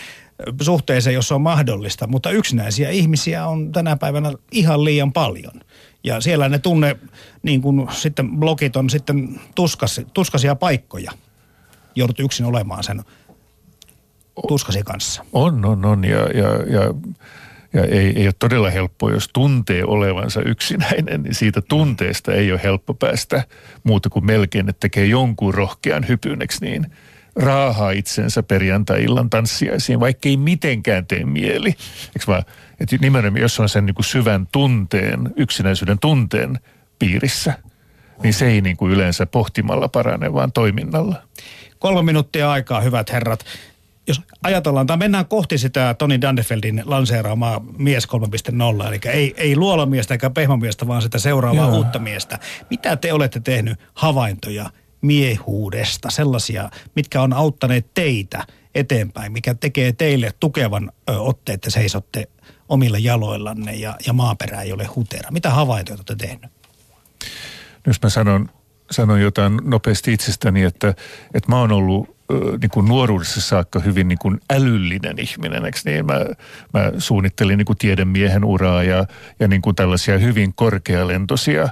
suhteeseen, 0.62 1.14
jos 1.14 1.32
on 1.32 1.40
mahdollista, 1.40 2.06
mutta 2.06 2.30
yksinäisiä 2.30 2.90
ihmisiä 2.90 3.46
on 3.46 3.72
tänä 3.72 3.96
päivänä 3.96 4.32
ihan 4.52 4.84
liian 4.84 5.12
paljon. 5.12 5.60
Ja 6.04 6.20
siellä 6.20 6.48
ne 6.48 6.58
tunne, 6.58 6.96
niin 7.42 7.62
kuin 7.62 7.88
sitten 7.92 8.30
blogit 8.30 8.76
on 8.76 8.90
sitten 8.90 9.40
tuskas, 9.54 10.00
tuskasia 10.14 10.54
paikkoja. 10.54 11.12
Joudut 11.94 12.20
yksin 12.20 12.46
olemaan 12.46 12.84
sen 12.84 13.02
tuskasi 14.48 14.82
kanssa. 14.82 15.24
On, 15.32 15.64
on, 15.64 15.84
on. 15.84 16.04
Ja, 16.04 16.18
ja, 16.18 16.48
ja, 16.66 16.94
ja 17.72 17.84
ei, 17.84 18.12
ei 18.16 18.26
ole 18.26 18.34
todella 18.38 18.70
helppoa, 18.70 19.10
jos 19.10 19.28
tuntee 19.32 19.84
olevansa 19.84 20.42
yksinäinen, 20.42 21.22
niin 21.22 21.34
siitä 21.34 21.60
tunteesta 21.60 22.32
ei 22.32 22.52
ole 22.52 22.60
helppo 22.62 22.94
päästä 22.94 23.44
muuta 23.84 24.10
kuin 24.10 24.26
melkein, 24.26 24.68
että 24.68 24.80
tekee 24.80 25.06
jonkun 25.06 25.54
rohkean 25.54 26.08
hypyneksi, 26.08 26.64
niin– 26.64 26.86
raahaa 27.36 27.90
itsensä 27.90 28.42
perjantai-illan 28.42 29.30
tanssiaisiin, 29.30 30.00
vaikka 30.00 30.28
ei 30.28 30.36
mitenkään 30.36 31.06
tee 31.06 31.24
mieli. 31.24 31.68
Eikö 31.68 32.26
vaan, 32.26 32.44
että 32.80 32.96
nimenomaan 33.00 33.42
jos 33.42 33.60
on 33.60 33.68
sen 33.68 33.86
niin 33.86 33.94
kuin 33.94 34.04
syvän 34.04 34.48
tunteen, 34.52 35.32
yksinäisyyden 35.36 35.98
tunteen 35.98 36.58
piirissä, 36.98 37.52
niin 38.22 38.34
se 38.34 38.46
ei 38.46 38.60
niin 38.60 38.76
kuin 38.76 38.92
yleensä 38.92 39.26
pohtimalla 39.26 39.88
parane, 39.88 40.32
vaan 40.32 40.52
toiminnalla. 40.52 41.22
Kolme 41.78 42.02
minuuttia 42.02 42.50
aikaa, 42.50 42.80
hyvät 42.80 43.12
herrat. 43.12 43.44
Jos 44.06 44.22
ajatellaan, 44.42 44.86
tai 44.86 44.96
mennään 44.96 45.26
kohti 45.26 45.58
sitä 45.58 45.94
Toni 45.94 46.20
Dandefeldin 46.20 46.82
lanseeraamaa 46.84 47.60
mies 47.78 48.08
3.0, 48.82 48.88
eli 48.88 49.00
ei, 49.04 49.34
ei 49.36 49.56
luolamiestä 49.56 50.14
eikä 50.14 50.30
pehmomiestä, 50.30 50.86
vaan 50.86 51.02
sitä 51.02 51.18
seuraavaa 51.18 51.66
Joo. 51.66 51.76
uutta 51.76 51.98
miestä. 51.98 52.38
Mitä 52.70 52.96
te 52.96 53.12
olette 53.12 53.40
tehnyt 53.40 53.78
havaintoja 53.94 54.70
miehuudesta, 55.02 56.10
sellaisia, 56.10 56.70
mitkä 56.96 57.22
on 57.22 57.32
auttaneet 57.32 57.86
teitä 57.94 58.46
eteenpäin, 58.74 59.32
mikä 59.32 59.54
tekee 59.54 59.92
teille 59.92 60.30
tukevan 60.40 60.92
otteen, 61.06 61.54
että 61.54 61.70
seisotte 61.70 62.28
omilla 62.68 62.98
jaloillanne 62.98 63.74
ja, 63.74 63.96
ja 64.06 64.12
maaperä 64.12 64.62
ei 64.62 64.72
ole 64.72 64.84
hutera. 64.84 65.30
Mitä 65.30 65.50
havaintoja 65.50 65.96
olette 65.96 66.16
tehnyt? 66.16 66.50
Jos 67.86 68.02
mä 68.02 68.08
sanon, 68.08 68.48
sanon 68.90 69.20
jotain 69.20 69.58
nopeasti 69.64 70.12
itsestäni, 70.12 70.62
että, 70.62 70.88
että 71.34 71.48
mä 71.48 71.58
oon 71.58 71.72
ollut 71.72 72.16
niin 72.60 72.70
kuin 72.70 72.88
nuoruudessa 72.88 73.40
saakka 73.40 73.78
hyvin 73.78 74.08
niin 74.08 74.18
kuin 74.18 74.40
älyllinen 74.50 75.18
ihminen, 75.18 75.64
eikö 75.64 75.78
niin? 75.84 76.06
Mä, 76.06 76.26
mä 76.72 76.92
suunnittelin 76.98 77.58
niin 77.58 77.66
kuin 77.66 77.78
tiedemiehen 77.78 78.44
uraa 78.44 78.82
ja, 78.82 79.06
ja 79.40 79.48
niin 79.48 79.62
kuin 79.62 79.76
tällaisia 79.76 80.18
hyvin 80.18 80.54
korkealentoisia 80.54 81.68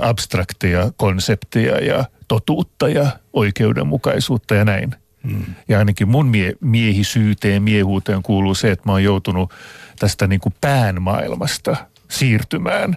abstrakteja 0.00 0.90
konsepteja 0.96 1.84
ja 1.84 2.04
totuutta 2.28 2.88
ja 2.88 3.06
oikeudenmukaisuutta 3.32 4.54
ja 4.54 4.64
näin. 4.64 4.94
Hmm. 5.28 5.44
Ja 5.68 5.78
ainakin 5.78 6.08
mun 6.08 6.26
mie- 6.26 6.56
miehisyyteen, 6.60 7.62
miehuuteen 7.62 8.22
kuuluu 8.22 8.54
se, 8.54 8.70
että 8.70 8.88
mä 8.88 8.92
oon 8.92 9.04
joutunut 9.04 9.52
tästä 9.98 10.26
niin 10.26 10.40
kuin 10.40 10.54
pään 10.60 11.02
maailmasta 11.02 11.76
siirtymään 12.10 12.96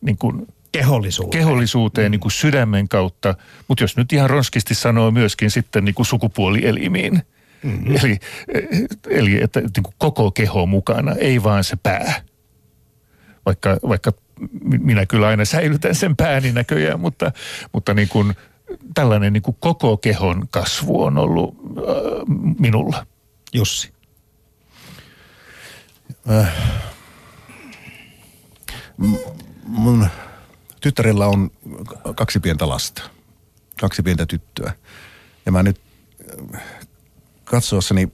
niin 0.00 0.18
kuin 0.18 0.46
kehollisuuteen, 0.72 1.40
kehollisuuteen 1.40 2.08
mm. 2.08 2.10
niin 2.10 2.20
kuin 2.20 2.32
sydämen 2.32 2.88
kautta. 2.88 3.34
Mutta 3.68 3.84
jos 3.84 3.96
nyt 3.96 4.12
ihan 4.12 4.30
ronskisti 4.30 4.74
sanoo 4.74 5.10
myöskin 5.10 5.50
sitten 5.50 5.84
niin 5.84 5.94
kuin 5.94 6.06
sukupuolielimiin. 6.06 7.22
Mm-hmm. 7.62 7.96
Eli, 7.96 8.18
eli 9.10 9.42
että 9.42 9.60
niin 9.60 9.82
kuin 9.82 9.94
koko 9.98 10.30
keho 10.30 10.66
mukana, 10.66 11.12
ei 11.12 11.42
vaan 11.42 11.64
se 11.64 11.76
pää. 11.76 12.22
Vaikka, 13.46 13.76
vaikka 13.88 14.12
minä 14.60 15.06
kyllä 15.06 15.26
aina 15.26 15.44
säilytän 15.44 15.94
sen 15.94 16.16
pääni 16.16 16.52
näköjään, 16.52 17.00
mutta, 17.00 17.32
mutta 17.72 17.94
niin 17.94 18.08
kuin, 18.08 18.34
tällainen 18.94 19.32
niin 19.32 19.42
kuin 19.42 19.56
koko 19.60 19.96
kehon 19.96 20.48
kasvu 20.50 21.02
on 21.02 21.18
ollut 21.18 21.54
äh, 21.54 21.84
minulla. 22.58 23.06
Jussi. 23.52 23.92
Äh, 26.30 26.52
mun 29.66 30.08
tyttärellä 30.80 31.26
on 31.26 31.50
kaksi 32.14 32.40
pientä 32.40 32.68
lasta, 32.68 33.02
kaksi 33.80 34.02
pientä 34.02 34.26
tyttöä. 34.26 34.72
Ja 35.46 35.52
mä 35.52 35.62
nyt 35.62 35.80
äh, 36.54 36.62
katsoessani 37.44 38.08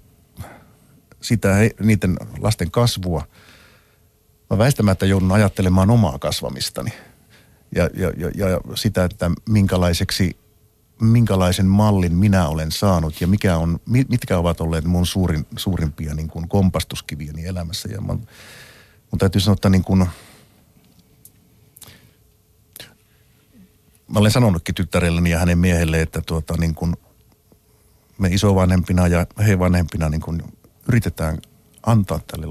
sitä 1.21 1.57
niiden 1.81 2.17
lasten 2.41 2.71
kasvua– 2.71 3.27
mä 4.53 4.59
väistämättä 4.59 5.07
joudun 5.07 5.33
ajattelemaan 5.33 5.91
omaa 5.91 6.19
kasvamistani 6.19 6.93
ja, 7.75 7.91
ja, 7.95 8.13
ja, 8.17 8.49
ja 8.49 8.61
sitä, 8.75 9.05
että 9.05 9.31
minkälaiseksi 9.49 10.37
minkälaisen 11.01 11.67
mallin 11.67 12.15
minä 12.15 12.49
olen 12.49 12.73
saanut 12.73 13.21
ja 13.21 13.27
mikä 13.27 13.57
on, 13.57 13.81
mitkä 13.87 14.39
ovat 14.39 14.61
olleet 14.61 14.85
mun 14.85 15.07
suurin, 15.07 15.47
suurimpia 15.57 16.15
niin 16.15 16.29
kuin 16.29 16.49
kompastuskiviäni 16.49 17.47
elämässä. 17.47 17.89
Ja 17.89 18.01
mä, 18.01 18.13
mun 19.11 19.19
täytyy 19.19 19.41
sanoa, 19.41 19.55
että 19.55 19.71
niin 19.71 19.85
kuin, 19.85 19.99
mä 24.09 24.19
olen 24.19 24.31
sanonutkin 24.31 24.75
tyttärelleni 24.75 25.31
ja 25.31 25.39
hänen 25.39 25.59
miehelle, 25.59 26.01
että 26.01 26.23
tuota, 26.27 26.55
niin 26.57 26.75
kuin 26.75 26.97
me 28.19 28.29
isovanhempina 28.29 29.09
ja 29.09 29.27
he 29.47 29.59
vanhempina 29.59 30.09
niin 30.09 30.21
kuin 30.21 30.43
yritetään 30.89 31.39
antaa 31.87 32.21
tälle, 32.27 32.47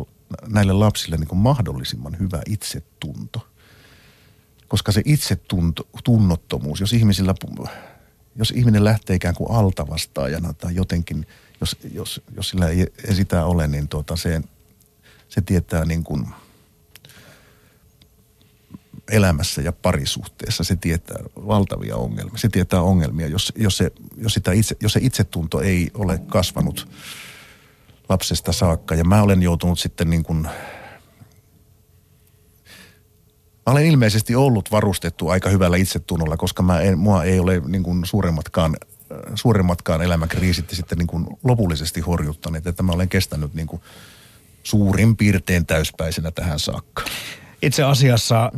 näille 0.47 0.73
lapsille 0.73 1.17
niin 1.17 1.27
kuin 1.27 1.39
mahdollisimman 1.39 2.19
hyvä 2.19 2.41
itsetunto. 2.49 3.47
Koska 4.67 4.91
se 4.91 5.01
itsetunnottomuus, 5.05 6.79
jos 6.79 6.93
ihmisillä, 6.93 7.35
jos 8.35 8.51
ihminen 8.51 8.83
lähtee 8.83 9.15
ikään 9.15 9.35
kuin 9.35 9.51
altavastaajana 9.51 10.53
tai 10.53 10.75
jotenkin, 10.75 11.27
jos, 11.61 11.77
jos, 11.93 12.21
jos 12.35 12.49
sillä 12.49 12.67
ei, 12.67 12.87
ei 13.07 13.15
sitä 13.15 13.45
ole, 13.45 13.67
niin 13.67 13.87
tuota 13.87 14.15
se, 14.15 14.41
se 15.29 15.41
tietää 15.41 15.85
niin 15.85 16.03
kuin– 16.03 16.27
elämässä 19.11 19.61
ja 19.61 19.71
parisuhteessa, 19.71 20.63
se 20.63 20.75
tietää 20.75 21.17
valtavia 21.35 21.95
ongelmia. 21.97 22.37
Se 22.37 22.49
tietää 22.49 22.81
ongelmia, 22.81 23.27
jos, 23.27 23.53
jos, 23.55 23.77
se, 23.77 23.91
jos, 24.17 24.33
sitä 24.33 24.51
itse, 24.51 24.75
jos 24.81 24.93
se 24.93 24.99
itsetunto 25.03 25.61
ei 25.61 25.91
ole 25.93 26.17
kasvanut 26.17 26.87
lapsesta 28.11 28.51
saakka. 28.51 28.95
Ja 28.95 29.03
mä 29.03 29.21
olen 29.21 29.41
joutunut 29.41 29.79
sitten 29.79 30.09
niin 30.09 30.23
kuin, 30.23 30.47
Mä 33.65 33.71
olen 33.71 33.85
ilmeisesti 33.85 34.35
ollut 34.35 34.71
varustettu 34.71 35.29
aika 35.29 35.49
hyvällä 35.49 35.77
itsetunnolla, 35.77 36.37
koska 36.37 36.63
mä 36.63 36.79
en, 36.79 36.97
mua 36.97 37.23
ei 37.23 37.39
ole 37.39 37.61
niin 37.65 37.83
kuin 37.83 38.05
suuremmatkaan, 38.05 38.77
suuremmatkaan 39.35 40.01
elämäkriisit 40.01 40.69
sitten 40.69 40.97
niin 40.97 41.07
kuin 41.07 41.27
lopullisesti 41.43 42.01
horjuttaneet, 42.01 42.67
että 42.67 42.83
mä 42.83 42.91
olen 42.91 43.09
kestänyt 43.09 43.53
niin 43.53 43.67
kuin 43.67 43.81
suurin 44.63 45.17
piirtein 45.17 45.65
täyspäisenä 45.65 46.31
tähän 46.31 46.59
saakka. 46.59 47.03
Itse 47.61 47.83
asiassa 47.83 48.51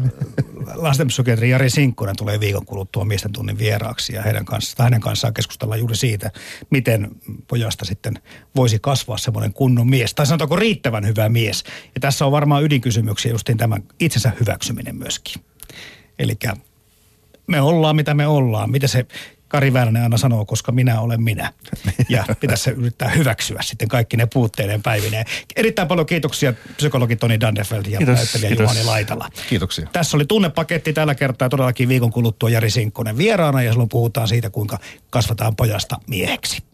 lastenpsykiatri 0.75 1.49
Jari 1.49 1.69
Sinkkonen 1.69 2.15
tulee 2.15 2.39
viikon 2.39 2.65
kuluttua 2.65 3.05
miesten 3.05 3.31
tunnin 3.31 3.57
vieraaksi 3.57 4.13
ja 4.13 4.21
heidän 4.21 4.45
kanssa, 4.45 4.83
hänen 4.83 5.01
kanssaan 5.01 5.33
keskustellaan 5.33 5.79
juuri 5.79 5.95
siitä, 5.95 6.31
miten 6.69 7.11
pojasta 7.47 7.85
sitten 7.85 8.13
voisi 8.55 8.79
kasvaa 8.79 9.17
semmoinen 9.17 9.53
kunnon 9.53 9.89
mies, 9.89 10.13
tai 10.13 10.25
sanotaanko 10.25 10.55
riittävän 10.55 11.07
hyvä 11.07 11.29
mies. 11.29 11.63
Ja 11.95 12.01
tässä 12.01 12.25
on 12.25 12.31
varmaan 12.31 12.63
ydinkysymyksiä 12.63 13.31
justiin 13.31 13.57
tämän 13.57 13.83
itsensä 13.99 14.31
hyväksyminen 14.39 14.95
myöskin. 14.95 15.43
Eli 16.19 16.37
me 17.47 17.61
ollaan 17.61 17.95
mitä 17.95 18.13
me 18.13 18.27
ollaan. 18.27 18.71
Mitä 18.71 18.87
se 18.87 19.05
Kari 19.53 19.73
Väänänen 19.73 20.03
aina 20.03 20.17
sanoo, 20.17 20.45
koska 20.45 20.71
minä 20.71 21.01
olen 21.01 21.23
minä. 21.23 21.53
Ja 22.09 22.23
pitäisi 22.39 22.69
yrittää 22.69 23.09
hyväksyä 23.09 23.59
sitten 23.61 23.87
kaikki 23.87 24.17
ne 24.17 24.25
puutteiden 24.25 24.81
päivineen. 24.81 25.25
Erittäin 25.55 25.87
paljon 25.87 26.05
kiitoksia 26.05 26.53
psykologi 26.77 27.15
Toni 27.15 27.39
Dandefeld 27.39 27.85
ja 27.85 27.97
kiitos, 27.97 28.15
näyttelijä 28.15 28.47
kiitos. 28.47 28.63
Juhani 28.63 28.83
Laitala. 28.83 29.29
Kiitoksia. 29.49 29.87
Tässä 29.91 30.17
oli 30.17 30.25
tunnepaketti 30.25 30.93
tällä 30.93 31.15
kertaa 31.15 31.49
todellakin 31.49 31.89
viikon 31.89 32.11
kuluttua 32.11 32.49
Jari 32.49 32.69
Sinkkonen 32.69 33.17
vieraana 33.17 33.63
ja 33.63 33.71
silloin 33.71 33.89
puhutaan 33.89 34.27
siitä, 34.27 34.49
kuinka 34.49 34.79
kasvataan 35.09 35.55
pojasta 35.55 35.99
mieheksi. 36.07 36.63